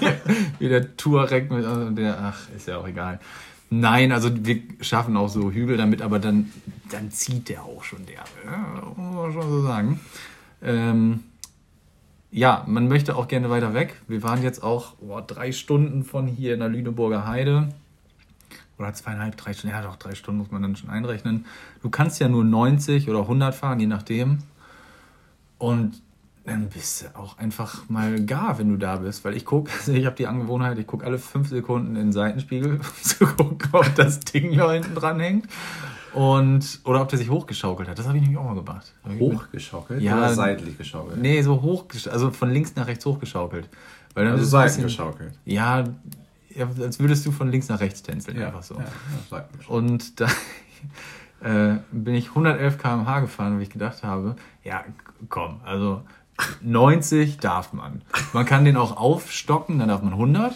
wie 0.58 0.68
der 0.68 0.96
Touareg 0.96 1.50
mit 1.50 1.64
also 1.64 1.90
der 1.90 2.18
ach, 2.20 2.48
ist 2.56 2.66
ja 2.66 2.78
auch 2.78 2.88
egal. 2.88 3.20
Nein, 3.68 4.12
also 4.12 4.30
wir 4.32 4.62
schaffen 4.80 5.16
auch 5.16 5.28
so 5.28 5.50
Hügel 5.50 5.76
damit, 5.76 6.00
aber 6.00 6.18
dann, 6.18 6.52
dann 6.90 7.10
zieht 7.10 7.48
der 7.48 7.64
auch 7.64 7.84
schon 7.84 8.06
der. 8.06 8.24
Ja, 8.44 8.92
muss 8.96 9.14
man 9.14 9.32
schon 9.32 9.50
so 9.50 9.62
sagen. 9.62 10.00
Ähm, 10.62 11.20
ja, 12.30 12.64
man 12.66 12.88
möchte 12.88 13.16
auch 13.16 13.28
gerne 13.28 13.50
weiter 13.50 13.74
weg. 13.74 14.00
Wir 14.08 14.22
waren 14.22 14.42
jetzt 14.42 14.62
auch 14.62 14.94
oh, 15.00 15.20
drei 15.26 15.52
Stunden 15.52 16.04
von 16.04 16.26
hier 16.26 16.54
in 16.54 16.60
der 16.60 16.68
Lüneburger 16.68 17.26
Heide. 17.26 17.68
Oder 18.78 18.92
zweieinhalb, 18.92 19.36
drei 19.36 19.52
Stunden. 19.52 19.74
Ja, 19.74 19.82
doch, 19.82 19.96
drei 19.96 20.14
Stunden 20.14 20.40
muss 20.40 20.50
man 20.50 20.62
dann 20.62 20.76
schon 20.76 20.90
einrechnen. 20.90 21.46
Du 21.82 21.90
kannst 21.90 22.20
ja 22.20 22.28
nur 22.28 22.44
90 22.44 23.08
oder 23.08 23.20
100 23.20 23.54
fahren, 23.54 23.80
je 23.80 23.86
nachdem. 23.86 24.38
Und 25.58 26.02
dann 26.44 26.68
bist 26.68 27.02
du 27.02 27.18
auch 27.18 27.38
einfach 27.38 27.88
mal 27.88 28.24
gar, 28.24 28.58
wenn 28.58 28.68
du 28.68 28.76
da 28.76 28.96
bist. 28.96 29.24
Weil 29.24 29.36
ich 29.36 29.44
gucke, 29.44 29.70
also 29.78 29.92
ich 29.92 30.06
habe 30.06 30.16
die 30.16 30.26
Angewohnheit, 30.26 30.78
ich 30.78 30.86
gucke 30.86 31.04
alle 31.04 31.18
fünf 31.18 31.48
Sekunden 31.48 31.96
in 31.96 32.06
den 32.06 32.12
Seitenspiegel, 32.12 32.74
um 32.76 33.02
zu 33.02 33.26
gucken, 33.26 33.68
ob 33.72 33.94
das 33.94 34.20
Ding 34.20 34.56
da 34.56 34.72
hinten 34.72 34.94
dran 34.94 35.20
hängt. 35.20 35.46
Und, 36.12 36.80
oder 36.84 37.02
ob 37.02 37.08
der 37.08 37.18
sich 37.18 37.28
hochgeschaukelt 37.28 37.90
hat. 37.90 37.98
Das 37.98 38.06
habe 38.06 38.16
ich 38.16 38.22
nämlich 38.22 38.38
auch 38.38 38.44
mal 38.44 38.54
gemacht. 38.54 38.90
Hochgeschaukelt? 39.18 40.00
Ja, 40.00 40.16
oder 40.16 40.32
seitlich 40.32 40.78
geschaukelt? 40.78 41.20
Nee, 41.20 41.42
so 41.42 41.60
hoch, 41.60 41.84
also 42.10 42.30
von 42.30 42.50
links 42.50 42.74
nach 42.74 42.86
rechts 42.86 43.04
hochgeschaukelt. 43.04 43.68
Weil 44.14 44.24
dann 44.24 44.32
also 44.32 44.46
Seiten 44.46 44.82
geschaukelt? 44.82 45.34
Ja, 46.56 46.68
als 46.80 46.98
würdest 46.98 47.26
du 47.26 47.32
von 47.32 47.50
links 47.50 47.68
nach 47.68 47.80
rechts 47.80 48.02
tänzeln, 48.02 48.38
ja, 48.38 48.46
einfach 48.46 48.62
so. 48.62 48.76
Ja, 49.30 49.48
und 49.68 50.20
da 50.20 50.26
äh, 51.40 51.78
bin 51.92 52.14
ich 52.14 52.30
111 52.30 52.78
km/h 52.78 53.20
gefahren, 53.20 53.56
weil 53.56 53.62
ich 53.62 53.70
gedacht 53.70 54.02
habe, 54.02 54.36
ja, 54.64 54.84
komm, 55.28 55.60
also 55.64 56.02
90 56.62 57.38
darf 57.38 57.72
man. 57.72 58.02
Man 58.32 58.44
kann 58.44 58.64
den 58.64 58.76
auch 58.76 58.96
aufstocken, 58.96 59.78
dann 59.78 59.88
darf 59.88 60.02
man 60.02 60.12
100. 60.12 60.54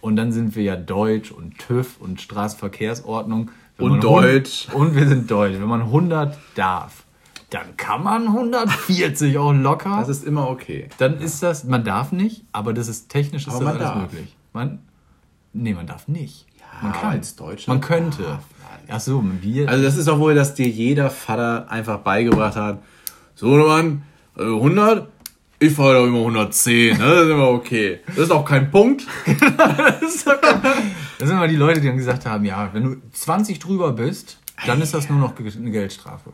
Und 0.00 0.16
dann 0.16 0.32
sind 0.32 0.56
wir 0.56 0.64
ja 0.64 0.76
Deutsch 0.76 1.30
und 1.30 1.58
TÜV 1.58 2.00
und 2.00 2.20
Straßenverkehrsordnung. 2.20 3.50
Wenn 3.76 3.90
und 3.90 4.04
Deutsch. 4.04 4.68
100, 4.68 4.74
und 4.74 4.96
wir 4.96 5.06
sind 5.06 5.30
Deutsch. 5.30 5.54
Wenn 5.60 5.68
man 5.68 5.82
100 5.82 6.36
darf, 6.56 7.04
dann 7.50 7.76
kann 7.76 8.02
man 8.02 8.26
140 8.26 9.38
auch 9.38 9.52
locker. 9.52 9.98
Das 10.00 10.08
ist 10.08 10.24
immer 10.24 10.48
okay. 10.48 10.88
Dann 10.98 11.18
ist 11.18 11.42
das, 11.42 11.64
man 11.64 11.84
darf 11.84 12.10
nicht, 12.10 12.44
aber 12.50 12.72
das 12.72 12.88
ist 12.88 13.10
technisch 13.10 13.46
ist 13.46 13.54
aber 13.54 13.64
das 13.66 13.74
alles 13.74 13.88
darf. 13.88 13.96
möglich. 14.02 14.36
Man, 14.52 14.80
nee, 15.52 15.74
man 15.74 15.86
darf 15.86 16.08
nicht. 16.08 16.46
Ja, 16.58 16.82
man 16.82 16.92
kann. 16.92 17.10
als 17.12 17.36
Deutscher. 17.36 17.70
Man 17.70 17.80
könnte. 17.80 18.22
Darf. 18.22 18.44
Ach 18.88 19.00
so, 19.00 19.24
wir. 19.40 19.68
Also 19.68 19.82
das 19.82 19.96
ist 19.96 20.08
auch 20.08 20.18
wohl, 20.18 20.34
dass 20.34 20.54
dir 20.54 20.68
jeder 20.68 21.10
Vater 21.10 21.70
einfach 21.70 21.98
beigebracht 21.98 22.56
hat. 22.56 22.82
So, 23.34 23.48
Mann, 23.48 24.02
100, 24.36 24.88
also 24.88 25.08
ich 25.58 25.72
fahre 25.72 25.94
doch 25.94 26.06
immer 26.06 26.18
110, 26.18 26.98
ne? 26.98 27.04
das 27.04 27.24
ist 27.24 27.30
immer 27.30 27.48
okay. 27.48 28.00
Das 28.06 28.18
ist 28.18 28.30
auch 28.30 28.44
kein 28.44 28.70
Punkt. 28.70 29.06
das, 29.26 30.24
kein, 30.24 30.62
Das 31.18 31.28
sind 31.28 31.36
immer 31.36 31.48
die 31.48 31.56
Leute, 31.56 31.80
die 31.80 31.86
dann 31.86 31.96
gesagt 31.96 32.26
haben, 32.26 32.44
ja, 32.44 32.70
wenn 32.72 32.82
du 32.82 32.96
20 33.12 33.58
drüber 33.60 33.92
bist, 33.92 34.38
dann 34.66 34.82
ist 34.82 34.92
das 34.92 35.08
nur 35.08 35.18
noch 35.18 35.34
eine 35.38 35.70
Geldstrafe. 35.70 36.32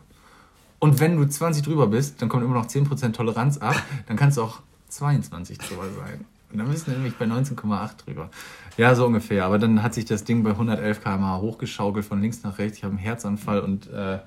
Und 0.79 1.01
wenn 1.01 1.17
du 1.17 1.27
20 1.27 1.63
drüber 1.63 1.89
bist, 1.89 2.23
dann 2.23 2.29
kommt 2.29 2.45
immer 2.45 2.55
noch 2.55 2.67
10% 2.67 3.13
Toleranz 3.13 3.59
ab, 3.59 3.77
dann 4.07 4.17
kannst 4.17 4.39
du 4.39 4.43
auch 4.43 4.61
22 4.89 5.59
drüber 5.59 5.85
sein. 5.99 6.25
Und 6.51 6.59
dann 6.59 6.69
bist 6.69 6.87
du 6.87 6.93
nämlich 6.93 7.15
bei 7.17 7.27
19,8 7.27 8.05
drüber. 8.05 8.31
Ja, 8.77 8.95
so 8.95 9.07
ungefähr. 9.07 9.45
Aber 9.45 9.59
dann 9.59 9.83
hat 9.83 9.95
sich 9.95 10.05
das 10.05 10.25
Ding 10.25 10.43
bei 10.43 10.51
111 10.51 11.03
km/h 11.03 11.41
hochgeschaukelt 11.41 12.05
von 12.05 12.23
links 12.23 12.43
nach 12.43 12.59
rechts. 12.59 12.79
Ich 12.79 12.85
habe 12.85 12.93
einen 12.93 13.03
Herzanfall 13.03 13.61
und 13.61 13.91
äh, 13.91 14.19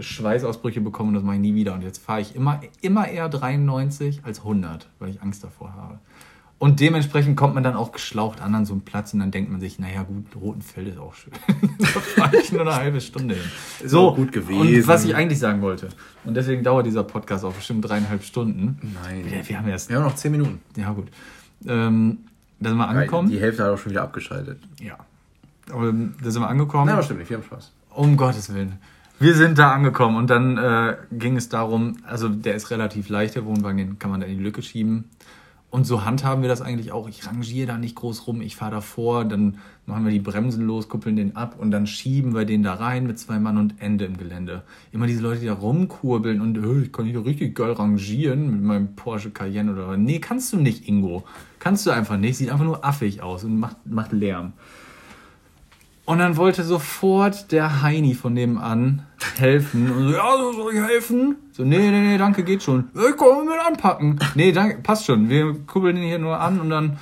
Schweißausbrüche 0.00 0.80
bekommen 0.80 1.10
und 1.10 1.14
das 1.14 1.22
mache 1.22 1.36
ich 1.36 1.42
nie 1.42 1.54
wieder. 1.54 1.74
Und 1.74 1.82
jetzt 1.82 2.02
fahre 2.02 2.20
ich 2.20 2.34
immer, 2.34 2.60
immer 2.82 3.08
eher 3.08 3.28
93 3.28 4.20
als 4.24 4.40
100, 4.40 4.88
weil 4.98 5.10
ich 5.10 5.22
Angst 5.22 5.44
davor 5.44 5.74
habe. 5.74 5.98
Und 6.58 6.80
dementsprechend 6.80 7.36
kommt 7.36 7.54
man 7.54 7.62
dann 7.62 7.76
auch 7.76 7.92
geschlaucht 7.92 8.40
an 8.40 8.54
an 8.54 8.64
so 8.64 8.72
einen 8.72 8.80
Platz 8.80 9.12
und 9.12 9.20
dann 9.20 9.30
denkt 9.30 9.50
man 9.50 9.60
sich, 9.60 9.78
naja 9.78 10.04
gut, 10.04 10.24
Rotenfeld 10.34 10.88
ist 10.88 10.98
auch 10.98 11.14
schön. 11.14 11.34
da 11.78 11.86
fahre 11.86 12.38
ich 12.38 12.50
nur 12.50 12.62
eine 12.62 12.74
halbe 12.74 13.00
Stunde 13.02 13.34
hin. 13.34 13.44
So, 13.84 14.14
gut 14.14 14.32
gewesen. 14.32 14.60
Und 14.60 14.88
was 14.88 15.04
ich 15.04 15.14
eigentlich 15.14 15.38
sagen 15.38 15.60
wollte, 15.60 15.90
und 16.24 16.34
deswegen 16.34 16.62
dauert 16.62 16.86
dieser 16.86 17.04
Podcast 17.04 17.44
auch 17.44 17.52
bestimmt 17.52 17.86
dreieinhalb 17.86 18.24
Stunden. 18.24 18.78
Nein. 19.04 19.24
Wir, 19.26 19.46
wir 19.46 19.58
haben 19.58 19.68
erst... 19.68 19.90
Wir 19.90 19.98
haben 19.98 20.04
noch 20.04 20.14
zehn 20.14 20.32
Minuten. 20.32 20.62
Ja 20.76 20.92
gut. 20.92 21.08
Ähm, 21.66 22.18
da 22.60 22.70
sind 22.70 22.78
wir 22.78 22.88
angekommen. 22.88 23.30
Die 23.30 23.40
Hälfte 23.40 23.64
hat 23.64 23.70
auch 23.70 23.78
schon 23.78 23.92
wieder 23.92 24.02
abgeschaltet. 24.02 24.58
Ja. 24.80 24.96
Aber 25.70 25.92
da 25.92 26.30
sind 26.30 26.42
wir 26.42 26.48
angekommen. 26.48 26.86
Nein, 26.86 26.94
aber 26.94 27.02
stimmt 27.02 27.20
nicht, 27.20 27.30
wir 27.30 27.38
haben 27.38 27.44
Spaß. 27.44 27.72
Um 27.90 28.16
Gottes 28.16 28.52
Willen. 28.52 28.78
Wir 29.18 29.34
sind 29.34 29.58
da 29.58 29.72
angekommen 29.72 30.16
und 30.16 30.28
dann 30.28 30.58
äh, 30.58 30.96
ging 31.10 31.36
es 31.36 31.48
darum, 31.48 31.96
also 32.06 32.28
der 32.28 32.54
ist 32.54 32.70
relativ 32.70 33.08
leicht, 33.08 33.34
der 33.34 33.46
Wohnwagen, 33.46 33.78
den 33.78 33.98
kann 33.98 34.10
man 34.10 34.20
da 34.20 34.26
in 34.26 34.36
die 34.36 34.44
Lücke 34.44 34.60
schieben. 34.60 35.04
Und 35.68 35.84
so 35.84 36.04
handhaben 36.04 36.42
wir 36.42 36.48
das 36.48 36.62
eigentlich 36.62 36.92
auch. 36.92 37.08
Ich 37.08 37.26
rangiere 37.26 37.66
da 37.66 37.76
nicht 37.76 37.96
groß 37.96 38.26
rum, 38.26 38.40
ich 38.40 38.56
fahre 38.56 38.70
davor, 38.70 39.24
dann 39.24 39.58
machen 39.84 40.04
wir 40.04 40.12
die 40.12 40.20
Bremsen 40.20 40.64
los, 40.64 40.88
kuppeln 40.88 41.16
den 41.16 41.36
ab 41.36 41.56
und 41.58 41.70
dann 41.70 41.86
schieben 41.86 42.34
wir 42.34 42.44
den 42.44 42.62
da 42.62 42.74
rein 42.74 43.06
mit 43.06 43.18
zwei 43.18 43.38
Mann 43.38 43.58
und 43.58 43.74
Ende 43.80 44.04
im 44.04 44.16
Gelände. 44.16 44.62
Immer 44.92 45.06
diese 45.06 45.22
Leute, 45.22 45.40
die 45.40 45.46
da 45.46 45.54
rumkurbeln 45.54 46.40
und 46.40 46.58
oh, 46.64 46.78
ich 46.78 46.92
kann 46.92 47.04
hier 47.04 47.24
richtig 47.24 47.56
geil 47.56 47.72
rangieren 47.72 48.50
mit 48.52 48.62
meinem 48.62 48.94
Porsche 48.94 49.30
Cayenne 49.30 49.72
oder. 49.72 49.96
Nee, 49.96 50.20
kannst 50.20 50.52
du 50.52 50.56
nicht, 50.56 50.88
Ingo. 50.88 51.24
Kannst 51.58 51.84
du 51.84 51.90
einfach 51.90 52.16
nicht. 52.16 52.36
Sieht 52.36 52.50
einfach 52.50 52.64
nur 52.64 52.84
affig 52.84 53.22
aus 53.22 53.44
und 53.44 53.58
macht, 53.58 53.76
macht 53.86 54.12
Lärm. 54.12 54.52
Und 56.06 56.18
dann 56.18 56.36
wollte 56.36 56.62
sofort 56.62 57.50
der 57.50 57.82
Heini 57.82 58.14
von 58.14 58.32
nebenan 58.32 59.04
helfen. 59.38 59.90
Und 59.90 60.08
so, 60.08 60.14
ja, 60.14 60.36
soll 60.38 60.72
ich 60.72 60.80
helfen? 60.80 61.34
So, 61.50 61.64
nee, 61.64 61.78
nee, 61.78 62.00
nee, 62.00 62.16
danke, 62.16 62.44
geht 62.44 62.62
schon. 62.62 62.90
Ich 62.94 63.16
kann 63.16 63.44
mit 63.44 63.58
anpacken. 63.66 64.18
Nee, 64.36 64.52
danke, 64.52 64.78
passt 64.82 65.06
schon. 65.06 65.28
Wir 65.28 65.52
kuppeln 65.66 65.96
den 65.96 66.04
hier 66.04 66.20
nur 66.20 66.38
an 66.38 66.60
und 66.60 66.70
dann, 66.70 66.98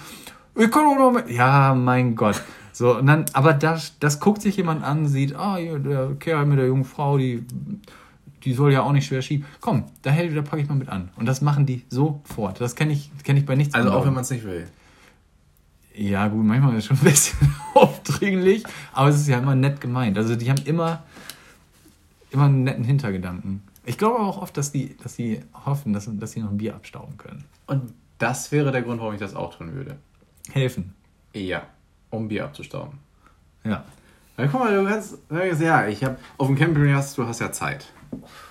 ich 0.57 0.71
kann 0.71 0.87
auch 0.87 0.97
noch 0.97 1.13
mit. 1.13 1.29
Ja, 1.29 1.75
mein 1.75 2.17
Gott. 2.17 2.43
So, 2.73 2.97
und 2.97 3.07
dann, 3.07 3.27
aber 3.35 3.53
das, 3.53 3.99
das 4.01 4.21
guckt 4.21 4.41
sich 4.41 4.57
jemand 4.57 4.83
an, 4.83 5.07
sieht, 5.07 5.37
ah, 5.37 5.59
hier, 5.59 5.79
der 5.79 6.15
Kerl 6.19 6.47
mit 6.47 6.59
der 6.59 6.67
jungen 6.67 6.85
Frau, 6.85 7.19
die, 7.19 7.45
die 8.43 8.55
soll 8.55 8.73
ja 8.73 8.83
auch 8.83 8.93
nicht 8.93 9.07
schwer 9.07 9.21
schieben. 9.21 9.45
Komm, 9.61 9.85
da 10.01 10.11
hält, 10.13 10.35
da 10.35 10.41
packe 10.41 10.63
ich 10.63 10.69
mal 10.69 10.77
mit 10.77 10.89
an. 10.89 11.11
Und 11.17 11.27
das 11.27 11.43
machen 11.43 11.67
die 11.67 11.85
sofort. 11.91 12.59
Das 12.59 12.75
kenne 12.75 12.95
ich, 12.95 13.11
kenn 13.23 13.37
ich 13.37 13.45
bei 13.45 13.55
nichts 13.55 13.75
Also 13.75 13.91
auch 13.91 14.07
wenn 14.07 14.15
man 14.15 14.23
es 14.23 14.31
nicht 14.31 14.45
will. 14.45 14.67
Ja, 15.97 16.27
gut, 16.27 16.45
manchmal 16.45 16.73
ist 16.73 16.79
es 16.79 16.87
schon 16.87 16.97
ein 16.99 17.05
bisschen 17.05 17.55
aufdringlich, 17.75 18.65
aber 18.93 19.11
es 19.11 19.17
ist 19.17 19.29
ja 19.29 19.39
immer 19.39 19.55
nett 19.55 19.81
gemeint. 19.81 20.19
Also 20.19 20.35
die 20.35 20.51
haben 20.51 20.63
immer, 20.65 21.05
immer 22.31 22.47
einen 22.47 22.65
netten 22.65 22.85
Hintergedanken. 22.85 23.63
Ich 23.87 23.97
glaube 23.97 24.19
auch 24.19 24.43
oft, 24.43 24.57
dass 24.57 24.73
die, 24.73 24.97
dass 24.97 25.17
die 25.17 25.41
hoffen, 25.67 25.93
dass, 25.93 26.09
dass 26.11 26.33
sie 26.33 26.41
noch 26.41 26.51
ein 26.51 26.57
Bier 26.57 26.75
abstauben 26.75 27.17
können. 27.17 27.45
Und 27.67 27.93
das 28.19 28.51
wäre 28.51 28.73
der 28.73 28.83
Grund, 28.83 29.01
warum 29.01 29.15
ich 29.15 29.21
das 29.21 29.35
auch 29.35 29.57
tun 29.57 29.73
würde. 29.75 29.97
Helfen. 30.51 30.95
Ja, 31.33 31.63
um 32.11 32.29
Bier 32.29 32.45
abzustauben. 32.45 32.99
Ja. 33.63 33.85
Weil 34.37 34.49
guck 34.49 34.61
mal, 34.61 34.75
du 34.75 34.89
kannst, 34.89 35.19
ja, 35.31 35.87
ich 35.87 36.03
habe 36.03 36.17
auf 36.39 36.49
dem 36.49 36.57
Campingplatz, 36.57 37.15
du 37.15 37.27
hast 37.27 37.41
ja 37.41 37.53
Zeit. 37.53 37.87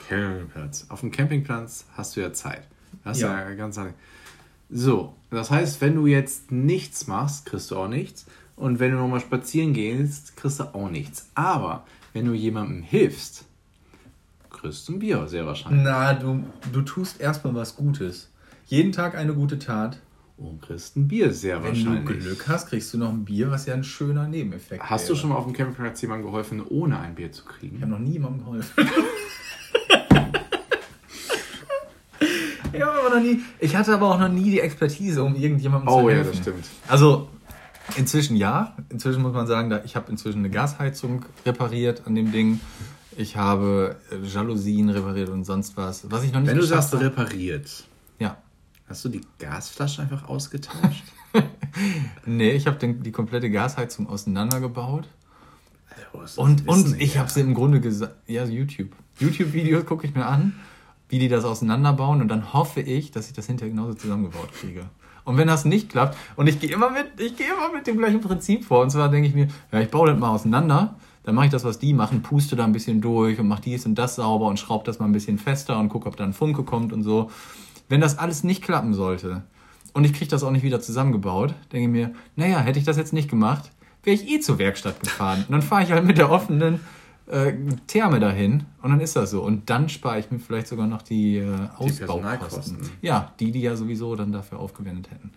Campingplatz. 0.08 0.86
Auf 0.89 1.02
dem 1.02 1.12
Campingplatz 1.12 1.86
hast 1.98 2.16
du 2.16 2.22
ja 2.22 2.32
Zeit. 2.32 2.68
Hast 3.04 3.20
ja, 3.20 3.50
ja 3.50 3.56
ganz 3.56 3.78
so, 4.74 5.13
das 5.30 5.51
heißt, 5.51 5.82
wenn 5.82 5.95
du 5.95 6.07
jetzt 6.07 6.51
nichts 6.51 7.05
machst, 7.07 7.45
kriegst 7.45 7.69
du 7.69 7.78
auch 7.78 7.88
nichts. 7.88 8.26
Und 8.55 8.80
wenn 8.80 8.91
du 8.91 8.97
nochmal 8.97 9.19
spazieren 9.19 9.74
gehst, 9.74 10.36
kriegst 10.36 10.59
du 10.59 10.63
auch 10.63 10.89
nichts. 10.89 11.30
Aber 11.36 11.86
wenn 12.13 12.26
du 12.26 12.34
jemandem 12.34 12.82
hilfst, 12.82 13.45
kriegst 14.49 14.88
du 14.88 14.93
ein 14.93 14.99
Bier, 14.99 15.28
sehr 15.28 15.45
wahrscheinlich. 15.45 15.84
Na, 15.84 16.13
du, 16.13 16.43
du 16.71 16.82
tust 16.82 17.21
erstmal 17.21 17.53
was 17.53 17.76
Gutes. 17.76 18.30
Jeden 18.67 18.91
Tag 18.91 19.15
eine 19.15 19.34
gute 19.34 19.59
Tat. 19.59 19.99
Und 20.38 20.61
kriegst 20.63 20.97
ein 20.97 21.07
Bier, 21.07 21.32
sehr 21.32 21.57
wenn 21.57 21.69
wahrscheinlich. 21.69 22.09
Wenn 22.09 22.19
du 22.19 22.26
Glück 22.26 22.47
hast, 22.47 22.67
kriegst 22.67 22.91
du 22.93 22.97
noch 22.97 23.09
ein 23.09 23.26
Bier, 23.26 23.51
was 23.51 23.67
ja 23.67 23.76
ein 23.76 23.84
schöner 23.84 24.28
Nebeneffekt 24.28 24.84
ist. 24.84 24.89
Hast 24.89 25.03
wäre. 25.03 25.13
du 25.13 25.19
schon 25.19 25.30
mal 25.30 25.36
auf 25.36 25.45
dem 25.45 25.53
Campingplatz 25.53 26.01
jemandem 26.01 26.26
geholfen, 26.26 26.63
ohne 26.67 26.99
ein 26.99 27.13
Bier 27.13 27.32
zu 27.32 27.45
kriegen? 27.45 27.76
Ich 27.76 27.82
habe 27.84 27.91
noch 27.91 27.99
nie 27.99 28.13
jemandem 28.13 28.43
geholfen. 28.43 28.74
ja, 32.78 32.91
aber 32.91 33.15
noch 33.15 33.21
nie. 33.21 33.41
Ich 33.59 33.76
hatte 33.76 33.93
aber 33.93 34.09
auch 34.09 34.19
noch 34.19 34.30
nie 34.30 34.51
die 34.51 34.59
Expertise, 34.59 35.24
um 35.24 35.36
irgendjemandem 35.36 35.88
oh, 35.88 36.01
zu 36.01 36.09
helfen. 36.09 36.21
Oh 36.21 36.26
ja, 36.26 36.32
das 36.32 36.41
stimmt. 36.41 36.65
Also 36.88 37.30
inzwischen 37.97 38.36
ja. 38.36 38.76
Inzwischen 38.89 39.21
muss 39.21 39.34
man 39.34 39.47
sagen, 39.47 39.74
ich 39.86 39.95
habe 39.95 40.11
inzwischen 40.11 40.39
eine 40.39 40.49
Gasheizung 40.49 41.26
repariert 41.45 42.03
an 42.05 42.15
dem 42.15 42.32
Ding. 42.32 42.59
Ich 43.17 43.38
habe 43.38 43.97
äh, 44.11 44.26
Jalousien 44.26 44.89
repariert 44.89 45.30
und 45.30 45.45
sonst 45.45 45.78
was. 45.78 46.09
Was 46.09 46.24
ich 46.24 46.34
noch 46.34 46.39
nicht 46.39 46.49
Wenn 46.49 46.57
du 46.57 46.65
sagst 46.65 46.93
habe. 46.93 47.05
repariert. 47.05 47.84
Ja. 48.19 48.38
Hast 48.88 49.05
du 49.05 49.09
die 49.09 49.21
Gasflasche 49.39 50.01
einfach 50.01 50.28
ausgetauscht? 50.28 51.03
nee, 52.26 52.51
ich 52.51 52.67
habe 52.67 52.78
die 52.88 53.11
komplette 53.11 53.49
Gasheizung 53.49 54.09
auseinandergebaut. 54.09 55.07
Also, 56.13 56.41
und, 56.41 56.67
und 56.67 57.01
ich 57.01 57.17
habe 57.17 57.30
sie 57.30 57.41
im 57.41 57.53
Grunde 57.53 57.82
gesagt, 57.82 58.15
ja, 58.28 58.45
YouTube. 58.45 58.89
YouTube-Videos 59.19 59.86
gucke 59.86 60.05
ich 60.05 60.13
mir 60.13 60.26
an 60.26 60.53
wie 61.14 61.20
die 61.20 61.28
das 61.28 61.45
auseinanderbauen 61.45 62.22
und 62.22 62.28
dann 62.28 62.53
hoffe 62.53 62.82
ich, 62.82 63.11
dass 63.11 63.28
ich 63.28 63.34
das 63.34 63.45
hinterher 63.45 63.70
genauso 63.70 63.93
zusammengebaut 63.93 64.51
kriege. 64.59 64.86
Und 65.26 65.38
wenn 65.38 65.47
das 65.47 65.64
nicht 65.64 65.89
klappt, 65.89 66.18
und 66.36 66.47
ich 66.47 66.59
gehe 66.59 66.72
immer 66.72 66.89
mit, 66.89 67.05
ich 67.20 67.38
gehe 67.38 67.45
immer 67.45 67.72
mit 67.72 67.86
dem 67.86 67.99
gleichen 67.99 68.20
Prinzip 68.20 68.66
vor, 68.66 68.82
und 68.82 68.89
zwar 68.89 69.09
denke 69.09 69.28
ich 69.28 69.36
mir, 69.36 69.47
ja, 69.72 69.80
ich 69.80 69.89
baue 69.89 70.09
das 70.09 70.20
mal 70.20 70.32
auseinander, 70.32 70.95
dann 71.22 71.36
mache 71.36 71.45
ich 71.45 71.51
das, 71.51 71.64
was 71.66 71.78
die 71.78 71.93
machen, 71.93 72.24
puste 72.24 72.55
da 72.55 72.64
ein 72.64 72.72
bisschen 72.72 72.99
durch 72.99 73.39
und 73.39 73.47
mache 73.47 73.61
dies 73.61 73.86
und 73.86 73.93
das 73.93 74.16
sauber 74.16 74.47
und 74.47 74.57
schraube 74.57 74.86
das 74.86 74.97
mal 74.97 75.05
ein 75.05 75.11
bisschen 75.11 75.38
fester 75.38 75.78
und 75.78 75.89
gucke, 75.89 76.07
ob 76.07 76.18
da 76.18 76.24
ein 76.24 76.34
Funke 76.34 76.64
kommt 76.64 76.91
und 76.93 77.03
so. 77.03 77.30
Wenn 77.89 78.01
das 78.01 78.18
alles 78.18 78.43
nicht 78.43 78.64
klappen 78.64 78.95
sollte 78.95 79.43
und 79.93 80.05
ich 80.05 80.14
kriege 80.14 80.32
das 80.32 80.43
auch 80.43 80.49
nicht 80.49 80.64
wieder 80.64 80.82
zusammengebaut, 80.82 81.53
denke 81.72 81.86
ich 81.86 81.91
mir, 81.91 82.16
naja, 82.36 82.57
hätte 82.57 82.80
ich 82.80 82.86
das 82.86 82.97
jetzt 82.97 83.14
nicht 83.14 83.30
gemacht, 83.30 83.70
wäre 84.01 84.16
ich 84.16 84.28
eh 84.28 84.39
zur 84.39 84.57
Werkstatt 84.57 84.99
gefahren. 84.99 85.45
Und 85.47 85.51
dann 85.51 85.61
fahre 85.61 85.84
ich 85.84 85.91
halt 85.91 86.05
mit 86.05 86.18
der 86.18 86.32
offenen 86.32 86.80
äh, 87.28 87.53
Therme 87.88 88.19
dahin 88.19 88.65
und 88.82 88.91
dann 88.91 88.99
ist 88.99 89.15
das 89.15 89.32
so. 89.32 89.43
Und 89.43 89.69
dann 89.69 89.89
spare 89.89 90.19
ich 90.19 90.32
mir 90.32 90.39
vielleicht 90.39 90.67
sogar 90.67 90.88
noch 90.88 91.01
die 91.01 91.38
äh, 91.38 91.69
Ausbaukosten. 91.78 92.78
Die 93.01 93.07
ja, 93.07 93.34
die, 93.39 93.51
die 93.51 93.61
ja 93.61 93.76
sowieso 93.76 94.15
dann 94.15 94.32
dafür 94.32 94.59
aufgewendet 94.59 95.11
hätten. 95.11 95.32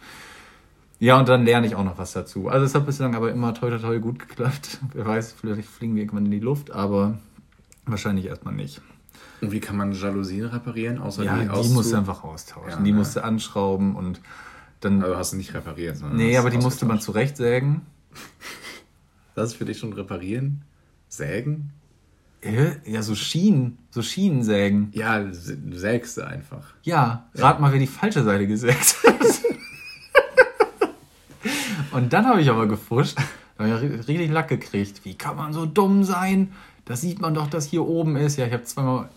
Ja, 0.99 1.19
und 1.19 1.29
dann 1.29 1.45
lerne 1.45 1.67
ich 1.67 1.75
auch 1.75 1.85
noch 1.85 1.99
was 1.99 2.13
dazu. 2.13 2.49
Also 2.49 2.65
es 2.65 2.75
hat 2.75 2.87
bislang 2.87 3.15
aber 3.15 3.31
immer 3.31 3.53
toll, 3.53 3.71
toll, 3.71 3.81
toll 3.81 4.01
gut 4.01 4.19
geklappt. 4.19 4.81
Wer 4.95 5.07
weiß, 5.07 5.33
vielleicht 5.33 5.69
fliegen 5.69 5.95
wir 5.95 6.03
irgendwann 6.03 6.25
in 6.25 6.31
die 6.31 6.41
Luft, 6.41 6.71
aber 6.71 7.19
wahrscheinlich 7.85 8.27
erstmal 8.27 8.55
nicht. 8.55 8.81
Und 9.41 9.53
wie 9.53 9.61
kann 9.61 9.77
man 9.77 9.93
Jalousien 9.93 10.47
reparieren, 10.47 10.99
außer 10.99 11.23
ja, 11.25 11.37
die, 11.37 11.63
die 11.63 11.69
musst 11.75 11.93
du 11.93 11.97
einfach 11.97 12.25
austauschen. 12.25 12.71
Ja, 12.71 12.81
die 12.81 12.91
ja. 12.91 12.97
musst 12.97 13.17
du 13.17 13.23
anschrauben 13.23 13.95
und 13.95 14.21
dann. 14.81 15.03
Also 15.03 15.17
hast 15.17 15.33
du 15.35 15.37
nicht 15.37 15.53
repariert, 15.53 15.99
sondern. 15.99 16.17
Nee, 16.17 16.39
aber 16.39 16.49
die 16.49 16.59
musste 16.59 16.87
man 16.87 17.01
zurechtsägen. 17.01 17.83
Das 19.35 19.51
ist 19.51 19.57
für 19.59 19.67
dich 19.67 19.77
schon 19.79 19.93
reparieren? 19.93 20.63
Sägen? 21.09 21.73
Ja, 22.85 23.03
so 23.03 23.15
Schienen, 23.15 23.79
so 23.91 24.03
Schienensägen. 24.03 24.91
Ja, 24.93 25.21
du 25.21 25.33
sägst 25.77 26.17
du 26.17 26.27
einfach. 26.27 26.75
Ja, 26.83 27.29
rat 27.35 27.57
ja. 27.57 27.61
mal, 27.61 27.73
wer 27.73 27.81
die 27.81 27.87
falsche 27.87 28.23
Seite 28.23 28.47
gesägt 28.47 28.97
hat. 29.05 29.17
Und 31.93 32.13
dann 32.13 32.27
habe 32.27 32.41
ich 32.43 32.51
aber 32.51 32.67
gefuscht, 32.67 33.17
da 33.57 33.67
habe 33.67 33.87
ich 33.87 34.09
richtig 34.09 34.31
Lack 34.31 34.49
gekriegt. 34.49 35.05
Wie 35.05 35.15
kann 35.15 35.37
man 35.37 35.53
so 35.53 35.67
dumm 35.67 36.05
sein? 36.05 36.53
Das 36.85 37.01
sieht 37.01 37.21
man 37.21 37.35
doch, 37.35 37.49
dass 37.49 37.67
hier 37.67 37.85
oben 37.85 38.17
ist. 38.17 38.37
Ja, 38.37 38.47
ich 38.47 38.53
habe 38.53 38.65
zweimal. 38.65 39.09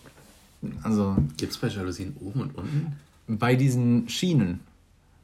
Also. 0.81 1.17
Gibt 1.37 1.51
es 1.51 1.57
bei 1.57 1.67
Jalousien 1.67 2.15
oben 2.19 2.41
und 2.41 2.55
unten? 2.55 2.95
Bei 3.27 3.55
diesen 3.55 4.09
Schienen. 4.09 4.61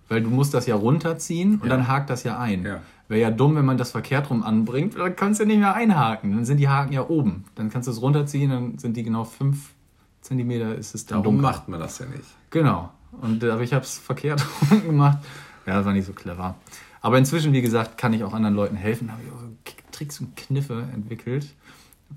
Weil 0.08 0.22
du 0.22 0.30
musst 0.30 0.53
das 0.53 0.68
ja 0.68 0.76
runterziehen 0.76 1.56
und 1.56 1.64
ja. 1.64 1.70
dann 1.70 1.88
hakt 1.88 2.10
das 2.10 2.24
ja 2.24 2.38
ein. 2.39 2.64
Ja. 2.64 2.82
Wäre 3.08 3.22
ja 3.22 3.32
dumm, 3.32 3.56
wenn 3.56 3.66
man 3.66 3.78
das 3.78 3.91
verkehrt 3.91 4.30
rum 4.30 4.43
anbringt, 4.43 4.97
dann 4.97 5.16
kannst 5.16 5.39
du 5.39 5.45
nicht 5.45 5.60
mehr 5.60 5.76
einhaken. 5.76 6.32
Dann 6.32 6.45
sind 6.45 6.58
die 6.58 6.70
Haken 6.70 6.93
ja 6.93 7.08
oben. 7.08 7.45
Dann 7.56 7.70
kannst 7.70 7.88
du 7.88 7.91
es 7.91 8.01
runterziehen, 8.01 8.49
dann 8.49 8.78
sind 8.78 8.97
die 8.97 9.03
genau 9.03 9.24
5 9.24 9.58
cm 10.22 10.49
ist 10.80 10.95
es 10.95 11.06
dann 11.06 11.20
Darum 11.20 11.36
dunkel. 11.36 11.41
macht 11.51 11.68
man 11.70 11.80
das 11.80 11.99
ja 11.99 12.08
nicht. 12.08 12.26
Genau. 12.49 12.91
Und 13.22 13.43
aber 13.43 13.62
ich 13.62 13.74
habe 13.74 13.86
es 13.86 13.97
verkehrt 13.97 14.43
rum 14.72 14.84
gemacht. 14.86 15.20
Ja, 15.66 15.78
das 15.78 15.86
war 15.86 15.93
nicht 15.93 16.06
so 16.06 16.14
clever. 16.14 16.56
Aber 17.01 17.18
inzwischen, 17.20 17.53
wie 17.53 17.62
gesagt, 17.62 17.97
kann 17.97 18.14
ich 18.14 18.24
auch 18.24 18.34
anderen 18.34 18.56
Leuten 18.56 18.76
helfen. 18.76 19.12
Habe 19.12 19.22
ich 19.24 19.32
auch 19.32 19.39
so 19.39 19.49
Tricks 19.91 20.20
und 20.20 20.36
Kniffe 20.36 20.88
entwickelt. 20.93 21.53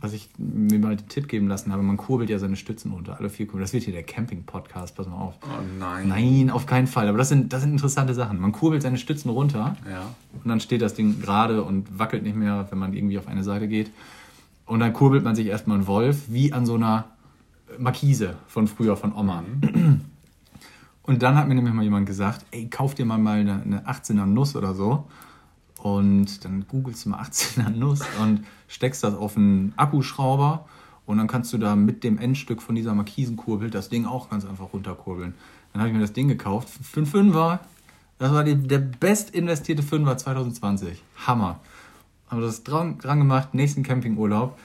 Was 0.01 0.13
ich 0.13 0.29
mir 0.39 0.79
mal 0.79 0.97
den 0.97 1.09
Tipp 1.09 1.27
geben 1.29 1.49
lassen 1.49 1.73
habe, 1.73 1.83
man 1.83 1.97
kurbelt 1.97 2.31
ja 2.31 2.39
seine 2.39 2.57
Stützen 2.57 2.93
runter, 2.93 3.17
alle 3.19 3.31
vier 3.31 3.47
kurbeln. 3.47 3.63
Das 3.63 3.73
wird 3.73 3.85
hier 3.85 3.93
der 3.93 4.03
Camping-Podcast, 4.05 4.95
pass 4.97 5.07
mal 5.09 5.17
auf. 5.17 5.35
Oh 5.43 5.47
nein. 5.79 6.09
Nein, 6.09 6.51
auf 6.51 6.67
keinen 6.67 6.87
Fall. 6.87 7.09
Aber 7.09 7.19
das 7.19 7.29
sind, 7.29 7.53
das 7.53 7.63
sind 7.63 7.73
interessante 7.73 8.15
Sachen. 8.15 8.41
Man 8.41 8.53
kurbelt 8.53 8.83
seine 8.83 8.99
Stützen 8.99 9.29
runter 9.31 9.77
Ja. 9.91 10.03
und 10.43 10.49
dann 10.49 10.61
steht 10.61 10.83
das 10.83 10.95
Ding 10.95 11.21
gerade 11.21 11.63
und 11.65 11.99
wackelt 11.99 12.23
nicht 12.23 12.37
mehr, 12.37 12.67
wenn 12.71 12.79
man 12.79 12.93
irgendwie 12.95 13.19
auf 13.19 13.27
eine 13.29 13.43
Seite 13.43 13.67
geht. 13.69 13.91
Und 14.67 14.81
dann 14.81 14.93
kurbelt 14.93 15.25
man 15.25 15.35
sich 15.35 15.47
erstmal 15.47 15.79
einen 15.79 15.87
Wolf, 15.87 16.25
wie 16.29 16.53
an 16.53 16.65
so 16.67 16.75
einer 16.75 17.07
Markise 17.79 18.37
von 18.47 18.69
früher, 18.69 18.97
von 18.97 19.13
Oma. 19.15 19.43
Und 21.03 21.23
dann 21.23 21.37
hat 21.37 21.49
mir 21.49 21.55
nämlich 21.55 21.73
mal 21.75 21.83
jemand 21.83 22.07
gesagt, 22.07 22.45
ey, 22.51 22.69
kauf 22.69 22.95
dir 22.95 23.07
mal, 23.07 23.19
mal 23.19 23.41
eine, 23.41 23.63
eine 23.63 23.81
18er 23.89 24.27
Nuss 24.27 24.55
oder 24.57 24.75
so. 24.75 25.07
Und 25.79 26.45
dann 26.45 26.67
googelst 26.69 27.05
du 27.05 27.11
mal 27.11 27.23
18er 27.23 27.71
Nuss 27.71 28.01
und 28.21 28.45
steckst 28.67 29.03
das 29.05 29.15
auf 29.15 29.37
einen 29.37 29.73
Akkuschrauber. 29.77 30.67
Und 31.07 31.17
dann 31.17 31.27
kannst 31.27 31.53
du 31.53 31.59
da 31.59 31.75
mit 31.75 32.05
dem 32.05 32.19
Endstück 32.19 32.61
von 32.61 32.75
dieser 32.75 32.95
Markisenkurbel 32.95 33.71
das 33.71 33.89
Ding 33.89 34.05
auch 34.05 34.29
ganz 34.29 34.45
einfach 34.45 34.73
runterkurbeln. 34.75 35.35
Dann 35.73 35.81
habe 35.81 35.89
ich 35.89 35.95
mir 35.95 36.03
das 36.03 36.13
Ding 36.13 36.29
gekauft 36.29 36.69
für 36.69 37.01
einen 37.01 37.07
Fünfer. 37.07 37.61
Das 38.19 38.33
war 38.33 38.45
die, 38.45 38.57
der 38.57 38.79
best 38.79 39.31
investierte 39.31 39.83
Fünfer 39.83 40.19
2020. 40.19 41.03
Hammer. 41.27 41.61
Haben 42.29 42.43
das 42.43 42.63
dran, 42.63 42.99
dran 42.99 43.21
gemacht, 43.21 43.55
nächsten 43.55 43.83
Campingurlaub. 43.83 44.59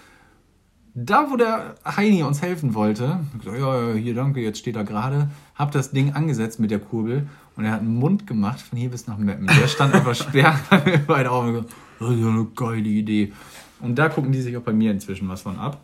Da, 0.96 1.32
wo 1.32 1.38
der 1.38 1.76
Heini 1.86 2.22
uns 2.22 2.42
helfen 2.44 2.76
wollte, 2.76 3.20
gesagt, 3.40 3.58
ja, 3.58 3.90
ja, 3.90 3.96
hier 3.96 4.14
danke, 4.14 4.42
jetzt 4.42 4.60
steht 4.60 4.76
er 4.76 4.84
gerade, 4.84 5.30
hab 5.56 5.72
das 5.72 5.92
Ding 5.92 6.14
angesetzt 6.14 6.60
mit 6.60 6.70
der 6.70 6.78
Kurbel 6.78 7.28
und 7.56 7.66
er 7.66 7.72
hat 7.72 7.80
einen 7.80 7.96
Mund 7.96 8.28
gemacht 8.28 8.62
von 8.62 8.78
hier 8.78 8.90
bis 8.90 9.08
nach 9.08 9.18
Meppen. 9.18 9.48
Der 9.48 9.68
stand 9.68 9.94
einfach 9.96 10.14
sperrweit 10.14 11.28
auf 11.28 11.46
und 11.46 11.54
gesagt, 11.54 11.74
das 12.00 12.10
ist 12.12 12.20
ja 12.20 12.28
eine 12.28 12.46
geile 12.56 12.88
Idee. 12.88 13.34
Und 13.80 13.96
da 13.96 14.08
gucken 14.10 14.32
die 14.32 14.42
sich 14.42 14.56
auch 14.56 14.62
bei 14.62 14.72
mir 14.72 14.92
inzwischen 14.92 15.28
was 15.30 15.42
von 15.42 15.58
ab. 15.58 15.80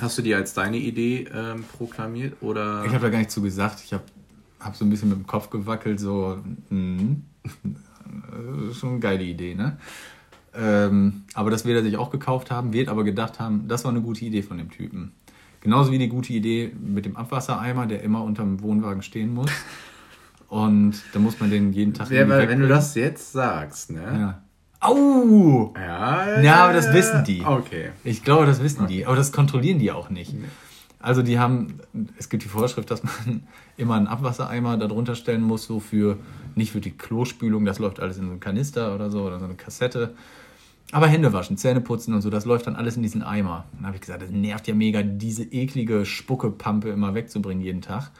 Hast 0.00 0.18
du 0.18 0.22
die 0.22 0.34
als 0.34 0.52
deine 0.52 0.78
Idee 0.78 1.28
ähm, 1.32 1.64
proklamiert 1.78 2.42
oder? 2.42 2.84
Ich 2.84 2.92
habe 2.92 3.04
da 3.04 3.10
gar 3.10 3.18
nicht 3.18 3.30
zu 3.30 3.40
gesagt. 3.40 3.82
Ich 3.84 3.92
habe 3.92 4.02
hab 4.58 4.74
so 4.74 4.84
ein 4.84 4.90
bisschen 4.90 5.10
mit 5.10 5.18
dem 5.18 5.26
Kopf 5.28 5.48
gewackelt, 5.48 6.00
so, 6.00 6.38
hm, 6.70 7.22
äh, 7.64 8.74
schon 8.74 8.90
eine 8.90 8.98
geile 8.98 9.22
Idee, 9.22 9.54
ne? 9.54 9.78
Ähm, 10.56 11.22
aber 11.34 11.50
das 11.50 11.64
wird 11.64 11.76
er 11.76 11.82
sich 11.82 11.96
auch 11.96 12.10
gekauft 12.10 12.50
haben, 12.50 12.72
wird 12.72 12.88
aber 12.88 13.04
gedacht 13.04 13.40
haben, 13.40 13.66
das 13.68 13.84
war 13.84 13.90
eine 13.90 14.00
gute 14.00 14.24
Idee 14.24 14.42
von 14.42 14.58
dem 14.58 14.70
Typen. 14.70 15.12
Genauso 15.60 15.90
wie 15.92 15.98
die 15.98 16.08
gute 16.08 16.32
Idee 16.32 16.72
mit 16.78 17.06
dem 17.06 17.16
Abwassereimer, 17.16 17.86
der 17.86 18.02
immer 18.02 18.22
unterm 18.22 18.60
Wohnwagen 18.62 19.02
stehen 19.02 19.32
muss. 19.34 19.50
Und 20.48 21.02
da 21.12 21.18
muss 21.18 21.40
man 21.40 21.50
den 21.50 21.72
jeden 21.72 21.94
Tag. 21.94 22.10
Ja, 22.10 22.28
weil, 22.28 22.48
wenn 22.48 22.60
du 22.60 22.68
das 22.68 22.94
jetzt 22.94 23.32
sagst, 23.32 23.90
ne? 23.90 24.02
Ja. 24.02 24.42
Au! 24.80 25.72
Ja, 25.74 26.40
Ja, 26.42 26.64
aber 26.64 26.74
das 26.74 26.92
wissen 26.92 27.24
die. 27.24 27.42
Okay. 27.42 27.90
Ich 28.04 28.22
glaube, 28.22 28.44
das 28.44 28.62
wissen 28.62 28.86
die. 28.86 29.06
Aber 29.06 29.16
das 29.16 29.32
kontrollieren 29.32 29.78
die 29.78 29.90
auch 29.90 30.10
nicht. 30.10 30.34
Also 31.00 31.22
die 31.22 31.38
haben, 31.38 31.80
es 32.18 32.28
gibt 32.28 32.44
die 32.44 32.48
Vorschrift, 32.48 32.90
dass 32.90 33.02
man 33.02 33.42
immer 33.76 33.94
einen 33.94 34.06
Abwassereimer 34.06 34.76
darunter 34.76 35.14
stellen 35.14 35.42
muss, 35.42 35.64
so 35.64 35.80
für, 35.80 36.18
nicht 36.54 36.72
für 36.72 36.80
die 36.80 36.92
Klospülung, 36.92 37.64
das 37.64 37.78
läuft 37.78 38.00
alles 38.00 38.18
in 38.18 38.24
so 38.24 38.30
einen 38.30 38.40
Kanister 38.40 38.94
oder 38.94 39.10
so, 39.10 39.22
oder 39.22 39.38
so 39.38 39.44
eine 39.46 39.54
Kassette. 39.54 40.14
Aber 40.94 41.08
Hände 41.08 41.32
waschen, 41.32 41.56
Zähne 41.56 41.80
putzen 41.80 42.14
und 42.14 42.20
so, 42.20 42.30
das 42.30 42.44
läuft 42.44 42.68
dann 42.68 42.76
alles 42.76 42.96
in 42.96 43.02
diesen 43.02 43.24
Eimer. 43.24 43.64
Dann 43.72 43.86
habe 43.86 43.96
ich 43.96 44.00
gesagt, 44.00 44.22
das 44.22 44.30
nervt 44.30 44.68
ja 44.68 44.74
mega, 44.74 45.02
diese 45.02 45.42
eklige 45.42 46.06
Spuckepampe 46.06 46.88
immer 46.88 47.14
wegzubringen 47.14 47.64
jeden 47.64 47.80
Tag. 47.82 48.12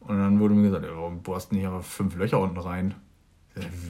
Und 0.00 0.18
dann 0.18 0.40
wurde 0.40 0.54
mir 0.54 0.62
gesagt, 0.64 0.84
ja, 0.84 0.90
warum 0.96 1.22
bohrst 1.22 1.52
du 1.52 1.56
nicht 1.56 1.64
aber 1.66 1.80
fünf 1.80 2.16
Löcher 2.16 2.40
unten 2.40 2.58
rein? 2.58 2.94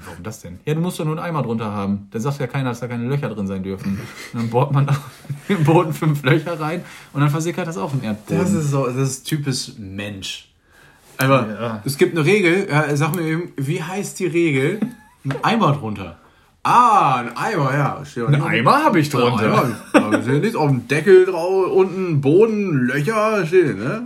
Warum 0.05 0.23
das 0.23 0.41
denn? 0.41 0.61
Ja, 0.67 0.75
du 0.75 0.81
musst 0.81 1.01
doch 1.01 1.07
nur 1.07 1.17
einen 1.17 1.25
Eimer 1.25 1.43
drunter 1.43 1.73
haben. 1.73 2.09
Da 2.11 2.21
sagt 2.21 2.39
ja 2.41 2.47
keiner, 2.47 2.69
dass 2.71 2.81
da 2.81 2.89
keine 2.89 3.05
Löcher 3.09 3.29
drin 3.31 3.47
sein 3.47 3.63
dürfen. 3.63 3.99
Und 4.35 4.41
dann 4.41 4.51
bohrt 4.51 4.73
man 4.73 4.87
da 4.89 4.97
im 5.49 5.65
Boden 5.65 5.95
fünf 5.95 6.23
Löcher 6.23 6.61
rein 6.61 6.83
und 7.15 7.23
dann 7.23 7.31
versickert 7.31 7.67
das 7.67 7.79
auch 7.79 7.95
im 7.95 8.03
Erdboden. 8.03 8.39
Das 8.43 8.53
ist 8.53 8.71
so, 8.71 8.87
das 8.87 8.97
ist 8.97 9.25
typisch 9.25 9.73
Mensch. 9.79 10.53
Aber 11.17 11.49
Ja. 11.49 11.83
es 11.87 11.97
gibt 11.97 12.15
eine 12.15 12.27
Regel, 12.27 12.69
ja, 12.71 12.95
sag 12.95 13.15
mir 13.17 13.23
eben, 13.23 13.53
wie 13.57 13.83
heißt 13.83 14.19
die 14.21 14.27
Regel? 14.27 14.81
Ein 15.25 15.35
Eimer 15.43 15.73
drunter. 15.73 16.19
Ah, 16.63 17.17
ein 17.21 17.37
Eimer, 17.37 17.73
ja. 17.75 18.03
Ein 18.27 18.43
Eimer 18.43 18.85
habe 18.85 19.01
ich 19.01 19.09
drunter. 19.09 19.77
Aber 19.93 20.23
steht 20.23 20.43
nicht 20.43 20.57
auf 20.57 20.69
dem 20.69 20.87
Deckel 20.89 21.25
drauf, 21.27 21.71
unten 21.71 22.21
Boden, 22.21 22.73
Löcher, 22.87 23.47
steht, 23.47 23.79
ne? 23.79 24.03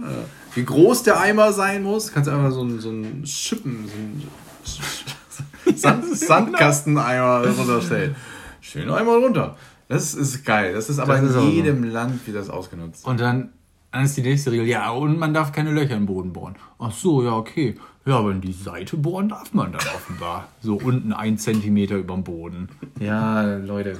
Wie 0.54 0.64
groß 0.64 1.02
der 1.02 1.18
Eimer 1.18 1.52
sein 1.52 1.82
muss, 1.82 2.12
kannst 2.12 2.28
du 2.28 2.34
einfach 2.34 2.52
so 2.52 2.62
ein, 2.62 2.78
so 2.78 2.90
ein 2.90 3.24
Schippen, 3.26 3.88
so 3.88 5.70
ein 5.70 5.74
Sand, 5.76 6.04
Sandkasteneimer 6.16 7.46
runterstellen. 7.48 8.14
Schön 8.60 8.90
Eimer 8.90 9.16
runter. 9.16 9.56
Das 9.88 10.14
ist 10.14 10.44
geil. 10.44 10.74
Das 10.74 10.88
ist 10.88 10.98
aber 10.98 11.14
Das 11.14 11.22
ist 11.24 11.34
in 11.36 11.40
so. 11.42 11.48
jedem 11.48 11.84
Land 11.84 12.26
wird 12.26 12.36
das 12.36 12.48
ausgenutzt. 12.50 13.06
Und 13.06 13.18
dann, 13.20 13.50
dann 13.92 14.04
ist 14.04 14.16
die 14.16 14.22
nächste 14.22 14.50
Regel, 14.50 14.66
ja, 14.66 14.90
und 14.90 15.18
man 15.18 15.34
darf 15.34 15.52
keine 15.52 15.70
Löcher 15.70 15.96
im 15.96 16.06
Boden 16.06 16.32
bohren. 16.32 16.56
Ach 16.78 16.92
so, 16.92 17.22
ja, 17.22 17.36
okay. 17.36 17.76
Ja, 18.06 18.18
aber 18.18 18.32
in 18.32 18.40
die 18.40 18.52
Seite 18.52 18.96
bohren 18.96 19.28
darf 19.28 19.52
man 19.52 19.70
dann 19.70 19.86
offenbar. 19.94 20.48
So 20.62 20.76
unten 20.76 21.12
ein 21.12 21.36
Zentimeter 21.38 21.96
über 21.96 22.14
dem 22.14 22.24
Boden. 22.24 22.68
Ja, 22.98 23.56
Leute. 23.58 23.98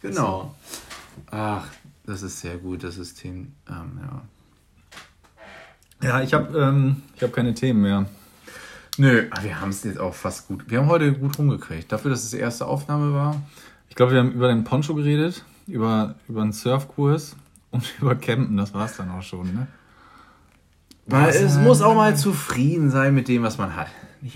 Genau. 0.00 0.54
Ach, 1.30 1.66
das 2.06 2.22
ist 2.22 2.40
sehr 2.40 2.56
gut, 2.56 2.82
das 2.82 2.94
System. 2.94 3.52
Ähm, 3.68 4.00
ja. 4.02 4.22
Ja, 6.02 6.22
ich 6.22 6.34
habe 6.34 6.58
ähm, 6.58 7.02
ich 7.14 7.22
hab 7.22 7.32
keine 7.32 7.54
Themen 7.54 7.82
mehr. 7.82 8.06
Nö, 8.98 9.28
wir 9.42 9.60
haben 9.60 9.70
es 9.70 9.84
jetzt 9.84 10.00
auch 10.00 10.14
fast 10.14 10.48
gut. 10.48 10.64
Wir 10.70 10.78
haben 10.78 10.88
heute 10.88 11.12
gut 11.12 11.38
rumgekriegt. 11.38 11.92
Dafür, 11.92 12.10
dass 12.10 12.24
es 12.24 12.30
die 12.30 12.38
erste 12.38 12.66
Aufnahme 12.66 13.12
war. 13.12 13.42
Ich 13.90 13.96
glaube, 13.96 14.12
wir 14.12 14.18
haben 14.18 14.32
über 14.32 14.48
den 14.48 14.64
Poncho 14.64 14.94
geredet, 14.94 15.44
über, 15.66 16.14
über 16.28 16.42
einen 16.42 16.52
Surfkurs 16.52 17.36
und 17.70 17.94
über 18.00 18.14
Campen. 18.14 18.56
Das 18.56 18.72
war's 18.74 18.96
dann 18.96 19.10
auch 19.10 19.22
schon, 19.22 19.52
ne? 19.54 19.66
Weil 21.06 21.28
Was, 21.28 21.36
es 21.36 21.56
äh, 21.56 21.60
muss 21.60 21.82
auch 21.82 21.94
mal 21.94 22.16
zufrieden 22.16 22.90
sein 22.90 23.14
mit 23.14 23.28
dem, 23.28 23.42
was 23.42 23.58
man 23.58 23.76
hat. 23.76 23.88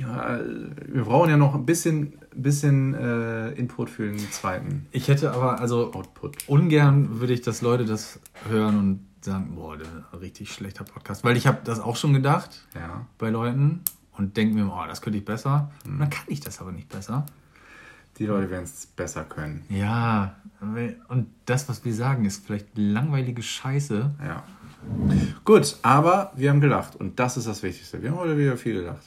Mal, 0.07 0.71
wir 0.87 1.03
brauchen 1.03 1.29
ja 1.31 1.37
noch 1.37 1.55
ein 1.57 1.67
bisschen, 1.67 2.13
bisschen 2.33 2.95
äh, 2.95 3.51
Input 3.53 3.91
für 3.91 4.07
den 4.09 4.19
zweiten 4.31 4.87
Ich 4.93 5.09
hätte 5.09 5.33
aber, 5.33 5.59
also 5.59 5.93
Output. 5.93 6.49
ungern 6.49 7.19
würde 7.19 7.33
ich, 7.33 7.41
dass 7.41 7.61
Leute 7.61 7.87
das 7.87 8.21
hören 8.49 8.79
und 8.79 9.07
sagen, 9.25 9.57
boah, 9.57 9.77
das 9.77 9.89
ist 9.89 9.95
ein 10.13 10.19
richtig 10.21 10.53
schlechter 10.53 10.85
Podcast. 10.85 11.25
Weil 11.25 11.37
ich 11.37 11.49
habe 11.49 11.59
das 11.65 11.81
auch 11.81 11.97
schon 11.97 12.13
gedacht 12.13 12.67
Ja. 12.77 13.07
bei 13.19 13.31
Leuten 13.31 13.81
und 14.17 14.37
denke 14.37 14.55
mir, 14.55 14.67
oh, 14.71 14.87
das 14.87 15.03
könnte 15.03 15.19
ich 15.19 15.25
besser. 15.25 15.73
Und 15.85 15.99
dann 15.99 16.11
kann 16.11 16.25
ich 16.29 16.39
das 16.39 16.61
aber 16.61 16.71
nicht 16.71 16.89
besser. 16.89 17.27
Die 18.21 18.27
Leute 18.27 18.51
werden 18.51 18.65
es 18.65 18.87
besser 18.87 19.25
können. 19.25 19.65
Ja, 19.71 20.37
und 21.09 21.27
das, 21.47 21.69
was 21.71 21.85
wir 21.87 21.95
sagen, 21.95 22.27
ist 22.27 22.45
vielleicht 22.45 22.69
langweilige 22.77 23.43
Scheiße. 23.43 24.11
Ja. 24.23 24.43
Gut, 25.45 25.77
aber 25.83 26.31
wir 26.37 26.51
haben 26.51 26.61
gelacht 26.61 26.97
und 26.97 27.19
das 27.19 27.37
ist 27.39 27.47
das 27.49 27.63
Wichtigste. 27.63 28.03
Wir 28.03 28.11
haben 28.11 28.19
heute 28.19 28.37
wieder 28.37 28.57
viel 28.59 28.75
gelacht. 28.75 29.03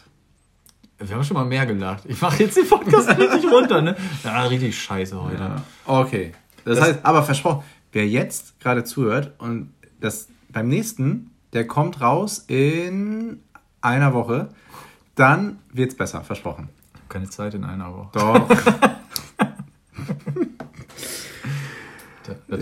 Wir 0.97 1.16
haben 1.16 1.24
schon 1.24 1.36
mal 1.38 1.45
mehr 1.45 1.66
gelacht. 1.68 2.03
Ich 2.07 2.20
mache 2.22 2.41
jetzt 2.43 2.57
den 2.57 2.68
Podcast 2.68 3.07
richtig 3.18 3.45
runter, 3.51 3.82
ne? 3.84 3.95
Ja, 4.24 4.43
richtig 4.45 4.80
scheiße 4.82 5.22
heute. 5.24 5.38
Ja. 5.43 5.55
Okay. 5.86 6.32
Das, 6.66 6.80
Das- 6.80 6.88
heißt, 6.88 6.99
aber 7.03 7.22
versprochen, 7.24 7.64
wer 7.91 8.07
jetzt 8.07 8.59
gerade 8.59 8.84
zuhört 8.84 9.34
und 9.39 9.74
das 9.99 10.28
beim 10.49 10.68
nächsten, 10.70 11.30
der 11.53 11.68
kommt 11.68 12.01
raus 12.01 12.45
in 12.47 13.41
einer 13.82 14.14
Woche, 14.16 14.49
dann 15.16 15.59
wird's 15.72 15.95
besser, 15.95 16.22
versprochen. 16.24 16.70
Keine 17.09 17.30
Zeit 17.30 17.53
in 17.53 17.64
einer 17.64 17.93
Woche. 17.93 18.09
Doch. 18.14 18.49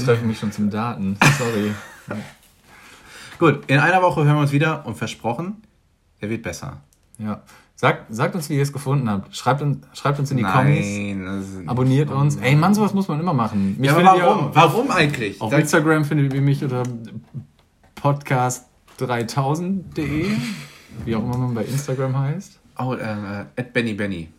Treffe 0.05 0.21
ich 0.21 0.27
mich 0.27 0.39
schon 0.39 0.51
zum 0.51 0.69
Daten. 0.69 1.17
Sorry. 1.37 1.71
Gut, 3.39 3.63
in 3.67 3.79
einer 3.79 4.01
Woche 4.01 4.23
hören 4.23 4.35
wir 4.35 4.41
uns 4.41 4.51
wieder 4.51 4.85
und 4.85 4.95
versprochen, 4.97 5.63
er 6.19 6.29
wird 6.29 6.43
besser. 6.43 6.77
Ja. 7.17 7.41
Sagt, 7.75 8.13
sagt 8.13 8.35
uns, 8.35 8.47
wie 8.49 8.57
ihr 8.57 8.61
es 8.61 8.71
gefunden 8.71 9.09
habt. 9.09 9.35
Schreibt 9.35 9.63
uns, 9.63 9.79
schreibt 9.93 10.19
uns 10.19 10.29
in 10.29 10.37
die 10.37 10.43
Kommis. 10.43 10.85
das 11.25 11.49
ist 11.61 11.67
Abonniert 11.67 12.11
uns. 12.11 12.35
Ey, 12.35 12.55
Mann, 12.55 12.75
sowas 12.75 12.93
muss 12.93 13.07
man 13.07 13.19
immer 13.19 13.33
machen. 13.33 13.75
Mich 13.79 13.89
Ja, 13.89 13.95
aber 13.97 14.05
warum? 14.05 14.47
Auf, 14.49 14.55
Warum 14.55 14.91
eigentlich? 14.91 15.41
auf 15.41 15.49
Da- 15.49 15.57
Instagram 15.57 16.05
findet 16.05 16.31
ihr 16.33 16.41
mich 16.41 16.63
unter 16.63 16.83
podcast3000.de. 17.99 20.25
Wie 21.05 21.15
auch 21.15 21.23
immer 21.23 21.37
man 21.37 21.53
bei 21.55 21.63
Instagram 21.63 22.17
heißt. 22.19 22.59
Oh, 22.77 22.93
äh, 22.93 23.45
at 23.57 23.73
Benny 23.73 23.93
Benny. 23.93 24.29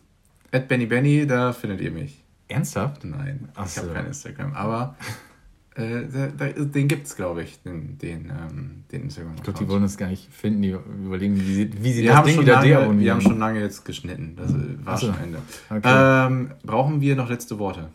At 0.53 0.69
Benny 0.69 0.87
Benny, 0.87 1.27
da 1.27 1.53
findet 1.53 1.81
ihr 1.81 1.91
mich. 1.91 2.23
Ernsthaft? 2.49 3.05
Nein, 3.05 3.49
Ach 3.55 3.67
ich 3.67 3.77
habe 3.79 3.89
so. 3.89 3.95
kein 3.95 4.07
Instagram, 4.07 4.55
aber 4.55 4.95
äh, 5.75 6.07
da, 6.13 6.27
da, 6.27 6.49
den 6.65 6.87
gibt's, 6.89 7.17
glaube 7.17 7.43
ich, 7.43 7.63
den, 7.63 7.97
den, 7.97 8.27
ähm, 8.31 8.85
den 8.93 9.05
Instagram. 9.05 9.37
Ich 9.37 9.43
glaube, 9.43 9.59
die 9.59 9.69
wollen 9.69 9.83
uns 9.83 9.97
gar 9.97 10.09
nicht 10.09 10.31
finden. 10.31 10.61
Die 10.63 10.71
überlegen, 10.71 11.37
wie 11.41 11.55
sie, 11.55 11.71
wie 11.83 11.93
sie 11.93 12.03
wir 12.03 12.11
das 12.11 12.19
haben, 12.19 12.27
Ding 12.27 12.35
schon 12.35 12.45
wieder 12.45 12.55
lange, 12.57 12.69
deabonnieren. 12.69 13.01
wir 13.01 13.13
haben 13.13 13.21
schon 13.23 13.39
lange 13.39 13.61
jetzt 13.61 13.85
geschnitten. 13.85 14.37
Das 14.37 14.51
äh, 14.51 14.55
war 14.85 14.95
Ach 14.95 14.99
so. 14.99 15.07
schon 15.07 15.19
Ende. 15.23 15.39
Okay. 15.71 16.27
Ähm, 16.27 16.51
brauchen 16.63 17.01
wir 17.01 17.17
noch 17.17 17.31
letzte 17.31 17.59
Worte? 17.59 17.89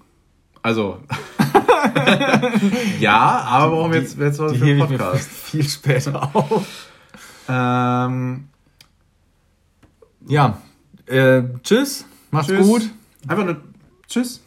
Also. 0.63 1.01
ja, 2.99 3.17
aber 3.47 3.75
brauchen 3.75 3.91
wir 3.93 3.99
jetzt, 3.99 4.17
jetzt 4.17 4.39
was 4.39 4.53
die 4.53 4.57
für 4.57 4.65
einen 4.65 4.79
Podcast? 4.79 5.29
viel 5.29 5.67
später 5.67 6.35
auf. 6.35 6.89
Ähm, 7.47 8.47
Ja, 10.27 10.61
äh, 11.05 11.43
tschüss. 11.63 12.05
Macht's 12.31 12.47
tschüss. 12.47 12.67
gut. 12.67 12.89
Einfach 13.27 13.45
nur 13.45 13.57
Tschüss. 14.07 14.41